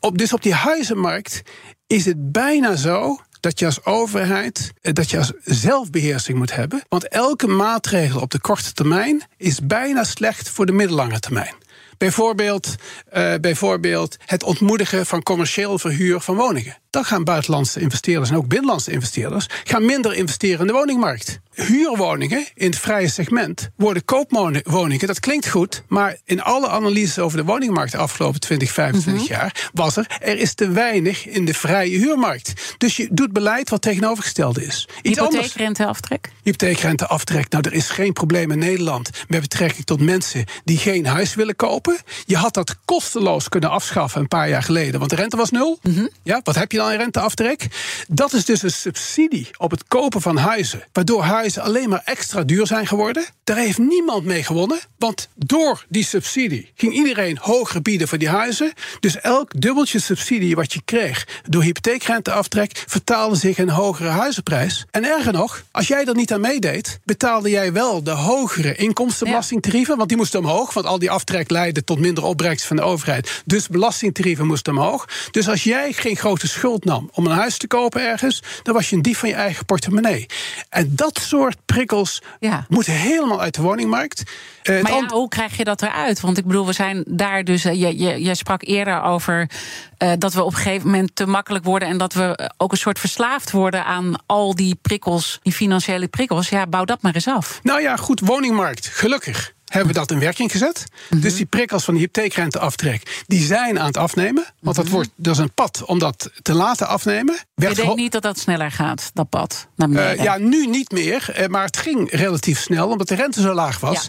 Op, 0.00 0.18
dus 0.18 0.32
op 0.32 0.42
die 0.42 0.54
huizenmarkt 0.54 1.42
is 1.86 2.04
het 2.04 2.32
bijna 2.32 2.76
zo 2.76 3.20
dat 3.40 3.58
je 3.58 3.66
als 3.66 3.84
overheid, 3.84 4.72
eh, 4.80 4.92
dat 4.92 5.10
je 5.10 5.18
als 5.18 5.32
zelfbeheersing 5.44 6.38
moet 6.38 6.54
hebben. 6.54 6.82
Want 6.88 7.08
elke 7.08 7.46
maatregel 7.46 8.20
op 8.20 8.30
de 8.30 8.40
korte 8.40 8.72
termijn 8.72 9.22
is 9.36 9.66
bijna 9.66 10.04
slecht 10.04 10.48
voor 10.48 10.66
de 10.66 10.72
middellange 10.72 11.20
termijn. 11.20 11.54
Bijvoorbeeld, 11.98 12.74
uh, 13.16 13.34
bijvoorbeeld 13.40 14.16
het 14.26 14.42
ontmoedigen 14.42 15.06
van 15.06 15.22
commercieel 15.22 15.78
verhuur 15.78 16.20
van 16.20 16.36
woningen. 16.36 16.76
Dan 16.90 17.04
gaan 17.04 17.24
buitenlandse 17.24 17.80
investeerders 17.80 18.30
en 18.30 18.36
ook 18.36 18.48
binnenlandse 18.48 18.90
investeerders 18.90 19.46
gaan 19.64 19.84
minder 19.84 20.14
investeren 20.14 20.60
in 20.60 20.66
de 20.66 20.72
woningmarkt. 20.72 21.40
Huurwoningen 21.54 22.46
in 22.54 22.66
het 22.66 22.78
vrije 22.78 23.08
segment 23.08 23.70
worden 23.76 24.04
koopwoningen. 24.04 25.06
Dat 25.06 25.20
klinkt 25.20 25.48
goed, 25.48 25.82
maar 25.88 26.16
in 26.24 26.42
alle 26.42 26.68
analyses 26.68 27.18
over 27.18 27.38
de 27.38 27.44
woningmarkt 27.44 27.92
de 27.92 27.98
afgelopen 27.98 28.40
20, 28.40 28.72
25 28.72 29.22
mhm. 29.22 29.32
jaar 29.32 29.70
was 29.72 29.96
er, 29.96 30.16
er 30.20 30.38
is 30.38 30.54
te 30.54 30.68
weinig 30.68 31.26
in 31.26 31.44
de 31.44 31.54
vrije 31.54 31.98
huurmarkt. 31.98 32.74
Dus 32.78 32.96
je 32.96 33.08
doet 33.10 33.32
beleid 33.32 33.70
wat 33.70 33.82
tegenovergesteld 33.82 34.60
is. 34.60 34.88
Hypotheekrenteaftrek? 35.02 36.30
Hypotheekrenteaftrek. 36.42 37.50
Nou, 37.50 37.64
er 37.66 37.74
is 37.74 37.88
geen 37.88 38.12
probleem 38.12 38.50
in 38.50 38.58
Nederland 38.58 39.10
met 39.28 39.40
betrekking 39.40 39.86
tot 39.86 40.00
mensen 40.00 40.44
die 40.64 40.78
geen 40.78 41.06
huis 41.06 41.34
willen 41.34 41.56
kopen. 41.56 41.85
Je 42.24 42.36
had 42.36 42.54
dat 42.54 42.76
kosteloos 42.84 43.48
kunnen 43.48 43.70
afschaffen 43.70 44.20
een 44.20 44.28
paar 44.28 44.48
jaar 44.48 44.62
geleden, 44.62 44.98
want 44.98 45.10
de 45.10 45.16
rente 45.16 45.36
was 45.36 45.50
nul. 45.50 45.78
Mhm. 45.82 46.06
Ja, 46.22 46.40
wat 46.44 46.54
heb 46.54 46.72
je 46.72 46.78
dan? 46.78 46.94
renteaftrek. 46.96 47.66
Dat 48.08 48.32
is 48.32 48.44
dus 48.44 48.62
een 48.62 48.70
subsidie 48.70 49.48
op 49.56 49.70
het 49.70 49.84
kopen 49.88 50.20
van 50.20 50.36
huizen. 50.36 50.84
Waardoor 50.92 51.22
huizen 51.22 51.62
alleen 51.62 51.88
maar 51.88 52.02
extra 52.04 52.42
duur 52.42 52.66
zijn 52.66 52.86
geworden. 52.86 53.24
Daar 53.44 53.56
heeft 53.56 53.78
niemand 53.78 54.24
mee 54.24 54.42
gewonnen. 54.42 54.78
Want 54.98 55.28
door 55.34 55.84
die 55.88 56.04
subsidie 56.04 56.72
ging 56.74 56.92
iedereen 56.92 57.38
hoger 57.40 57.82
bieden 57.82 58.08
voor 58.08 58.18
die 58.18 58.28
huizen. 58.28 58.72
Dus 59.00 59.20
elk 59.20 59.60
dubbeltje 59.60 60.00
subsidie 60.00 60.54
wat 60.54 60.72
je 60.72 60.80
kreeg 60.84 61.26
door 61.48 61.62
hypotheekrenteaftrek 61.62 62.84
vertaalde 62.86 63.36
zich 63.36 63.58
een 63.58 63.68
hogere 63.68 64.08
huizenprijs. 64.08 64.84
En 64.90 65.04
erger 65.04 65.32
nog, 65.32 65.62
als 65.70 65.88
jij 65.88 66.04
er 66.04 66.14
niet 66.14 66.32
aan 66.32 66.40
meedeed, 66.40 66.98
betaalde 67.04 67.50
jij 67.50 67.72
wel 67.72 68.02
de 68.02 68.10
hogere 68.10 68.74
inkomstenbelastingtarieven. 68.74 69.96
Want 69.96 70.08
die 70.08 70.18
moesten 70.18 70.40
omhoog. 70.40 70.74
Want 70.74 70.86
al 70.86 70.98
die 70.98 71.10
aftrek 71.10 71.50
leidde 71.50 71.75
tot 71.84 71.98
minder 71.98 72.24
opbrengst 72.24 72.66
van 72.66 72.76
de 72.76 72.82
overheid. 72.82 73.42
Dus 73.44 73.68
belastingtarieven 73.68 74.46
moesten 74.46 74.72
omhoog. 74.72 75.08
Dus 75.30 75.48
als 75.48 75.64
jij 75.64 75.92
geen 75.92 76.16
grote 76.16 76.48
schuld 76.48 76.84
nam 76.84 77.10
om 77.12 77.26
een 77.26 77.36
huis 77.36 77.58
te 77.58 77.66
kopen 77.66 78.08
ergens, 78.08 78.42
dan 78.62 78.74
was 78.74 78.90
je 78.90 78.96
een 78.96 79.02
dief 79.02 79.18
van 79.18 79.28
je 79.28 79.34
eigen 79.34 79.64
portemonnee. 79.64 80.26
En 80.68 80.92
dat 80.94 81.18
soort 81.22 81.56
prikkels 81.64 82.22
ja. 82.40 82.66
moeten 82.68 82.92
helemaal 82.92 83.40
uit 83.40 83.54
de 83.54 83.62
woningmarkt. 83.62 84.22
Uh, 84.62 84.82
maar 84.82 84.92
ja, 84.92 85.06
hoe 85.08 85.28
krijg 85.28 85.56
je 85.56 85.64
dat 85.64 85.82
eruit? 85.82 86.20
Want 86.20 86.38
ik 86.38 86.44
bedoel, 86.44 86.66
we 86.66 86.72
zijn 86.72 87.04
daar 87.06 87.44
dus. 87.44 87.64
Uh, 87.64 87.72
je, 87.72 87.98
je, 87.98 88.22
je, 88.22 88.34
sprak 88.34 88.62
eerder 88.62 89.02
over 89.02 89.50
uh, 89.98 90.12
dat 90.18 90.32
we 90.32 90.42
op 90.42 90.52
een 90.52 90.58
gegeven 90.58 90.90
moment 90.90 91.10
te 91.14 91.26
makkelijk 91.26 91.64
worden 91.64 91.88
en 91.88 91.98
dat 91.98 92.12
we 92.12 92.50
ook 92.56 92.72
een 92.72 92.78
soort 92.78 92.98
verslaafd 92.98 93.50
worden 93.50 93.84
aan 93.84 94.14
al 94.26 94.54
die 94.54 94.78
prikkels, 94.82 95.38
die 95.42 95.52
financiële 95.52 96.08
prikkels. 96.08 96.48
Ja, 96.48 96.66
bouw 96.66 96.84
dat 96.84 97.02
maar 97.02 97.14
eens 97.14 97.28
af. 97.28 97.60
Nou 97.62 97.80
ja, 97.80 97.96
goed, 97.96 98.20
woningmarkt, 98.20 98.86
gelukkig 98.86 99.54
hebben 99.66 99.92
we 99.92 99.98
dat 99.98 100.10
in 100.10 100.18
werking 100.18 100.50
gezet. 100.50 100.84
Mhm. 101.10 101.20
Dus 101.20 101.36
die 101.36 101.46
prikkels 101.46 101.84
van 101.84 101.94
de 101.94 102.00
hypotheekrenteaftrek, 102.00 103.24
die 103.26 103.44
zijn 103.44 103.78
aan 103.78 103.86
het 103.86 103.96
afnemen. 103.96 104.44
Want 104.60 104.76
dat, 104.76 104.84
mhm. 104.84 104.94
wordt, 104.94 105.10
dat 105.16 105.34
is 105.34 105.40
een 105.40 105.52
pad 105.52 105.84
om 105.84 105.98
dat 105.98 106.30
te 106.42 106.54
laten 106.54 106.88
afnemen. 106.88 107.38
Je 107.54 107.74
denkt 107.74 107.96
niet 107.96 108.12
dat 108.12 108.22
dat 108.22 108.38
sneller 108.38 108.70
gaat, 108.70 109.10
dat 109.14 109.28
pad? 109.28 109.68
Naar 109.74 109.88
uh, 109.88 110.22
ja, 110.22 110.38
nu 110.38 110.66
niet 110.66 110.90
meer. 110.90 111.30
Eh, 111.30 111.46
maar 111.46 111.64
het 111.64 111.76
ging 111.76 112.10
relatief 112.10 112.60
snel, 112.60 112.88
omdat 112.88 113.08
de 113.08 113.14
rente 113.14 113.40
zo 113.40 113.52
laag 113.52 113.80
was. 113.80 114.06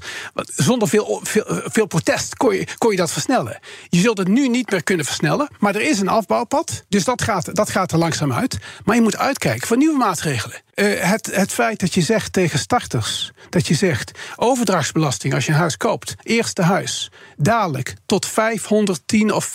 Zonder 0.55 0.87
veel, 0.87 1.19
veel, 1.23 1.61
veel, 1.65 1.85
protest 1.85 2.35
kon 2.35 2.55
je, 2.55 2.67
kon 2.77 2.91
je 2.91 2.97
dat 2.97 3.11
versnellen. 3.11 3.59
Je 3.89 3.99
zult 3.99 4.17
het 4.17 4.27
nu 4.27 4.47
niet 4.47 4.71
meer 4.71 4.83
kunnen 4.83 5.05
versnellen. 5.05 5.49
Maar 5.59 5.75
er 5.75 5.81
is 5.81 5.99
een 5.99 6.07
afbouwpad. 6.07 6.83
Dus 6.89 7.03
dat 7.03 7.21
gaat, 7.21 7.55
dat 7.55 7.69
gaat 7.69 7.91
er 7.91 7.97
langzaam 7.97 8.33
uit. 8.33 8.57
Maar 8.83 8.95
je 8.95 9.01
moet 9.01 9.17
uitkijken 9.17 9.67
voor 9.67 9.77
nieuwe 9.77 9.97
maatregelen. 9.97 10.61
Uh, 10.79 10.99
het, 10.99 11.29
het 11.33 11.53
feit 11.53 11.79
dat 11.79 11.93
je 11.93 12.01
zegt 12.01 12.33
tegen 12.33 12.59
starters, 12.59 13.31
dat 13.49 13.67
je 13.67 13.73
zegt 13.73 14.11
overdrachtsbelasting 14.35 15.33
als 15.33 15.45
je 15.45 15.51
een 15.51 15.57
huis 15.57 15.77
koopt, 15.77 16.15
eerste 16.23 16.61
huis, 16.61 17.11
dadelijk 17.37 17.95
tot 18.05 18.25
510 18.25 19.33
of 19.33 19.51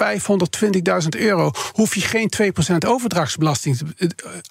520.000 1.02 1.08
euro 1.18 1.50
hoef 1.72 1.94
je 1.94 2.00
geen 2.00 2.32
2% 2.74 2.76
overdrachtsbelasting 2.86 3.76
te, 3.76 3.84
eh, 3.96 4.08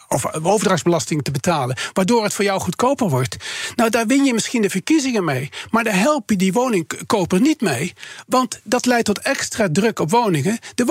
of 0.07 0.33
overdrachtsbelasting 0.33 1.23
te 1.23 1.31
betalen, 1.31 1.77
waardoor 1.93 2.23
het 2.23 2.33
voor 2.33 2.45
jou 2.45 2.59
goedkoper 2.59 3.09
wordt. 3.09 3.37
Nou, 3.75 3.89
daar 3.89 4.07
win 4.07 4.23
je 4.23 4.33
misschien 4.33 4.61
de 4.61 4.69
verkiezingen 4.69 5.23
mee, 5.23 5.49
maar 5.69 5.83
daar 5.83 5.99
help 5.99 6.29
je 6.29 6.35
die 6.35 6.53
woningkoper 6.53 7.41
niet 7.41 7.61
mee, 7.61 7.93
want 8.27 8.59
dat 8.63 8.85
leidt 8.85 9.05
tot 9.05 9.19
extra 9.19 9.67
druk 9.71 9.99
op 9.99 10.11
woningen. 10.11 10.59
De, 10.75 10.85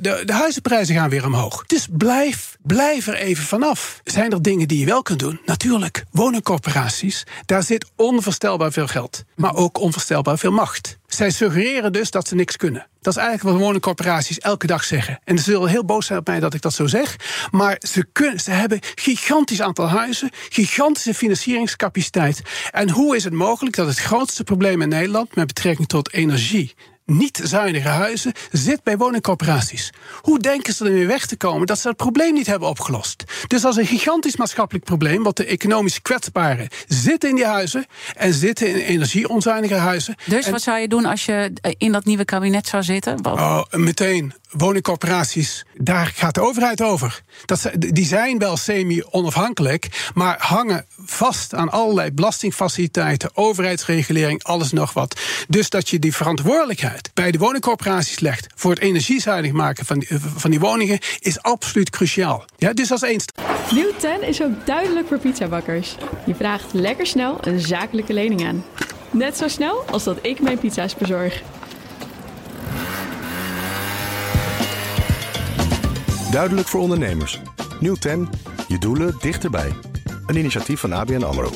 de, 0.00 0.22
de 0.24 0.32
huizenprijzen 0.32 0.94
gaan 0.94 1.10
weer 1.10 1.26
omhoog. 1.26 1.64
Dus 1.66 1.86
blijf, 1.90 2.56
blijf 2.62 3.06
er 3.06 3.14
even 3.14 3.44
vanaf. 3.44 4.00
Zijn 4.04 4.32
er 4.32 4.42
dingen 4.42 4.68
die 4.68 4.78
je 4.78 4.86
wel 4.86 5.02
kunt 5.02 5.14
Natuurlijk. 5.44 6.04
Woningcorporaties, 6.10 7.24
daar 7.46 7.62
zit 7.62 7.90
onvoorstelbaar 7.96 8.72
veel 8.72 8.86
geld. 8.86 9.24
Maar 9.36 9.54
ook 9.54 9.78
onvoorstelbaar 9.78 10.38
veel 10.38 10.52
macht. 10.52 10.98
Zij 11.06 11.30
suggereren 11.30 11.92
dus 11.92 12.10
dat 12.10 12.28
ze 12.28 12.34
niks 12.34 12.56
kunnen. 12.56 12.86
Dat 13.00 13.16
is 13.16 13.22
eigenlijk 13.22 13.56
wat 13.56 13.66
woningcorporaties 13.66 14.38
elke 14.38 14.66
dag 14.66 14.84
zeggen. 14.84 15.18
En 15.24 15.38
ze 15.38 15.44
zullen 15.44 15.68
heel 15.68 15.84
boos 15.84 16.06
zijn 16.06 16.18
op 16.18 16.26
mij 16.26 16.40
dat 16.40 16.54
ik 16.54 16.62
dat 16.62 16.74
zo 16.74 16.86
zeg. 16.86 17.16
Maar 17.50 17.76
ze, 17.88 18.06
kunnen, 18.12 18.40
ze 18.40 18.50
hebben 18.50 18.78
gigantisch 18.94 19.62
aantal 19.62 19.88
huizen, 19.88 20.30
gigantische 20.48 21.14
financieringscapaciteit. 21.14 22.42
En 22.70 22.90
hoe 22.90 23.16
is 23.16 23.24
het 23.24 23.32
mogelijk 23.32 23.76
dat 23.76 23.86
het 23.86 23.98
grootste 23.98 24.44
probleem 24.44 24.82
in 24.82 24.88
Nederland 24.88 25.34
met 25.34 25.46
betrekking 25.46 25.88
tot 25.88 26.12
energie 26.12 26.74
niet 27.06 27.40
zuinige 27.42 27.88
huizen 27.88 28.32
zit 28.52 28.82
bij 28.82 28.96
woningcorporaties. 28.96 29.92
Hoe 30.20 30.38
denken 30.38 30.74
ze 30.74 30.84
ermee 30.84 31.06
weg 31.06 31.26
te 31.26 31.36
komen 31.36 31.66
dat 31.66 31.78
ze 31.78 31.88
het 31.88 31.96
probleem 31.96 32.34
niet 32.34 32.46
hebben 32.46 32.68
opgelost? 32.68 33.24
Dus 33.46 33.62
dat 33.62 33.72
is 33.72 33.78
een 33.78 33.98
gigantisch 33.98 34.36
maatschappelijk 34.36 34.84
probleem, 34.84 35.22
want 35.22 35.36
de 35.36 35.44
economisch 35.44 36.02
kwetsbaren 36.02 36.68
zitten 36.88 37.28
in 37.28 37.34
die 37.34 37.44
huizen 37.44 37.86
en 38.14 38.32
zitten 38.34 38.68
in 38.68 38.76
energieonzuinige 38.76 39.74
huizen. 39.74 40.14
Dus 40.24 40.50
wat 40.50 40.62
zou 40.62 40.78
je 40.78 40.88
doen 40.88 41.04
als 41.04 41.24
je 41.24 41.52
in 41.78 41.92
dat 41.92 42.04
nieuwe 42.04 42.24
kabinet 42.24 42.66
zou 42.66 42.82
zitten? 42.82 43.24
Oh, 43.26 43.62
meteen 43.70 44.32
woningcorporaties, 44.50 45.64
daar 45.74 46.12
gaat 46.14 46.34
de 46.34 46.40
overheid 46.40 46.82
over. 46.82 47.22
Dat, 47.44 47.70
die 47.78 48.06
zijn 48.06 48.38
wel 48.38 48.56
semi-onafhankelijk, 48.56 50.10
maar 50.14 50.36
hangen 50.38 50.86
vast 51.04 51.54
aan 51.54 51.70
allerlei 51.70 52.12
belastingfaciliteiten, 52.12 53.30
overheidsregulering, 53.36 54.42
alles 54.42 54.72
nog 54.72 54.92
wat. 54.92 55.20
Dus 55.48 55.70
dat 55.70 55.88
je 55.88 55.98
die 55.98 56.14
verantwoordelijkheid 56.14 56.95
bij 57.14 57.30
de 57.30 57.38
woningcorporaties 57.38 58.20
legt 58.20 58.46
voor 58.54 58.70
het 58.70 58.80
energiezuinig 58.80 59.52
maken 59.52 59.84
van 59.84 59.98
die, 59.98 60.08
van 60.36 60.50
die 60.50 60.60
woningen, 60.60 60.98
is 61.18 61.42
absoluut 61.42 61.90
cruciaal. 61.90 62.44
Ja, 62.56 62.72
dus 62.72 62.90
als 62.90 63.02
eens. 63.02 63.24
Nieuw 63.70 63.92
10 63.98 64.22
is 64.22 64.42
ook 64.42 64.66
duidelijk 64.66 65.08
voor 65.08 65.18
pizzabakkers. 65.18 65.96
Je 66.26 66.34
vraagt 66.34 66.72
lekker 66.72 67.06
snel 67.06 67.38
een 67.40 67.60
zakelijke 67.60 68.12
lening 68.12 68.46
aan. 68.46 68.64
Net 69.10 69.36
zo 69.36 69.48
snel 69.48 69.84
als 69.90 70.04
dat 70.04 70.18
ik 70.22 70.40
mijn 70.40 70.58
pizza's 70.58 70.94
bezorg. 70.94 71.42
Duidelijk 76.30 76.68
voor 76.68 76.80
ondernemers. 76.80 77.40
Nieuw 77.80 77.94
10. 77.94 78.28
Je 78.68 78.78
doelen 78.78 79.16
dichterbij. 79.20 79.72
Een 80.26 80.36
initiatief 80.36 80.80
van 80.80 80.92
ABN 80.92 81.22
AMRO. 81.22 81.50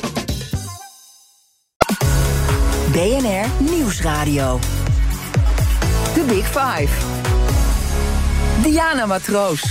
BNR 2.91 3.71
Nieuwsradio. 3.71 4.59
Big 6.27 6.45
Five. 6.45 6.89
Diana 8.63 9.07
Matroos. 9.07 9.61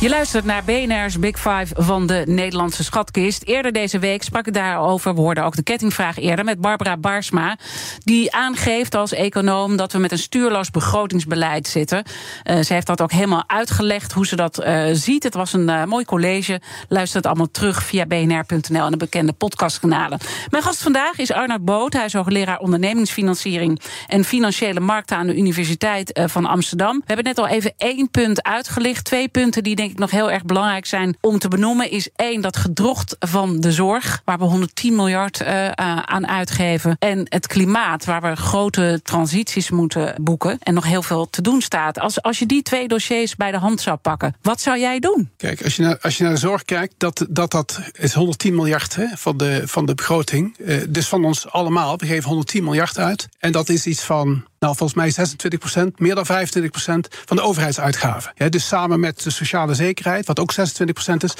Je 0.00 0.08
luistert 0.08 0.44
naar 0.44 0.64
BNR's 0.64 1.18
Big 1.18 1.36
Five 1.36 1.66
van 1.74 2.06
de 2.06 2.22
Nederlandse 2.26 2.84
schatkist. 2.84 3.42
Eerder 3.42 3.72
deze 3.72 3.98
week 3.98 4.22
sprak 4.22 4.46
ik 4.46 4.54
daarover, 4.54 5.14
we 5.14 5.20
hoorden 5.20 5.44
ook 5.44 5.56
de 5.56 5.62
kettingvraag 5.62 6.18
eerder... 6.18 6.44
met 6.44 6.60
Barbara 6.60 6.96
Barsma, 6.96 7.58
die 8.04 8.34
aangeeft 8.34 8.94
als 8.94 9.12
econoom... 9.12 9.76
dat 9.76 9.92
we 9.92 9.98
met 9.98 10.12
een 10.12 10.18
stuurloos 10.18 10.70
begrotingsbeleid 10.70 11.66
zitten. 11.66 12.02
Uh, 12.44 12.60
ze 12.60 12.72
heeft 12.72 12.86
dat 12.86 13.00
ook 13.00 13.12
helemaal 13.12 13.44
uitgelegd, 13.46 14.12
hoe 14.12 14.26
ze 14.26 14.36
dat 14.36 14.64
uh, 14.64 14.84
ziet. 14.92 15.22
Het 15.22 15.34
was 15.34 15.52
een 15.52 15.68
uh, 15.68 15.84
mooi 15.84 16.04
college. 16.04 16.60
Luister 16.88 17.16
het 17.16 17.26
allemaal 17.26 17.50
terug 17.50 17.82
via 17.82 18.06
bnr.nl 18.06 18.84
en 18.84 18.90
de 18.90 18.96
bekende 18.96 19.32
podcastkanalen. 19.32 20.18
Mijn 20.50 20.62
gast 20.62 20.82
vandaag 20.82 21.18
is 21.18 21.32
Arnoud 21.32 21.64
Boot. 21.64 21.92
Hij 21.92 22.04
is 22.04 22.12
hoogleraar 22.12 22.58
ondernemingsfinanciering... 22.58 23.80
en 24.06 24.24
financiële 24.24 24.80
markten 24.80 25.16
aan 25.16 25.26
de 25.26 25.36
Universiteit 25.36 26.20
van 26.26 26.46
Amsterdam. 26.46 26.96
We 26.96 27.04
hebben 27.06 27.24
net 27.24 27.38
al 27.38 27.48
even 27.48 27.72
één 27.76 28.10
punt 28.10 28.42
uitgelicht. 28.42 29.04
Twee 29.04 29.28
punten 29.28 29.62
die 29.62 29.76
denk 29.76 29.86
nog 29.96 30.10
heel 30.10 30.30
erg 30.30 30.44
belangrijk 30.44 30.86
zijn 30.86 31.16
om 31.20 31.38
te 31.38 31.48
benoemen, 31.48 31.90
is 31.90 32.08
één, 32.16 32.40
dat 32.40 32.56
gedrocht 32.56 33.16
van 33.18 33.60
de 33.60 33.72
zorg, 33.72 34.22
waar 34.24 34.38
we 34.38 34.44
110 34.44 34.94
miljard 34.94 35.40
uh, 35.40 35.68
aan 36.04 36.28
uitgeven. 36.28 36.96
En 36.98 37.26
het 37.28 37.46
klimaat, 37.46 38.04
waar 38.04 38.22
we 38.22 38.36
grote 38.36 39.00
transities 39.02 39.70
moeten 39.70 40.14
boeken 40.20 40.58
en 40.58 40.74
nog 40.74 40.84
heel 40.84 41.02
veel 41.02 41.30
te 41.30 41.42
doen 41.42 41.60
staat. 41.60 41.98
Als, 41.98 42.22
als 42.22 42.38
je 42.38 42.46
die 42.46 42.62
twee 42.62 42.88
dossiers 42.88 43.36
bij 43.36 43.50
de 43.50 43.58
hand 43.58 43.80
zou 43.80 43.96
pakken, 43.96 44.36
wat 44.42 44.60
zou 44.60 44.78
jij 44.78 44.98
doen? 44.98 45.30
Kijk, 45.36 45.64
als 45.64 45.76
je 45.76 45.82
naar, 45.82 45.98
als 46.00 46.16
je 46.16 46.22
naar 46.22 46.32
de 46.32 46.38
zorg 46.38 46.64
kijkt, 46.64 46.94
dat, 46.96 47.26
dat, 47.28 47.50
dat 47.50 47.80
is 47.92 48.12
110 48.12 48.54
miljard 48.54 48.94
hè, 48.94 49.06
van, 49.14 49.36
de, 49.36 49.62
van 49.64 49.86
de 49.86 49.94
begroting. 49.94 50.54
Uh, 50.58 50.82
dus 50.88 51.08
van 51.08 51.24
ons 51.24 51.50
allemaal. 51.50 51.98
We 51.98 52.06
geven 52.06 52.28
110 52.28 52.64
miljard 52.64 52.98
uit. 52.98 53.28
En 53.38 53.52
dat 53.52 53.68
is 53.68 53.86
iets 53.86 54.02
van 54.02 54.44
nou, 54.58 54.76
volgens 54.76 54.98
mij 54.98 55.10
26 55.10 55.58
procent, 55.58 56.00
meer 56.00 56.14
dan 56.14 56.26
25 56.26 56.70
procent 56.70 57.08
van 57.24 57.36
de 57.36 57.42
overheidsuitgaven. 57.42 58.32
Ja, 58.34 58.48
dus 58.48 58.66
samen 58.66 59.00
met 59.00 59.22
de 59.22 59.30
sociale 59.30 59.74
zekerheid, 59.74 60.26
wat 60.26 60.40
ook 60.40 60.52
26 60.52 60.94
procent 60.94 61.22
is, 61.22 61.34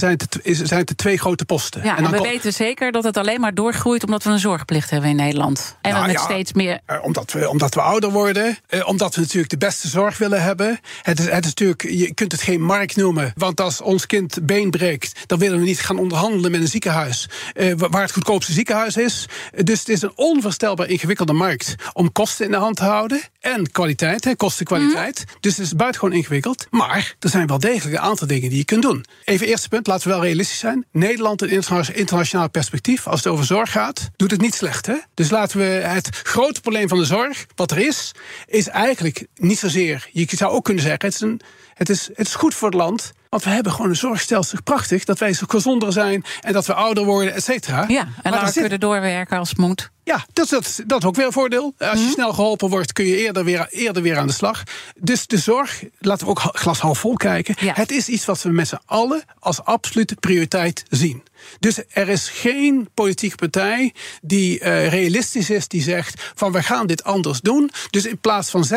zijn 0.00 0.18
het, 0.18 0.38
zijn 0.66 0.80
het 0.80 0.88
de 0.88 0.94
twee 0.94 1.18
grote 1.18 1.44
posten. 1.44 1.82
Ja, 1.84 1.96
en, 1.96 2.04
en 2.04 2.10
we 2.10 2.20
weten 2.20 2.52
zeker 2.52 2.92
dat 2.92 3.04
het 3.04 3.16
alleen 3.16 3.40
maar 3.40 3.54
doorgroeit 3.54 4.04
omdat 4.04 4.22
we 4.22 4.30
een 4.30 4.38
zorgplicht 4.38 4.90
hebben 4.90 5.10
in 5.10 5.16
Nederland. 5.16 5.76
En 5.80 5.90
nou, 5.90 6.02
we 6.02 6.12
met 6.12 6.20
ja, 6.20 6.24
steeds 6.24 6.52
meer. 6.52 6.80
Omdat 7.02 7.32
we, 7.32 7.48
omdat 7.48 7.74
we 7.74 7.80
ouder 7.80 8.10
worden, 8.10 8.58
eh, 8.66 8.88
omdat 8.88 9.14
we 9.14 9.20
natuurlijk 9.20 9.50
de 9.50 9.58
beste 9.58 9.88
zorg 9.88 10.18
willen 10.18 10.42
hebben. 10.42 10.80
Het 11.02 11.18
is, 11.18 11.24
het 11.24 11.44
is 11.44 11.50
natuurlijk, 11.50 11.82
je 11.82 12.14
kunt 12.14 12.32
het 12.32 12.42
geen 12.42 12.62
markt 12.62 12.96
noemen, 12.96 13.32
want 13.36 13.60
als 13.60 13.80
ons 13.80 14.06
kind 14.06 14.46
been 14.46 14.70
breekt, 14.70 15.20
dan 15.26 15.38
willen 15.38 15.58
we 15.58 15.64
niet 15.64 15.80
gaan 15.80 15.98
onderhandelen 15.98 16.50
met 16.50 16.60
een 16.60 16.68
ziekenhuis 16.68 17.28
eh, 17.54 17.72
waar 17.76 18.02
het 18.02 18.12
goedkoopste 18.12 18.52
ziekenhuis 18.52 18.96
is. 18.96 19.26
Dus 19.64 19.78
het 19.78 19.88
is 19.88 20.02
een 20.02 20.12
onvoorstelbaar 20.14 20.88
ingewikkelde 20.88 21.32
markt 21.32 21.74
om 21.92 22.12
kosten 22.12 22.44
in 22.44 22.50
de 22.50 22.56
hand 22.64 22.78
houden. 22.78 23.20
En 23.40 23.70
kwaliteit, 23.70 24.24
hè, 24.24 24.36
kostenkwaliteit. 24.36 25.24
Mm. 25.26 25.36
Dus 25.40 25.56
het 25.56 25.66
is 25.66 25.74
buitengewoon 25.74 26.16
ingewikkeld. 26.16 26.66
Maar 26.70 27.14
er 27.18 27.28
zijn 27.28 27.46
wel 27.46 27.58
degelijk 27.58 27.96
een 27.96 28.02
aantal 28.02 28.26
dingen 28.26 28.48
die 28.48 28.58
je 28.58 28.64
kunt 28.64 28.82
doen. 28.82 29.04
Even 29.24 29.46
eerste 29.46 29.68
punt, 29.68 29.86
laten 29.86 30.08
we 30.08 30.14
wel 30.14 30.22
realistisch 30.22 30.58
zijn. 30.58 30.86
Nederland 30.92 31.42
in 31.42 31.62
internationaal 31.94 32.50
perspectief, 32.50 33.06
als 33.06 33.24
het 33.24 33.32
over 33.32 33.44
zorg 33.44 33.70
gaat, 33.70 34.10
doet 34.16 34.30
het 34.30 34.40
niet 34.40 34.54
slecht. 34.54 34.86
Hè? 34.86 34.96
Dus 35.14 35.30
laten 35.30 35.58
we 35.58 35.64
het 35.64 36.20
grote 36.22 36.60
probleem 36.60 36.88
van 36.88 36.98
de 36.98 37.04
zorg, 37.04 37.46
wat 37.54 37.70
er 37.70 37.78
is, 37.78 38.12
is 38.46 38.68
eigenlijk 38.68 39.26
niet 39.34 39.58
zozeer. 39.58 40.08
Je 40.12 40.26
zou 40.30 40.52
ook 40.52 40.64
kunnen 40.64 40.82
zeggen, 40.82 41.04
het 41.06 41.14
is, 41.14 41.20
een, 41.20 41.40
het 41.74 41.88
is, 41.88 42.08
het 42.14 42.26
is 42.26 42.34
goed 42.34 42.54
voor 42.54 42.68
het 42.68 42.76
land. 42.76 43.12
Want 43.28 43.46
we 43.46 43.50
hebben 43.50 43.72
gewoon 43.72 43.90
een 43.90 43.96
zorgstelsel 43.96 44.58
prachtig. 44.64 45.04
Dat 45.04 45.18
wij 45.18 45.32
zo 45.32 45.44
gezonder 45.48 45.92
zijn 45.92 46.24
en 46.40 46.52
dat 46.52 46.66
we 46.66 46.74
ouder 46.74 47.04
worden, 47.04 47.34
et 47.34 47.44
cetera. 47.44 47.84
Ja, 47.88 48.08
en 48.22 48.32
dan 48.32 48.52
kunnen 48.52 48.70
we 48.70 48.78
doorwerken 48.78 49.38
als 49.38 49.48
het 49.48 49.58
moet. 49.58 49.90
Ja, 50.04 50.26
dat, 50.32 50.48
dat, 50.48 50.80
dat 50.86 51.02
is 51.02 51.08
ook 51.08 51.16
weer 51.16 51.26
een 51.26 51.32
voordeel. 51.32 51.74
Als 51.78 51.90
je 51.90 51.96
mm 51.96 52.02
-hmm. 52.02 52.12
snel 52.12 52.32
geholpen 52.32 52.68
wordt, 52.68 52.92
kun 52.92 53.04
je 53.04 53.16
eerder 53.16 53.44
weer, 53.44 53.66
eerder 53.70 54.02
weer 54.02 54.18
aan 54.18 54.26
de 54.26 54.32
slag. 54.32 54.62
Dus 54.98 55.26
de 55.26 55.38
zorg, 55.38 55.84
laten 55.98 56.24
we 56.24 56.30
ook 56.30 56.40
glas 56.40 56.78
half 56.78 56.98
vol 56.98 57.14
kijken. 57.14 57.54
Ja. 57.60 57.72
Het 57.74 57.90
is 57.90 58.08
iets 58.08 58.24
wat 58.24 58.42
we 58.42 58.48
met 58.48 58.68
z'n 58.68 58.80
allen 58.86 59.22
als 59.38 59.64
absolute 59.64 60.14
prioriteit 60.14 60.84
zien. 60.90 61.22
Dus 61.60 61.80
er 61.88 62.08
is 62.08 62.28
geen 62.28 62.88
politieke 62.94 63.36
partij 63.36 63.94
die 64.22 64.60
uh, 64.60 64.88
realistisch 64.88 65.50
is, 65.50 65.68
die 65.68 65.82
zegt 65.82 66.32
van 66.34 66.52
we 66.52 66.62
gaan 66.62 66.86
dit 66.86 67.04
anders 67.04 67.40
doen. 67.40 67.70
Dus 67.90 68.06
in 68.06 68.18
plaats 68.18 68.50
van 68.50 68.64
26% 68.64 68.68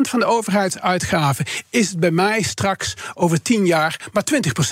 van 0.00 0.18
de 0.18 0.24
overheidsuitgaven 0.24 1.44
is 1.70 1.88
het 1.88 2.00
bij 2.00 2.10
mij 2.10 2.42
straks 2.42 2.94
over 3.14 3.42
10 3.42 3.66
jaar 3.66 4.08
maar 4.12 4.24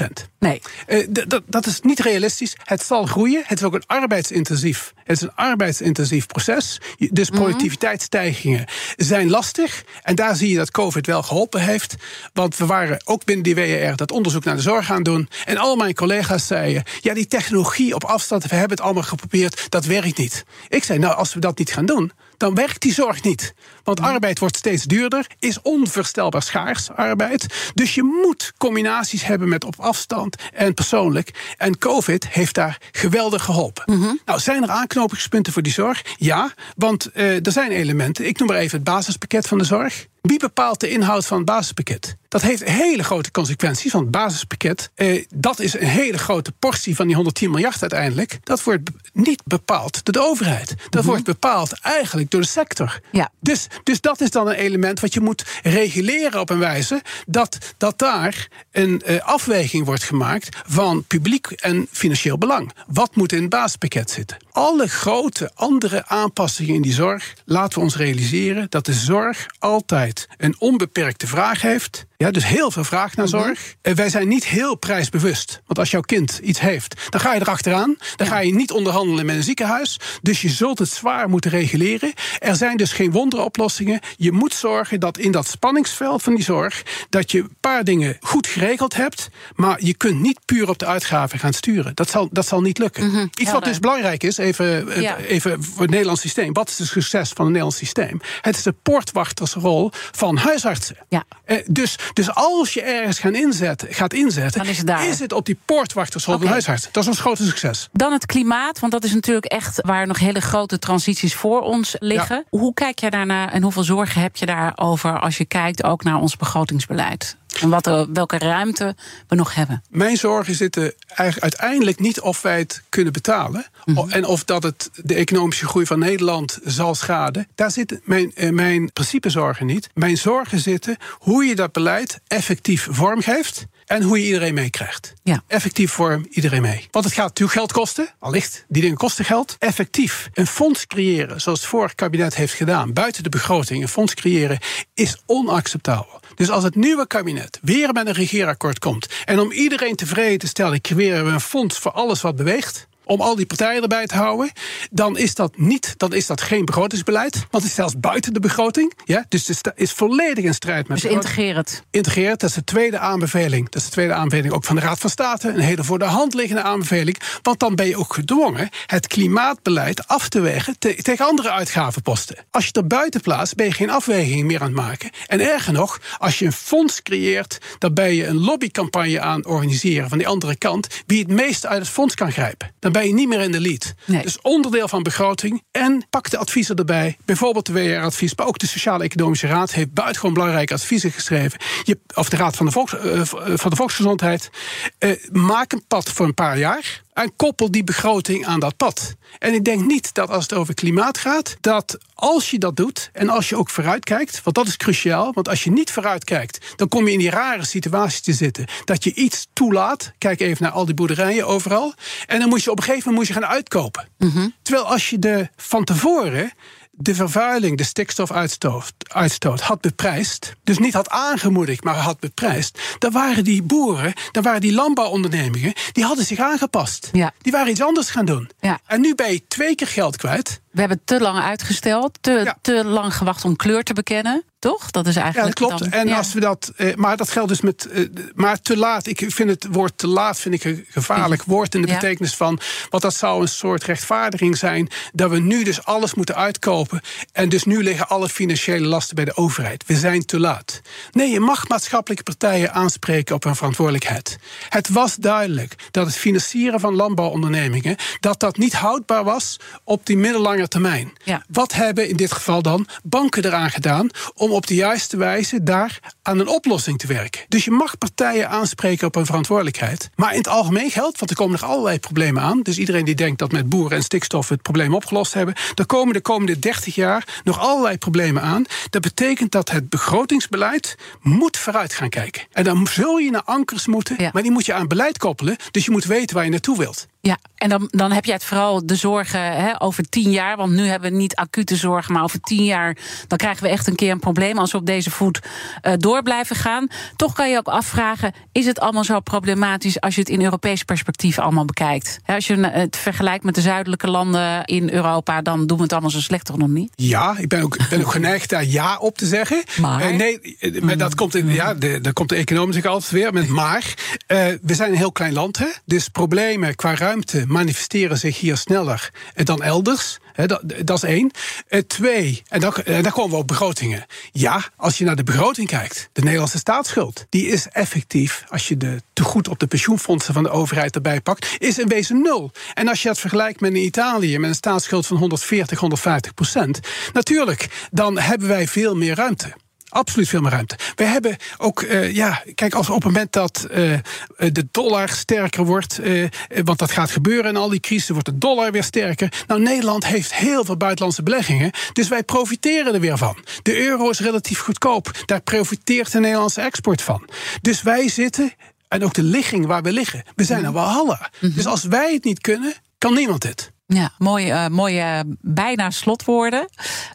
20%. 0.03 0.07
Nee. 0.39 0.63
Uh, 0.87 1.07
dat 1.47 1.67
is 1.67 1.81
niet 1.81 2.01
realistisch. 2.01 2.57
Het 2.65 2.83
zal 2.83 3.07
groeien. 3.07 3.43
Het 3.47 3.59
is 3.59 3.65
ook 3.65 3.75
een 3.75 3.87
arbeidsintensief. 3.87 4.93
Het 5.05 5.17
is 5.17 5.23
een 5.23 5.35
arbeidsintensief 5.77 6.27
proces. 6.27 6.81
Dus 7.11 7.31
productiviteitsstijgingen 7.31 8.65
zijn 8.97 9.31
lastig. 9.31 9.85
En 10.03 10.15
daar 10.15 10.37
zie 10.37 10.51
je 10.51 10.57
dat 10.57 10.71
COVID 10.71 11.07
wel 11.07 11.23
geholpen 11.23 11.61
heeft. 11.61 11.95
Want 12.33 12.57
we 12.57 12.67
waren 12.67 13.01
ook 13.05 13.25
binnen 13.25 13.45
die 13.45 13.55
WER 13.55 13.97
dat 13.97 14.13
onderzoek 14.13 14.45
naar 14.45 14.57
de 14.57 14.63
zorg 14.63 14.87
gaan 14.87 15.03
doen. 15.03 15.29
En 15.45 15.57
al 15.57 15.77
mijn 15.77 15.95
collega's 15.95 16.47
zeiden: 16.47 16.83
ja, 17.01 17.15
die 17.15 17.27
technologie 17.27 17.95
op 17.95 18.05
afstand, 18.05 18.43
we 18.43 18.57
hebben 18.57 18.77
het 18.77 18.87
allemaal 18.87 19.03
geprobeerd, 19.03 19.67
dat 19.69 19.85
werkt 19.85 20.19
niet. 20.19 20.45
Ik 20.69 20.85
zei: 20.85 20.99
nou, 20.99 21.15
als 21.15 21.35
we 21.35 21.41
dat 21.41 21.59
niet 21.59 21.73
gaan 21.73 21.87
doen, 21.87 22.13
dan 22.37 22.55
werkt 22.55 22.81
die 22.81 22.93
zorg 22.93 23.23
niet. 23.23 23.55
Want 23.85 24.01
arbeid 24.01 24.39
wordt 24.39 24.57
steeds 24.57 24.85
duurder, 24.85 25.27
is 25.39 25.63
onvoorstelbaar 25.63 26.43
schaars 26.43 26.91
arbeid. 26.91 27.73
Dus 27.75 27.95
je 27.95 28.03
moet 28.03 28.53
combinaties 28.59 29.25
hebben 29.25 29.49
met 29.49 29.65
op 29.65 29.75
afstand 29.79 30.37
en 30.53 30.75
persoonlijk. 30.75 31.55
En 31.57 31.79
COVID 31.79 32.29
heeft 32.29 32.55
daar 32.55 32.79
geweldig 32.93 33.45
geholpen. 33.45 33.83
Mm 33.87 34.03
-hmm. 34.03 34.21
Nou, 34.25 34.41
zijn 34.41 34.63
er 34.63 34.71
aanknopingspunten 34.71 35.53
voor 35.53 35.63
die 35.63 35.73
zorg? 35.73 36.03
Ja, 36.17 36.53
want 36.77 37.11
uh, 37.15 37.47
er 37.47 37.53
zijn 37.53 37.71
elementen. 37.71 38.27
Ik 38.27 38.39
noem 38.39 38.49
maar 38.49 38.57
even 38.57 38.77
het 38.77 38.87
basispakket 38.87 39.47
van 39.47 39.59
de 39.59 39.65
zorg. 39.65 40.07
Wie 40.27 40.39
bepaalt 40.39 40.81
de 40.81 40.89
inhoud 40.89 41.27
van 41.27 41.37
het 41.37 41.47
basispakket? 41.47 42.17
Dat 42.29 42.43
heeft 42.43 42.65
hele 42.65 43.05
grote 43.05 43.31
consequenties. 43.31 43.93
Want 43.93 44.05
het 44.05 44.13
basispakket, 44.13 44.91
eh, 44.95 45.25
dat 45.35 45.61
is 45.61 45.75
een 45.75 45.87
hele 45.87 46.19
grote 46.19 46.53
portie 46.53 46.97
van 46.97 47.07
die 47.07 47.15
110 47.15 47.51
miljard 47.51 47.81
uiteindelijk. 47.81 48.39
Dat 48.43 48.63
wordt 48.63 48.91
niet 49.13 49.43
bepaald 49.45 50.05
door 50.05 50.15
de 50.15 50.29
overheid. 50.29 50.69
Dat 50.69 50.79
mm 50.79 50.87
-hmm. 50.91 51.09
wordt 51.09 51.25
bepaald 51.25 51.81
eigenlijk 51.81 52.31
door 52.31 52.41
de 52.41 52.47
sector. 52.47 53.01
Ja. 53.13 53.31
Dus, 53.41 53.67
dus 53.83 54.01
dat 54.01 54.21
is 54.21 54.31
dan 54.31 54.49
een 54.49 54.55
element 54.55 55.01
wat 55.01 55.15
je 55.15 55.21
moet 55.21 55.45
reguleren 55.63 56.41
op 56.41 56.51
een 56.51 56.59
wijze 56.59 57.03
dat, 57.27 57.59
dat 57.77 57.99
daar 57.99 58.49
een 58.73 59.03
uh, 59.07 59.21
afweging 59.21 59.85
wordt 59.85 60.03
gemaakt 60.03 60.57
van 60.67 61.05
publiek 61.05 61.47
en 61.47 61.87
financieel 61.91 62.39
belang. 62.39 62.73
Wat 62.87 63.17
moet 63.17 63.33
in 63.33 63.41
het 63.41 63.51
basispakket 63.51 64.11
zitten? 64.11 64.46
Alle 64.57 64.89
grote 64.89 65.51
andere 65.55 66.07
aanpassingen 66.07 66.75
in 66.75 66.83
die 66.83 66.93
zorg 66.93 67.35
laten 67.45 67.79
we 67.79 67.85
ons 67.85 67.97
realiseren 67.97 68.67
dat 68.69 68.87
de 68.87 68.93
zorg 68.93 69.47
altijd 69.59 70.29
een 70.37 70.55
onbeperkte 70.59 71.27
vraag 71.27 71.61
heeft. 71.61 72.07
Ja, 72.17 72.31
dus 72.31 72.47
heel 72.47 72.71
veel 72.71 72.85
vraag 72.85 73.17
naar 73.17 73.29
zorg. 73.29 73.47
Mm 73.47 73.75
-hmm. 73.83 73.95
Wij 73.95 74.09
zijn 74.09 74.29
niet 74.29 74.45
heel 74.45 74.77
prijsbewust. 74.77 75.61
Want 75.67 75.79
als 75.79 75.91
jouw 75.91 76.01
kind 76.01 76.41
iets 76.43 76.61
heeft, 76.61 77.11
dan 77.11 77.21
ga 77.21 77.35
je 77.35 77.41
erachteraan. 77.41 77.97
Dan 78.17 78.27
ja. 78.27 78.33
ga 78.33 78.39
je 78.39 78.55
niet 78.55 78.71
onderhandelen 78.71 79.27
met 79.27 79.37
een 79.37 79.43
ziekenhuis. 79.43 80.01
Dus 80.23 80.43
je 80.43 80.49
zult 80.49 80.79
het 80.79 80.89
zwaar 80.89 81.29
moeten 81.29 81.51
reguleren. 81.51 82.13
Er 82.39 82.57
zijn 82.57 82.77
dus 82.77 82.93
geen 82.93 83.11
wonderoplossingen. 83.11 84.01
Je 84.17 84.33
moet 84.33 84.55
zorgen 84.55 85.01
dat 85.01 85.19
in 85.19 85.31
dat 85.31 85.47
spanningsveld 85.47 86.23
van 86.23 86.35
die 86.35 86.45
zorg... 86.45 86.83
dat 87.09 87.31
je 87.31 87.39
een 87.39 87.57
paar 87.61 87.85
dingen 87.85 88.17
goed 88.21 88.47
geregeld 88.47 88.95
hebt... 88.95 89.29
maar 89.55 89.85
je 89.85 89.95
kunt 89.95 90.21
niet 90.21 90.39
puur 90.45 90.69
op 90.69 90.79
de 90.79 90.87
uitgaven 90.87 91.39
gaan 91.39 91.53
sturen. 91.53 91.95
Dat 91.95 92.11
zal, 92.11 92.29
dat 92.33 92.47
zal 92.47 92.61
niet 92.61 92.79
lukken. 92.79 93.05
Mm 93.05 93.11
-hmm. 93.11 93.31
Iets 93.41 93.53
wat 93.53 93.65
dus 93.65 93.79
belangrijk 93.79 94.23
is, 94.23 94.37
even, 94.37 95.01
ja. 95.01 95.17
even 95.17 95.65
voor 95.65 95.83
het 95.83 95.91
Nederlands 95.91 96.21
systeem. 96.21 96.53
Wat 96.53 96.69
is 96.69 96.79
het 96.79 96.89
succes 96.89 97.29
van 97.29 97.37
het 97.37 97.47
Nederlands 97.47 97.77
systeem? 97.77 98.21
Het 98.41 98.57
is 98.57 98.63
de 98.63 98.75
poortwachtersrol 98.83 99.91
van 99.93 100.37
huisartsen. 100.37 100.97
Ja. 101.09 101.25
Dus 101.67 101.97
dus 102.13 102.35
als 102.35 102.75
je 102.75 102.83
ergens 102.83 103.19
gaan 103.19 103.35
inzetten, 103.35 103.95
gaat 103.95 104.13
inzetten, 104.13 104.65
is 104.65 104.79
het, 104.79 104.87
daar. 104.87 105.09
is 105.09 105.19
het 105.19 105.33
op 105.33 105.47
die 105.47 105.59
poortwachterschool 105.65 106.35
okay. 106.35 106.47
van 106.47 106.53
huisarts. 106.53 106.89
Dat 106.93 107.03
is 107.03 107.09
ons 107.09 107.21
grote 107.21 107.45
succes. 107.45 107.89
Dan 107.93 108.13
het 108.13 108.27
klimaat, 108.27 108.79
want 108.79 108.93
dat 108.93 109.05
is 109.05 109.15
natuurlijk 109.15 109.47
echt 109.47 109.81
waar 109.81 110.07
nog 110.07 110.19
hele 110.19 110.41
grote 110.41 110.79
transities 110.79 111.35
voor 111.35 111.61
ons 111.61 111.97
liggen. 111.99 112.37
Ja. 112.37 112.59
Hoe 112.59 112.75
kijk 112.75 112.99
jij 112.99 113.11
daarnaar 113.11 113.53
en 113.53 113.63
hoeveel 113.63 113.83
zorgen 113.83 114.21
heb 114.21 114.37
je 114.37 114.47
daarover 114.47 115.21
als 115.21 115.37
je 115.37 115.45
kijkt 115.45 115.85
ook 115.85 116.05
naar 116.05 116.17
ons 116.17 116.37
begrotingsbeleid? 116.37 117.37
En 117.61 117.69
wat 117.69 117.87
er, 117.87 118.13
welke 118.13 118.39
ruimte 118.39 118.97
we 119.29 119.35
nog 119.35 119.55
hebben. 119.55 119.83
Mijn 119.91 120.17
zorgen 120.17 120.55
zitten 120.55 120.95
eigenlijk 121.07 121.43
uiteindelijk 121.43 121.99
niet 121.99 122.21
of 122.21 122.43
wij 122.43 122.59
het 122.59 122.83
kunnen 122.89 123.13
betalen. 123.13 123.67
Mm 123.85 123.97
-hmm. 123.97 124.11
En 124.11 124.25
of 124.25 124.45
dat 124.45 124.63
het 124.63 124.91
de 124.95 125.15
economische 125.15 125.67
groei 125.67 125.87
van 125.87 125.99
Nederland 125.99 126.59
zal 126.65 126.95
schaden. 126.95 127.49
Daar 127.55 127.71
zitten 127.71 128.01
mijn, 128.05 128.33
mijn 128.51 128.93
principe 128.93 129.31
zorgen 129.31 129.67
niet. 129.67 129.89
Mijn 129.95 130.17
zorgen 130.17 130.59
zitten 130.59 130.97
hoe 131.13 131.45
je 131.45 131.55
dat 131.55 131.73
beleid 131.73 132.21
effectief 132.27 132.89
vormgeeft. 132.91 133.67
En 133.87 134.03
hoe 134.03 134.19
je 134.19 134.27
iedereen 134.27 134.55
meekrijgt. 134.55 135.15
Ja. 135.23 135.43
Effectief 135.47 135.93
vorm 135.93 136.27
iedereen 136.31 136.63
mee. 136.63 136.89
Want 136.91 137.05
het 137.05 137.15
gaat 137.15 137.27
natuurlijk 137.27 137.59
geld 137.59 137.73
kosten. 137.73 138.09
Allicht, 138.19 138.65
die 138.69 138.83
dingen 138.83 138.97
kosten 138.97 139.25
geld. 139.25 139.57
Effectief 139.59 140.29
een 140.35 140.47
fonds 140.47 140.87
creëren, 140.87 141.41
zoals 141.41 141.61
het 141.61 141.69
vorige 141.69 141.95
kabinet 141.95 142.35
heeft 142.35 142.55
gedaan, 142.55 142.93
buiten 142.93 143.23
de 143.23 143.29
begroting, 143.29 143.83
een 143.83 143.89
fonds 143.89 144.15
creëren, 144.15 144.59
is 144.95 145.23
onacceptabel. 145.27 146.21
Dus 146.37 146.51
als 146.51 146.65
het 146.65 146.75
nieuwe 146.75 147.07
kabinet 147.07 147.59
weer 147.63 147.93
met 147.93 148.07
een 148.07 148.13
regeerakkoord 148.13 148.79
komt. 148.79 149.09
en 149.25 149.41
om 149.41 149.53
iedereen 149.53 149.97
tevreden 149.97 150.39
te 150.39 150.47
stellen, 150.47 150.81
creëren 150.81 151.25
we 151.25 151.31
een 151.31 151.41
fonds 151.41 151.79
voor 151.79 151.93
alles 151.93 152.21
wat 152.21 152.37
beweegt 152.37 152.89
om 153.07 153.21
al 153.21 153.37
die 153.37 153.47
partijen 153.47 153.83
erbij 153.83 154.07
te 154.07 154.15
houden, 154.15 154.51
dan 154.91 155.19
is 155.19 155.35
dat 155.35 155.57
niet, 155.57 155.95
dan 155.97 156.13
is 156.15 156.27
dat 156.27 156.41
geen 156.41 156.65
begrotingsbeleid, 156.65 157.35
want 157.35 157.51
het 157.51 157.65
is 157.65 157.75
zelfs 157.75 157.99
buiten 157.99 158.33
de 158.33 158.41
begroting. 158.41 158.93
Ja? 159.05 159.25
Dus 159.29 159.47
het 159.47 159.73
is 159.75 159.93
volledig 159.93 160.45
in 160.45 160.55
strijd 160.55 160.89
met. 160.89 161.01
Dus 161.01 161.11
integreer 161.11 161.57
het. 161.57 161.83
Integreer 161.91 162.31
het, 162.31 162.41
dat 162.41 162.49
is 162.49 162.57
de 162.57 162.65
tweede 162.65 162.99
aanbeveling. 162.99 163.65
Dat 163.69 163.81
is 163.81 163.85
de 163.85 163.93
tweede 163.93 164.13
aanbeveling 164.13 164.55
ook 164.55 164.65
van 164.65 164.77
de 164.77 164.83
Raad 164.83 164.99
van 164.99 165.11
State, 165.11 165.49
een 165.49 165.59
hele 165.59 165.85
voor 165.85 165.99
de 165.99 166.05
hand 166.05 166.35
liggende 166.35 166.63
aanbeveling, 166.63 167.21
want 167.43 167.59
dan 167.59 167.75
ben 167.75 167.87
je 167.87 167.97
ook 167.97 168.15
gedwongen 168.15 168.69
het 168.87 169.07
klimaatbeleid 169.07 170.09
af 170.09 170.29
te 170.29 170.41
wegen 170.41 170.79
tegen 170.79 171.27
andere 171.27 171.51
uitgavenposten. 171.51 172.37
Als 172.51 172.65
je 172.65 172.73
er 172.73 172.87
buiten 172.87 173.21
plaatst, 173.21 173.55
ben 173.55 173.67
je 173.67 173.73
geen 173.73 173.91
afweging 173.91 174.45
meer 174.45 174.61
aan 174.61 174.67
het 174.67 174.77
maken. 174.77 175.11
En 175.27 175.41
erger 175.41 175.73
nog, 175.73 176.01
als 176.19 176.39
je 176.39 176.45
een 176.45 176.53
fonds 176.53 177.03
creëert, 177.03 177.59
dan 177.79 177.95
ben 177.95 178.15
je 178.15 178.27
een 178.27 178.41
lobbycampagne 178.41 179.21
aan 179.21 179.47
organiseren 179.47 180.09
van 180.09 180.19
die 180.19 180.29
andere 180.29 180.57
kant, 180.57 181.03
wie 181.07 181.19
het 181.19 181.29
meest 181.29 181.67
uit 181.67 181.79
het 181.79 181.89
fonds 181.89 182.15
kan 182.15 182.33
grijpen. 182.33 182.75
Dan 182.79 182.93
ben 182.97 183.07
je 183.07 183.15
niet 183.15 183.29
meer 183.29 183.41
in 183.41 183.53
de 183.53 183.61
lead. 183.61 183.95
Dus 184.07 184.41
onderdeel 184.41 184.89
van 184.89 185.03
begroting 185.03 185.63
en 185.71 186.07
pak 186.11 186.31
de 186.31 186.37
adviezen 186.39 186.77
erbij. 186.77 187.17
Bijvoorbeeld 187.25 187.67
de 187.67 187.73
WR-advies, 187.73 188.35
maar 188.35 188.47
ook 188.47 188.59
de 188.59 188.67
Sociaal-Economische 188.67 189.47
Raad 189.47 189.73
heeft 189.73 189.93
buitengewoon 189.93 190.35
belangrijke 190.35 190.75
adviezen 190.75 191.13
geschreven. 191.13 191.61
Je, 191.83 191.99
of 192.15 192.29
de 192.29 192.37
Raad 192.37 192.57
van 192.57 192.67
de, 192.67 192.73
Volks, 192.73 192.95
uh, 192.95 193.21
van 193.57 193.71
de 193.71 193.77
Volksgezondheid. 193.77 194.51
Uh, 194.99 195.13
maak 195.33 195.73
een 195.73 195.85
pad 195.89 196.09
voor 196.09 196.27
een 196.27 196.35
paar 196.35 196.59
jaar. 196.59 197.03
En 197.17 197.37
koppel 197.37 197.71
die 197.71 197.85
begroting 197.85 198.47
aan 198.47 198.61
dat 198.61 198.77
pad. 198.77 199.15
En 199.39 199.55
ik 199.55 199.65
denk 199.65 199.85
niet 199.85 200.15
dat 200.15 200.31
als 200.31 200.43
het 200.43 200.53
over 200.53 200.75
klimaat 200.75 201.19
gaat, 201.19 201.57
dat 201.61 201.99
als 202.15 202.51
je 202.51 202.59
dat 202.59 202.77
doet 202.77 203.11
en 203.13 203.29
als 203.29 203.49
je 203.49 203.57
ook 203.57 203.71
vooruitkijkt, 203.71 204.43
want 204.43 204.57
dat 204.57 204.67
is 204.67 204.77
cruciaal, 204.77 205.33
want 205.33 205.49
als 205.49 205.65
je 205.65 205.71
niet 205.71 205.91
vooruitkijkt, 205.91 206.73
dan 206.77 206.89
kom 206.89 207.07
je 207.07 207.13
in 207.13 207.19
die 207.19 207.31
rare 207.31 207.65
situatie 207.65 208.23
te 208.23 208.33
zitten 208.33 208.67
dat 208.85 209.05
je 209.05 209.15
iets 209.15 209.47
toelaat. 209.53 210.13
Kijk 210.19 210.41
even 210.41 210.63
naar 210.63 210.73
al 210.73 210.85
die 210.85 210.95
boerderijen 210.95 211.47
overal. 211.47 211.95
En 212.27 212.39
dan 212.39 212.49
moet 212.49 212.65
je 212.65 212.71
op 212.71 212.79
een 212.79 212.85
gegeven 212.85 213.11
moment 213.11 213.29
moet 213.29 213.37
je 213.37 213.43
gaan 213.43 213.53
uitkopen. 213.53 214.09
Mm 214.19 214.55
Terwijl 214.63 214.87
als 214.87 215.11
je 215.11 215.19
de 215.19 215.49
van 215.57 215.85
tevoren 215.85 216.53
de 216.97 217.15
vervuiling, 217.15 217.77
de 217.77 217.85
stikstofuitstoot 217.85 218.93
uitstoot, 219.13 219.61
had 219.61 219.81
beprijsd, 219.81 220.55
dus 220.65 220.79
niet 220.79 220.95
had 220.95 221.09
aangemoedigd, 221.09 221.85
maar 221.85 221.95
had 221.95 222.21
beprijsd, 222.21 222.81
dan 222.99 223.13
waren 223.13 223.45
die 223.45 223.63
boeren, 223.63 224.13
dan 224.33 224.43
waren 224.43 224.61
die 224.61 224.73
landbouwondernemingen, 224.73 225.73
die 225.93 226.05
hadden 226.05 226.25
zich 226.25 226.39
aangepast. 226.39 227.09
Ja. 227.13 227.33
Die 227.39 227.53
waren 227.53 227.71
iets 227.71 227.83
anders 227.83 228.11
gaan 228.11 228.25
doen. 228.25 228.51
Ja. 228.61 228.81
En 228.87 229.01
nu 229.01 229.15
ben 229.15 229.33
je 229.33 229.47
twee 229.49 229.75
keer 229.75 229.87
geld 229.87 230.17
kwijt. 230.17 230.61
We 230.77 230.83
hebben 230.83 231.01
te 231.05 231.21
lang 231.21 231.39
uitgesteld, 231.39 232.19
te, 232.21 232.55
te 232.61 232.85
lang 232.85 233.15
gewacht 233.15 233.45
om 233.45 233.57
kleur 233.57 233.83
te 233.83 233.93
bekennen. 233.93 234.45
Toch? 234.59 234.91
Dat 234.91 235.07
is 235.07 235.17
eigenlijk. 235.17 235.59
Ja, 235.59 235.67
dat 235.69 235.79
klopt. 235.79 235.95
en 235.95 236.13
als 236.13 236.33
we 236.33 236.41
dat. 236.41 236.73
Eh, 236.77 236.95
maar 236.95 237.17
dat 237.17 237.31
geldt 237.31 237.49
dus 237.49 237.61
met. 237.61 237.87
Eh, 237.87 238.05
maar 238.35 238.61
te 238.61 238.77
laat. 238.77 239.07
Ik 239.07 239.25
vind 239.29 239.51
het 239.51 239.67
woord 239.71 239.99
te 239.99 240.07
laat 240.07 240.41
vind 240.41 240.55
ik 240.55 240.65
een 240.65 240.87
gevaarlijk 240.89 241.43
woord. 241.43 241.75
In 241.75 241.81
de 241.83 241.87
betekenis 241.87 242.35
van. 242.35 242.61
Want 242.91 243.03
dat 243.03 243.15
zou 243.15 243.43
een 243.43 243.49
soort 243.49 243.85
rechtvaardiging 243.85 244.57
zijn. 244.57 244.89
Dat 245.13 245.31
we 245.31 245.39
nu 245.39 245.65
dus 245.65 245.85
alles 245.85 246.15
moeten 246.15 246.35
uitkopen. 246.35 247.01
En 247.33 247.49
dus 247.49 247.65
nu 247.65 247.83
liggen 247.83 248.09
alle 248.09 248.29
financiële 248.29 248.87
lasten 248.87 249.15
bij 249.15 249.25
de 249.25 249.37
overheid. 249.37 249.85
We 249.87 249.97
zijn 249.97 250.25
te 250.25 250.41
laat. 250.41 250.81
Nee, 251.13 251.31
je 251.31 251.41
mag 251.41 251.69
maatschappelijke 251.69 252.25
partijen 252.25 252.73
aanspreken 252.73 253.35
op 253.35 253.45
hun 253.45 253.57
verantwoordelijkheid. 253.57 254.39
Het 254.69 254.89
was 254.89 255.17
duidelijk 255.17 255.75
dat 255.91 256.07
het 256.07 256.17
financieren 256.17 256.81
van 256.81 256.95
landbouwondernemingen. 256.95 257.97
dat 258.21 258.41
dat 258.41 258.57
niet 258.57 258.75
houdbaar 258.75 259.25
was 259.25 259.57
op 259.85 260.07
die 260.07 260.17
middellange 260.17 260.66
termijn. 260.69 261.13
Ja. 261.25 261.43
Wat 261.49 261.73
hebben 261.73 262.09
in 262.09 262.17
dit 262.17 262.33
geval 262.33 262.63
dan 262.63 262.87
banken 263.03 263.45
eraan 263.45 263.71
gedaan 263.71 264.09
om 264.35 264.51
op 264.51 264.67
de 264.67 264.75
juiste 264.75 265.17
wijze 265.17 265.63
daar 265.63 265.99
aan 266.23 266.39
een 266.39 266.49
oplossing 266.49 266.99
te 266.99 267.07
werken. 267.07 267.45
Dus 267.49 267.65
je 267.65 267.71
mag 267.71 267.99
partijen 267.99 268.49
aanspreken 268.49 269.07
op 269.07 269.15
hun 269.15 269.27
verantwoordelijkheid. 269.27 270.11
Maar 270.15 270.31
in 270.33 270.39
het 270.39 270.49
algemeen 270.49 270.91
geldt, 270.91 271.19
want 271.19 271.31
er 271.31 271.37
komen 271.37 271.59
nog 271.61 271.71
allerlei 271.71 271.99
problemen 271.99 272.43
aan. 272.43 272.63
Dus 272.63 272.79
iedereen 272.79 273.05
die 273.05 273.15
denkt 273.15 273.39
dat 273.39 273.53
met 273.53 273.69
boeren 273.69 273.97
en 273.97 274.03
stikstof 274.03 274.49
het 274.49 274.63
probleem 274.63 274.95
opgelost 274.95 275.35
hebben. 275.35 275.55
Er 275.75 275.87
komen 275.87 276.15
de 276.15 276.21
komende 276.21 276.59
30 276.59 276.95
jaar 276.95 277.41
nog 277.45 277.59
allerlei 277.59 277.99
problemen 277.99 278.43
aan. 278.43 278.65
Dat 278.91 279.03
betekent 279.03 279.53
dat 279.53 279.71
het 279.71 279.89
begrotingsbeleid 279.89 280.97
moet 281.23 281.57
vooruit 281.57 281.95
gaan 281.95 282.09
kijken. 282.09 282.43
En 282.53 282.65
dan 282.65 282.87
zul 282.87 283.17
je 283.17 283.31
naar 283.31 283.43
ankers 283.45 283.87
moeten, 283.87 284.17
maar 284.33 284.43
die 284.43 284.51
moet 284.51 284.67
je 284.67 284.73
aan 284.73 284.89
beleid 284.89 285.19
koppelen. 285.19 285.57
Dus 285.71 285.85
je 285.85 285.91
moet 285.91 286.05
weten 286.05 286.35
waar 286.35 286.45
je 286.45 286.51
naartoe 286.51 286.79
wilt. 286.79 287.07
Ja, 287.27 287.39
en 287.57 287.69
dan, 287.69 287.89
dan 287.91 288.13
heb 288.13 288.25
je 288.25 288.33
het 288.33 288.45
vooral 288.45 288.87
de 288.87 288.95
zorgen 288.95 289.41
hè, 289.41 289.83
over 289.83 290.09
tien 290.09 290.31
jaar. 290.31 290.57
Want 290.57 290.73
nu 290.73 290.87
hebben 290.87 291.11
we 291.11 291.17
niet 291.17 291.35
acute 291.35 291.77
zorgen, 291.77 292.13
maar 292.13 292.23
over 292.23 292.41
tien 292.41 292.65
jaar 292.65 292.97
dan 293.27 293.39
krijgen 293.39 293.63
we 293.63 293.69
echt 293.69 293.87
een 293.87 293.95
keer 293.95 294.11
een 294.11 294.19
probleem 294.19 294.59
als 294.59 294.73
we 294.73 294.79
op 294.79 294.87
deze 294.87 295.11
voet 295.11 295.41
uh, 295.43 295.93
door 295.97 296.23
blijven 296.23 296.57
gaan. 296.57 296.89
Toch 297.17 297.33
kan 297.33 297.51
je 297.51 297.57
ook 297.57 297.69
afvragen: 297.69 298.33
is 298.53 298.67
het 298.67 298.81
allemaal 298.81 299.05
zo 299.05 299.21
problematisch 299.21 300.01
als 300.01 300.15
je 300.15 300.21
het 300.21 300.29
in 300.29 300.43
Europees 300.43 300.83
perspectief 300.83 301.39
allemaal 301.39 301.65
bekijkt? 301.65 302.19
als 302.27 302.47
je 302.47 302.57
het 302.67 302.97
vergelijkt 302.97 303.45
met 303.45 303.55
de 303.55 303.61
zuidelijke 303.61 304.11
landen 304.11 304.65
in 304.65 304.91
Europa, 304.91 305.43
dan 305.43 305.67
doen 305.67 305.77
we 305.77 305.83
het 305.83 305.93
allemaal 305.93 306.11
zo 306.11 306.21
slecht 306.21 306.45
toch 306.45 306.57
nog 306.57 306.69
niet? 306.69 306.93
Ja, 306.95 307.35
ik 307.39 307.49
ben 307.49 307.63
ook, 307.63 307.89
ben 307.91 308.01
ook 308.01 308.11
geneigd 308.11 308.51
daar 308.51 308.65
ja 308.65 308.99
op 308.99 309.19
te 309.19 309.27
zeggen. 309.27 309.63
Maar? 309.81 310.11
Uh, 310.11 310.17
nee, 310.17 310.57
eh, 310.61 310.83
maar 310.83 310.97
dat 310.97 311.15
komt 311.15 311.35
in, 311.35 311.49
ja, 311.49 311.75
de, 311.75 312.01
daar 312.01 312.13
komt 312.13 312.29
de 312.29 312.37
econoom 312.37 312.73
zich 312.73 312.85
altijd 312.85 313.11
weer 313.11 313.33
met 313.33 313.49
maar. 313.49 313.95
Uh, 314.33 314.39
we 314.63 314.75
zijn 314.75 314.91
een 314.91 314.97
heel 314.97 315.13
klein 315.13 315.33
land, 315.33 315.59
hè? 315.59 315.69
dus 315.85 316.09
problemen 316.09 316.75
qua 316.75 316.95
ruimte 316.95 317.15
manifesteren 317.47 318.19
zich 318.19 318.41
hier 318.41 318.57
sneller 318.57 319.11
dan 319.35 319.63
elders. 319.63 320.19
dat, 320.35 320.63
dat, 320.85 320.97
is 320.97 321.03
één. 321.03 321.31
Eh, 321.69 321.81
twee, 321.81 322.43
en 322.49 322.61
dan, 322.61 322.75
en 322.75 323.03
dan 323.03 323.13
komen 323.13 323.31
we 323.31 323.37
op 323.37 323.47
begrotingen. 323.47 324.07
Ja, 324.33 324.65
als 324.77 324.99
je 324.99 325.05
naar 325.05 325.17
de 325.17 325.23
begroting 325.23 325.69
kijkt, 325.69 326.09
de 326.13 326.23
Nederlandse 326.23 326.59
staatsschuld, 326.59 327.27
die 327.29 327.47
is 327.47 327.69
effectief, 327.69 328.45
als 328.49 328.69
je 328.69 328.77
de 328.77 329.03
tegoed 329.13 329.49
op 329.49 329.59
de 329.59 329.67
pensioenfondsen 329.67 330.35
van 330.35 330.43
de 330.43 330.51
overheid 330.51 330.95
erbij 330.95 331.21
pakt, 331.21 331.57
is 331.59 331.79
in 331.79 331.89
wezen 331.89 332.23
nul. 332.23 332.51
En 332.75 332.89
als 332.89 333.03
je 333.03 333.09
dat 333.09 333.19
vergelijkt 333.19 333.61
met 333.61 333.75
Italië, 333.75 334.39
met 334.39 334.49
een 334.49 334.57
staatsschuld 334.57 335.07
van 335.07 335.17
140, 335.17 335.79
150 335.79 336.35
procent, 336.35 336.81
natuurlijk, 337.13 337.89
dan 337.91 338.19
hebben 338.19 338.49
wij 338.49 338.69
veel 338.69 338.97
meer 338.97 339.15
ruimte 339.15 339.55
absoluut 339.89 340.29
veel 340.29 340.41
meer 340.41 340.51
ruimte. 340.51 340.79
We 340.95 341.05
hebben 341.05 341.37
ook, 341.57 341.83
uh, 341.83 342.15
ja, 342.15 342.43
kijk, 342.55 342.75
als 342.75 342.89
op 342.89 342.95
het 342.95 343.05
moment 343.05 343.33
dat 343.33 343.67
uh, 343.71 343.99
de 344.37 344.69
dollar 344.71 345.09
sterker 345.09 345.65
wordt, 345.65 346.01
uh, 346.01 346.29
want 346.65 346.79
dat 346.79 346.91
gaat 346.91 347.11
gebeuren 347.11 347.51
in 347.51 347.57
al 347.57 347.69
die 347.69 347.81
crisis, 347.81 348.09
wordt 348.09 348.27
de 348.27 348.39
dollar 348.39 348.73
weer 348.73 348.85
sterker. 348.85 349.45
Nou, 349.47 349.61
Nederland 349.61 350.07
heeft 350.07 350.35
heel 350.35 350.65
veel 350.65 350.77
buitenlandse 350.77 351.23
beleggingen, 351.23 351.71
dus 351.93 352.09
wij 352.09 352.23
profiteren 352.23 352.95
er 352.95 353.01
weer 353.01 353.19
van. 353.19 353.37
De 353.63 353.81
euro 353.81 354.11
is 354.11 354.21
relatief 354.21 354.59
goedkoop, 354.59 355.11
daar 355.27 355.41
profiteert 355.41 356.13
de 356.13 356.21
Nederlandse 356.21 356.61
export 356.61 357.03
van. 357.03 357.29
Dus 357.61 357.83
wij 357.83 358.09
zitten 358.09 358.53
en 358.89 359.05
ook 359.05 359.15
de 359.15 359.23
ligging 359.23 359.67
waar 359.67 359.83
we 359.83 359.93
liggen. 359.93 360.23
We 360.35 360.45
zijn 360.45 360.65
er 360.65 360.73
wel 360.73 360.83
hallen. 360.83 361.31
Mhm. 361.41 361.55
Dus 361.55 361.67
als 361.67 361.85
wij 361.85 362.13
het 362.13 362.25
niet 362.25 362.41
kunnen, 362.41 362.75
kan 362.99 363.15
niemand 363.15 363.43
het. 363.43 363.75
Ja, 363.89 364.11
mooie, 364.19 364.47
uh, 364.47 364.67
mooie 364.67 365.25
bijna 365.41 365.91
slotwoorden. 365.91 366.69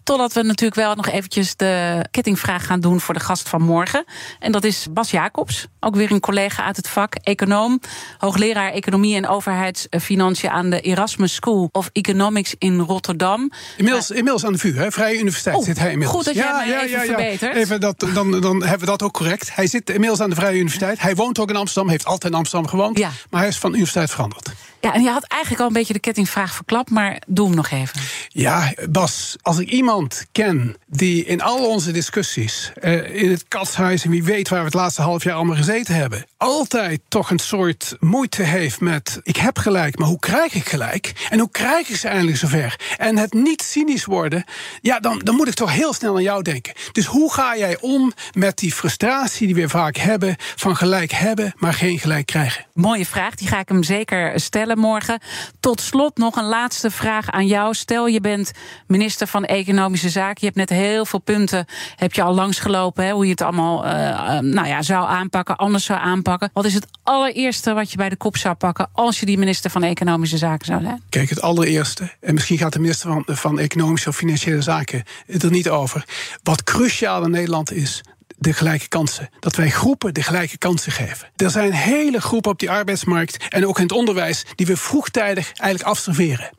Totdat 0.04 0.34
we 0.34 0.44
natuurlijk 0.44 0.82
wel 0.82 0.96
nog 0.96 1.08
eventjes 1.08 1.56
de 1.56 2.06
kettingvraag 2.12 2.66
gaan 2.66 2.80
doen 2.80 3.00
voor 3.00 3.14
de 3.14 3.20
gast 3.20 3.50
van 3.50 3.62
morgen. 3.62 4.06
En 4.40 4.52
dat 4.52 4.64
is 4.64 4.88
Bas 4.92 5.12
Jacobs, 5.12 5.68
ook 5.80 5.96
weer 5.96 6.12
een 6.12 6.20
collega 6.20 6.64
uit 6.64 6.78
het 6.78 6.88
vak, 6.88 7.16
econoom, 7.16 7.80
hoogleraar 8.18 8.72
economie 8.72 9.16
en 9.16 9.28
overheidsfinanciën 9.28 10.50
aan 10.50 10.70
de 10.70 10.82
Erasmus 10.82 11.34
School 11.34 11.70
of 11.72 11.90
Economics 11.94 12.56
in 12.58 12.80
Rotterdam. 12.80 13.52
Inmiddels, 13.78 14.12
uh, 14.12 14.18
inmiddels 14.18 14.46
aan 14.46 14.54
de 14.54 14.60
VU, 14.60 14.78
hè? 14.78 14.92
Vrije 14.92 15.20
Universiteit 15.20 15.56
oh, 15.56 15.64
zit 15.64 15.80
hij 15.80 15.92
inmiddels. 15.92 16.18
Goed 16.18 16.26
dat 16.26 16.36
jij 16.36 16.46
ja, 16.46 16.64
ja, 16.64 16.84
even 16.84 17.00
ja, 17.00 17.06
verbetert. 17.06 17.56
Even 17.56 17.80
dat, 17.80 18.06
dan, 18.14 18.42
dan 18.42 18.62
hebben 18.62 18.80
we 18.80 18.86
dat 18.86 19.04
ook 19.04 19.14
correct. 19.14 19.56
Hij 19.56 19.68
zit 19.68 19.90
inmiddels 19.90 20.20
aan 20.20 20.30
de 20.30 20.36
Vrije 20.36 20.56
Universiteit. 20.56 21.02
Hij 21.02 21.16
woont 21.16 21.40
ook 21.40 21.50
in 21.50 21.56
Amsterdam, 21.56 21.90
heeft 21.90 22.06
altijd 22.06 22.32
in 22.32 22.38
Amsterdam 22.38 22.70
gewoond. 22.70 23.00
Maar 23.00 23.40
hij 23.40 23.48
is 23.48 23.58
van 23.58 23.70
de 23.70 23.76
universiteit 23.76 24.12
veranderd. 24.12 24.52
Ja, 24.82 24.94
en 24.94 25.04
je 25.04 25.10
had 25.10 25.24
eigenlijk 25.24 25.62
al 25.62 25.68
een 25.68 25.74
beetje 25.74 25.94
de 25.94 26.00
kettingvraag 26.00 26.54
verklapt, 26.54 26.90
maar 26.90 27.22
doe 27.28 27.48
hem 27.48 27.56
nog 27.56 27.70
even. 27.70 28.02
Ja, 28.28 28.74
Bas, 28.90 29.36
als 29.42 29.60
ik 29.60 29.70
iemand 29.70 30.26
ken 30.32 30.76
die 30.88 31.26
in 31.26 31.42
al 31.42 31.70
onze 31.70 31.92
discussies, 31.92 32.72
uh, 32.82 33.16
in 33.16 33.30
het 33.30 33.46
katshuis 33.48 34.04
en 34.04 34.10
wie 34.10 34.24
weet 34.24 34.50
waar 34.50 34.60
we 34.60 34.66
het 34.66 34.74
laatste 34.74 35.02
half 35.02 35.24
jaar 35.24 35.36
allemaal 35.36 35.56
gezeten 35.56 35.96
hebben, 35.96 36.26
altijd 36.42 37.02
toch 37.08 37.30
een 37.30 37.40
soort 37.40 37.96
moeite 38.00 38.44
heeft 38.44 38.80
met: 38.80 39.20
ik 39.24 39.38
heb 39.38 39.58
gelijk, 39.58 39.98
maar 39.98 40.08
hoe 40.08 40.20
krijg 40.20 40.54
ik 40.54 40.70
gelijk? 40.70 41.28
En 41.30 41.40
hoe 41.40 41.52
krijg 41.52 41.90
ik 41.90 41.96
ze 41.96 42.08
eindelijk 42.08 42.38
zover? 42.38 42.80
En 42.98 43.18
het 43.18 43.34
niet 43.34 43.62
cynisch 43.62 44.06
worden, 44.06 44.44
ja, 44.82 45.00
dan, 45.00 45.20
dan 45.20 45.36
moet 45.36 45.48
ik 45.48 45.54
toch 45.54 45.72
heel 45.72 45.94
snel 45.94 46.16
aan 46.16 46.22
jou 46.22 46.42
denken. 46.42 46.74
Dus 46.92 47.06
hoe 47.06 47.34
ga 47.34 47.58
jij 47.58 47.78
om 47.80 48.14
met 48.34 48.58
die 48.58 48.74
frustratie 48.74 49.46
die 49.48 49.56
we 49.56 49.70
vaak 49.70 49.96
hebben 49.96 50.36
van 50.38 50.76
gelijk 50.76 51.12
hebben, 51.12 51.54
maar 51.58 51.74
geen 51.74 52.00
gelijk 52.00 52.26
krijgen? 52.26 52.66
Mooie 52.74 53.06
vraag, 53.06 53.36
die 53.36 53.48
ga 53.48 53.60
ik 53.60 53.70
hem 53.70 53.84
zeker 53.84 54.40
stellen 54.40 54.80
morgen. 54.80 55.20
Tot 55.60 55.82
slot 55.82 56.18
nog 56.18 56.36
een 56.36 56.48
laatste 56.48 56.92
vraag 56.92 57.30
aan 57.30 57.48
jou. 57.48 57.74
Stel 57.74 58.08
je 58.08 58.22
bent 58.22 58.52
minister 58.88 59.28
van 59.28 59.46
Economische 59.46 60.10
Zaken. 60.10 60.38
Je 60.40 60.46
hebt 60.46 60.58
net 60.58 60.70
heel 60.70 61.06
veel 61.06 61.20
punten 61.20 61.66
heb 61.96 62.14
je 62.14 62.22
al 62.22 62.34
langsgelopen. 62.34 63.06
Hè, 63.06 63.12
hoe 63.12 63.26
je 63.26 63.32
het 63.32 63.42
allemaal 63.42 63.86
uh, 63.86 63.92
nou 64.40 64.68
ja, 64.68 64.82
zou 64.82 65.08
aanpakken, 65.08 65.56
anders 65.56 65.86
zou 65.86 66.00
aanpakken. 66.00 66.31
Wat 66.54 66.66
is 66.66 66.74
het 66.74 66.88
allereerste 67.04 67.74
wat 67.74 67.92
je 67.92 67.98
bij 67.98 68.10
de 68.10 68.16
kop 68.16 68.38
zou 68.38 68.56
pakken 68.56 68.90
als 68.94 69.20
je 69.20 69.26
die 69.26 69.38
minister 69.38 69.72
van 69.72 69.84
Economische 69.84 70.38
Zaken 70.38 70.66
zou 70.66 70.82
zijn? 70.82 71.02
Kijk, 71.10 71.30
het 71.30 71.42
allereerste, 71.42 72.12
en 72.20 72.34
misschien 72.34 72.58
gaat 72.58 72.74
de 72.74 72.80
minister 72.80 73.10
van, 73.10 73.36
van 73.36 73.60
Economische 73.60 74.10
of 74.10 74.16
Financiële 74.16 74.62
Zaken 74.62 75.04
er 75.28 75.52
niet 75.52 75.70
over. 75.70 76.06
Wat 76.44 76.64
cruciaal 76.64 77.24
in 77.24 77.32
Nederland 77.32 77.72
is, 77.72 78.02
de 78.42 78.54
gelijke 78.54 78.88
kansen. 78.88 79.30
Dat 79.40 79.56
wij 79.56 79.70
groepen 79.70 80.14
de 80.14 80.24
gelijke 80.24 80.58
kansen 80.58 80.92
geven. 80.92 81.28
Er 81.36 81.50
zijn 81.50 81.72
hele 81.72 82.22
groepen 82.22 82.52
op 82.52 82.60
die 82.60 82.70
arbeidsmarkt 82.70 83.46
en 83.50 83.68
ook 83.68 83.78
in 83.78 83.84
het 83.84 83.92
onderwijs 83.92 84.46
die 84.56 84.66
we 84.66 84.78
vroegtijdig 84.78 85.46
eigenlijk 85.46 85.90
afserveren. 85.90 86.50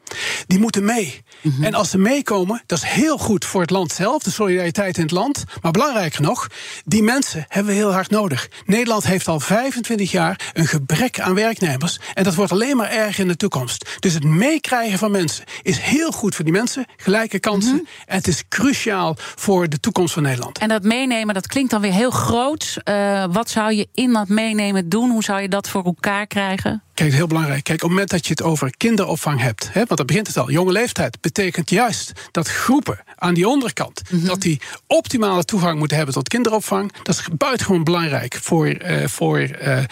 Die 0.47 0.59
moeten 0.59 0.85
mee. 0.85 1.23
Mhm. 1.41 1.65
En 1.65 1.75
als 1.75 1.91
ze 1.91 1.99
meekomen, 1.99 2.63
dat 2.67 2.79
is 2.79 2.85
heel 2.85 3.19
goed 3.19 3.45
voor 3.45 3.61
het 3.61 3.71
land 3.71 3.93
zelf, 3.93 4.23
de 4.23 4.31
solidariteit 4.31 4.97
in 4.97 5.03
het 5.03 5.11
land. 5.11 5.45
Maar 5.61 5.73
belangrijker 5.73 6.23
nog, 6.23 6.47
die 6.85 7.03
mensen 7.03 7.45
hebben 7.49 7.73
we 7.73 7.79
heel 7.79 7.93
hard 7.93 8.11
nodig. 8.11 8.49
Nederland 8.67 9.05
heeft 9.05 9.29
al 9.29 9.41
25 9.41 10.11
jaar 10.11 10.51
een 10.53 10.67
gebrek 10.67 11.21
aan 11.21 11.35
werknemers. 11.35 12.01
En 12.15 12.25
dat 12.25 12.35
wordt 12.35 12.53
alleen 12.53 12.77
maar 12.77 12.91
erger 12.91 13.21
in 13.23 13.29
de 13.29 13.37
toekomst. 13.37 13.97
Dus 13.99 14.15
het 14.15 14.25
meekrijgen 14.25 14.99
van 14.99 15.11
mensen 15.11 15.45
is 15.63 15.79
heel 15.79 16.11
goed 16.11 16.35
voor 16.35 16.45
die 16.45 16.55
mensen, 16.55 16.87
gelijke 16.97 17.39
kansen. 17.39 17.75
Mhm. 17.75 17.85
En 18.07 18.17
het 18.17 18.27
is 18.27 18.43
cruciaal 18.49 19.17
voor 19.19 19.69
de 19.69 19.81
toekomst 19.81 20.15
van 20.15 20.23
Nederland. 20.23 20.59
En 20.59 20.69
dat 20.69 20.83
meenemen, 20.83 21.35
dat 21.35 21.47
klinkt 21.47 21.71
dan 21.71 21.81
weer 21.81 21.93
heel 21.93 22.11
groot. 22.11 22.77
Eh, 22.85 23.25
wat 23.31 23.51
zou 23.51 23.75
je 23.75 23.89
in 23.95 24.13
dat 24.13 24.29
meenemen 24.29 24.89
doen? 24.89 25.11
Hoe 25.11 25.25
zou 25.25 25.41
je 25.41 25.49
dat 25.49 25.69
voor 25.69 25.85
elkaar 25.85 26.27
krijgen? 26.27 26.83
Kijk, 26.95 27.13
heel 27.13 27.27
belangrijk. 27.27 27.65
Kijk, 27.65 27.77
op 27.77 27.83
het 27.83 27.91
moment 27.91 28.11
dat 28.11 28.27
je 28.27 28.31
het 28.31 28.43
over 28.43 28.77
kinderopvang 28.77 29.41
hebt, 29.41 29.69
hè, 29.73 29.85
want 29.85 29.97
dat 29.97 30.07
begint 30.07 30.27
het 30.27 30.37
al, 30.37 30.51
jonge 30.51 30.73
leeftijd, 30.73 31.21
betekent 31.21 31.71
juist 31.71 32.13
dat 32.31 32.49
groepen 32.49 32.99
aan 33.17 33.35
die 33.35 33.49
onderkant, 33.49 34.03
dat 34.11 34.41
die 34.41 34.61
optimale 34.87 35.45
toegang 35.45 35.79
moeten 35.79 35.97
hebben 35.97 36.15
tot 36.15 36.29
kinderopvang. 36.29 36.93
Dat 37.03 37.15
is 37.15 37.29
buitengewoon 37.33 37.85
belangrijk 37.85 38.39
voor, 38.43 38.67
eh, 38.67 39.07
voor, 39.07 39.39
eh, 39.39 39.79
eh, 39.79 39.87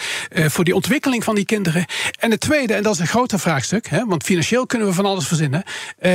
voor 0.49 0.63
die 0.63 0.75
ontwikkeling 0.75 1.23
van 1.23 1.35
die 1.35 1.45
kinderen. 1.45 1.85
En 2.19 2.31
het 2.31 2.39
tweede, 2.39 2.73
en 2.73 2.83
dat 2.83 2.93
is 2.93 2.99
een 2.99 3.07
groter 3.07 3.39
vraagstuk, 3.39 3.87
hè, 3.87 4.05
want 4.05 4.23
financieel 4.23 4.65
kunnen 4.65 4.87
we 4.87 4.93
van 4.93 5.05
alles 5.05 5.27
verzinnen, 5.27 5.63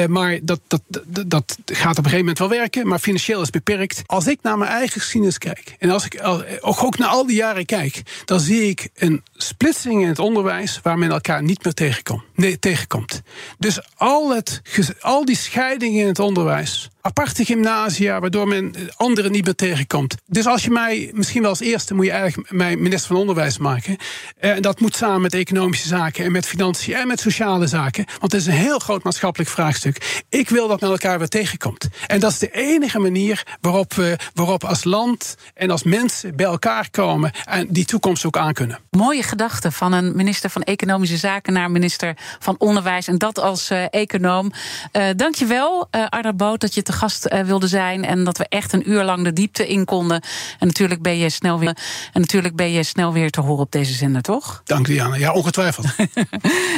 maar 0.08 0.38
dat, 0.42 0.60
dat, 0.66 0.82
dat, 0.88 1.30
dat 1.30 1.58
gaat 1.64 1.98
op 1.98 2.04
een 2.04 2.10
gegeven 2.10 2.18
moment 2.18 2.38
wel 2.38 2.48
werken, 2.48 2.88
maar 2.88 2.98
financieel 2.98 3.42
is 3.42 3.50
beperkt. 3.50 4.02
Als 4.06 4.26
ik 4.26 4.38
naar 4.42 4.58
mijn 4.58 4.70
eigen 4.70 5.00
geschiedenis 5.00 5.38
kijk, 5.38 5.76
en 5.78 5.90
als 5.90 6.04
ik 6.04 6.20
ook 6.60 6.98
naar 6.98 7.08
al 7.08 7.26
die 7.26 7.36
jaren 7.36 7.64
kijk, 7.64 8.02
dan 8.24 8.40
zie 8.40 8.68
ik 8.68 8.88
een 8.94 9.22
splitsing 9.34 10.02
in 10.02 10.08
het 10.08 10.18
onderwijs 10.18 10.75
waar 10.82 10.98
men 10.98 11.10
elkaar 11.10 11.42
niet 11.42 11.64
meer 11.64 11.72
tegenkomt. 11.72 12.22
Nee, 12.34 12.58
tegenkomt. 12.58 13.22
Dus 13.58 13.80
al, 13.96 14.34
het, 14.34 14.62
al 15.00 15.24
die 15.24 15.36
scheidingen 15.36 16.00
in 16.00 16.06
het 16.06 16.18
onderwijs, 16.18 16.90
aparte 17.06 17.44
gymnasia, 17.44 18.20
waardoor 18.20 18.48
men 18.48 18.74
eh, 18.74 18.82
anderen 18.96 19.32
niet 19.32 19.44
meer 19.44 19.54
tegenkomt. 19.54 20.14
Dus 20.26 20.46
als 20.46 20.64
je 20.64 20.70
mij, 20.70 21.10
misschien 21.14 21.40
wel 21.40 21.50
als 21.50 21.60
eerste, 21.60 21.94
moet 21.94 22.04
je 22.04 22.10
eigenlijk 22.10 22.50
mij 22.50 22.76
minister 22.76 23.08
van 23.08 23.16
Onderwijs 23.16 23.58
maken. 23.58 23.96
Eh, 24.38 24.50
En 24.50 24.62
dat 24.62 24.80
moet 24.80 24.96
samen 24.96 25.20
met 25.20 25.34
economische 25.34 25.88
zaken 25.88 26.24
en 26.24 26.32
met 26.32 26.46
financiën 26.46 26.94
en 26.94 27.06
met 27.06 27.20
sociale 27.20 27.66
zaken. 27.66 28.04
Want 28.20 28.32
het 28.32 28.40
is 28.40 28.46
een 28.46 28.52
heel 28.52 28.78
groot 28.78 29.02
maatschappelijk 29.02 29.50
vraagstuk. 29.50 30.22
Ik 30.28 30.48
wil 30.48 30.68
dat 30.68 30.80
men 30.80 30.90
elkaar 30.90 31.18
weer 31.18 31.28
tegenkomt. 31.28 31.88
En 32.06 32.20
dat 32.20 32.30
is 32.30 32.38
de 32.38 32.50
enige 32.50 32.98
manier 32.98 33.42
waarop 33.60 33.94
we 33.94 34.16
waarop 34.34 34.64
als 34.64 34.84
land 34.84 35.36
en 35.54 35.70
als 35.70 35.82
mensen 35.82 36.36
bij 36.36 36.46
elkaar 36.46 36.90
komen 36.90 37.32
en 37.44 37.66
die 37.70 37.84
toekomst 37.84 38.24
ook 38.24 38.36
aankunnen. 38.36 38.78
Mooie 38.90 39.22
gedachte 39.22 39.70
van 39.70 39.92
een 39.92 40.16
minister 40.16 40.50
van 40.50 40.62
Economische 40.62 41.16
Zaken 41.16 41.52
naar 41.52 41.70
minister 41.70 42.16
van 42.38 42.54
Onderwijs. 42.58 43.08
En 43.08 43.18
dat 43.18 43.38
als 43.38 43.70
eh, 43.70 43.84
econoom. 43.90 44.52
Eh 44.92 45.08
dankjewel, 45.16 45.88
eh 45.90 46.06
Arda 46.08 46.32
dat 46.56 46.74
je 46.74 46.82
te 46.82 46.92
gast 46.96 47.24
eh, 47.24 47.40
wilde 47.40 47.66
zijn. 47.66 48.04
En 48.04 48.24
dat 48.24 48.38
we 48.38 48.46
echt 48.48 48.72
een 48.72 48.90
uur 48.90 49.04
lang 49.04 49.24
de 49.24 49.32
diepte 49.32 49.68
in 49.68 49.84
konden. 49.84 50.22
En 50.58 50.66
natuurlijk 50.66 51.02
ben 51.02 51.18
je 51.18 51.30
snel 51.30 51.58
weer, 51.58 51.76
en 52.12 52.20
natuurlijk 52.20 52.56
ben 52.56 52.72
je 52.72 52.82
snel 52.82 53.12
weer 53.12 53.30
te 53.30 53.40
horen 53.40 53.62
op 53.62 53.72
deze 53.72 53.92
zender, 53.92 54.22
toch? 54.22 54.62
Dank 54.64 54.86
Diana. 54.86 55.16
Ja, 55.16 55.32
ongetwijfeld. 55.32 55.86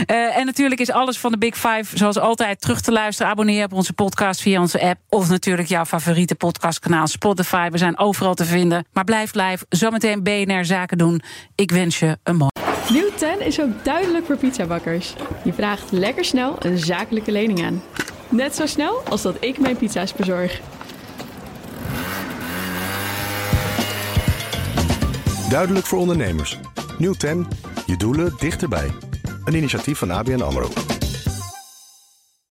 Eh, 0.06 0.36
en 0.36 0.46
natuurlijk 0.46 0.80
is 0.80 0.90
alles 0.90 1.18
van 1.18 1.30
de 1.30 1.38
Big 1.38 1.54
Five 1.54 1.96
zoals 1.96 2.18
altijd 2.18 2.60
terug 2.60 2.80
te 2.80 2.92
luisteren. 2.92 3.32
Abonneer 3.32 3.64
op 3.64 3.72
onze 3.72 3.92
podcast 3.92 4.40
via 4.40 4.60
onze 4.60 4.80
app. 4.80 5.00
Of 5.08 5.28
natuurlijk 5.28 5.68
jouw 5.68 5.84
favoriete 5.84 6.34
podcastkanaal 6.34 7.06
Spotify. 7.06 7.68
We 7.70 7.78
zijn 7.78 7.98
overal 7.98 8.34
te 8.34 8.44
vinden. 8.44 8.86
Maar 8.92 9.04
blijf 9.04 9.34
live. 9.34 9.66
Zometeen 9.68 10.22
BNR 10.22 10.64
Zaken 10.64 10.98
doen. 10.98 11.22
Ik 11.54 11.70
wens 11.70 11.98
je 11.98 12.18
een 12.22 12.36
mooi. 12.36 12.50
Nieuw 12.90 13.10
10 13.16 13.40
is 13.40 13.60
ook 13.60 13.84
duidelijk 13.84 14.26
voor 14.26 14.36
pizzabakkers. 14.36 15.14
Je 15.44 15.52
vraagt 15.52 15.92
lekker 15.92 16.24
snel 16.24 16.56
een 16.58 16.78
zakelijke 16.78 17.32
lening 17.32 17.64
aan. 17.64 17.82
Net 18.30 18.54
zo 18.54 18.66
snel 18.66 19.02
als 19.08 19.22
dat 19.22 19.36
ik 19.40 19.58
mijn 19.58 19.76
pizza's 19.76 20.12
bezorg. 20.12 20.60
Duidelijk 25.50 25.86
voor 25.86 25.98
ondernemers. 25.98 26.58
Nieuw 26.98 27.12
10, 27.12 27.46
je 27.86 27.96
doelen 27.96 28.34
dichterbij. 28.38 28.90
Een 29.44 29.54
initiatief 29.54 29.98
van 29.98 30.10
ABN 30.10 30.40
AMRO. 30.40 30.68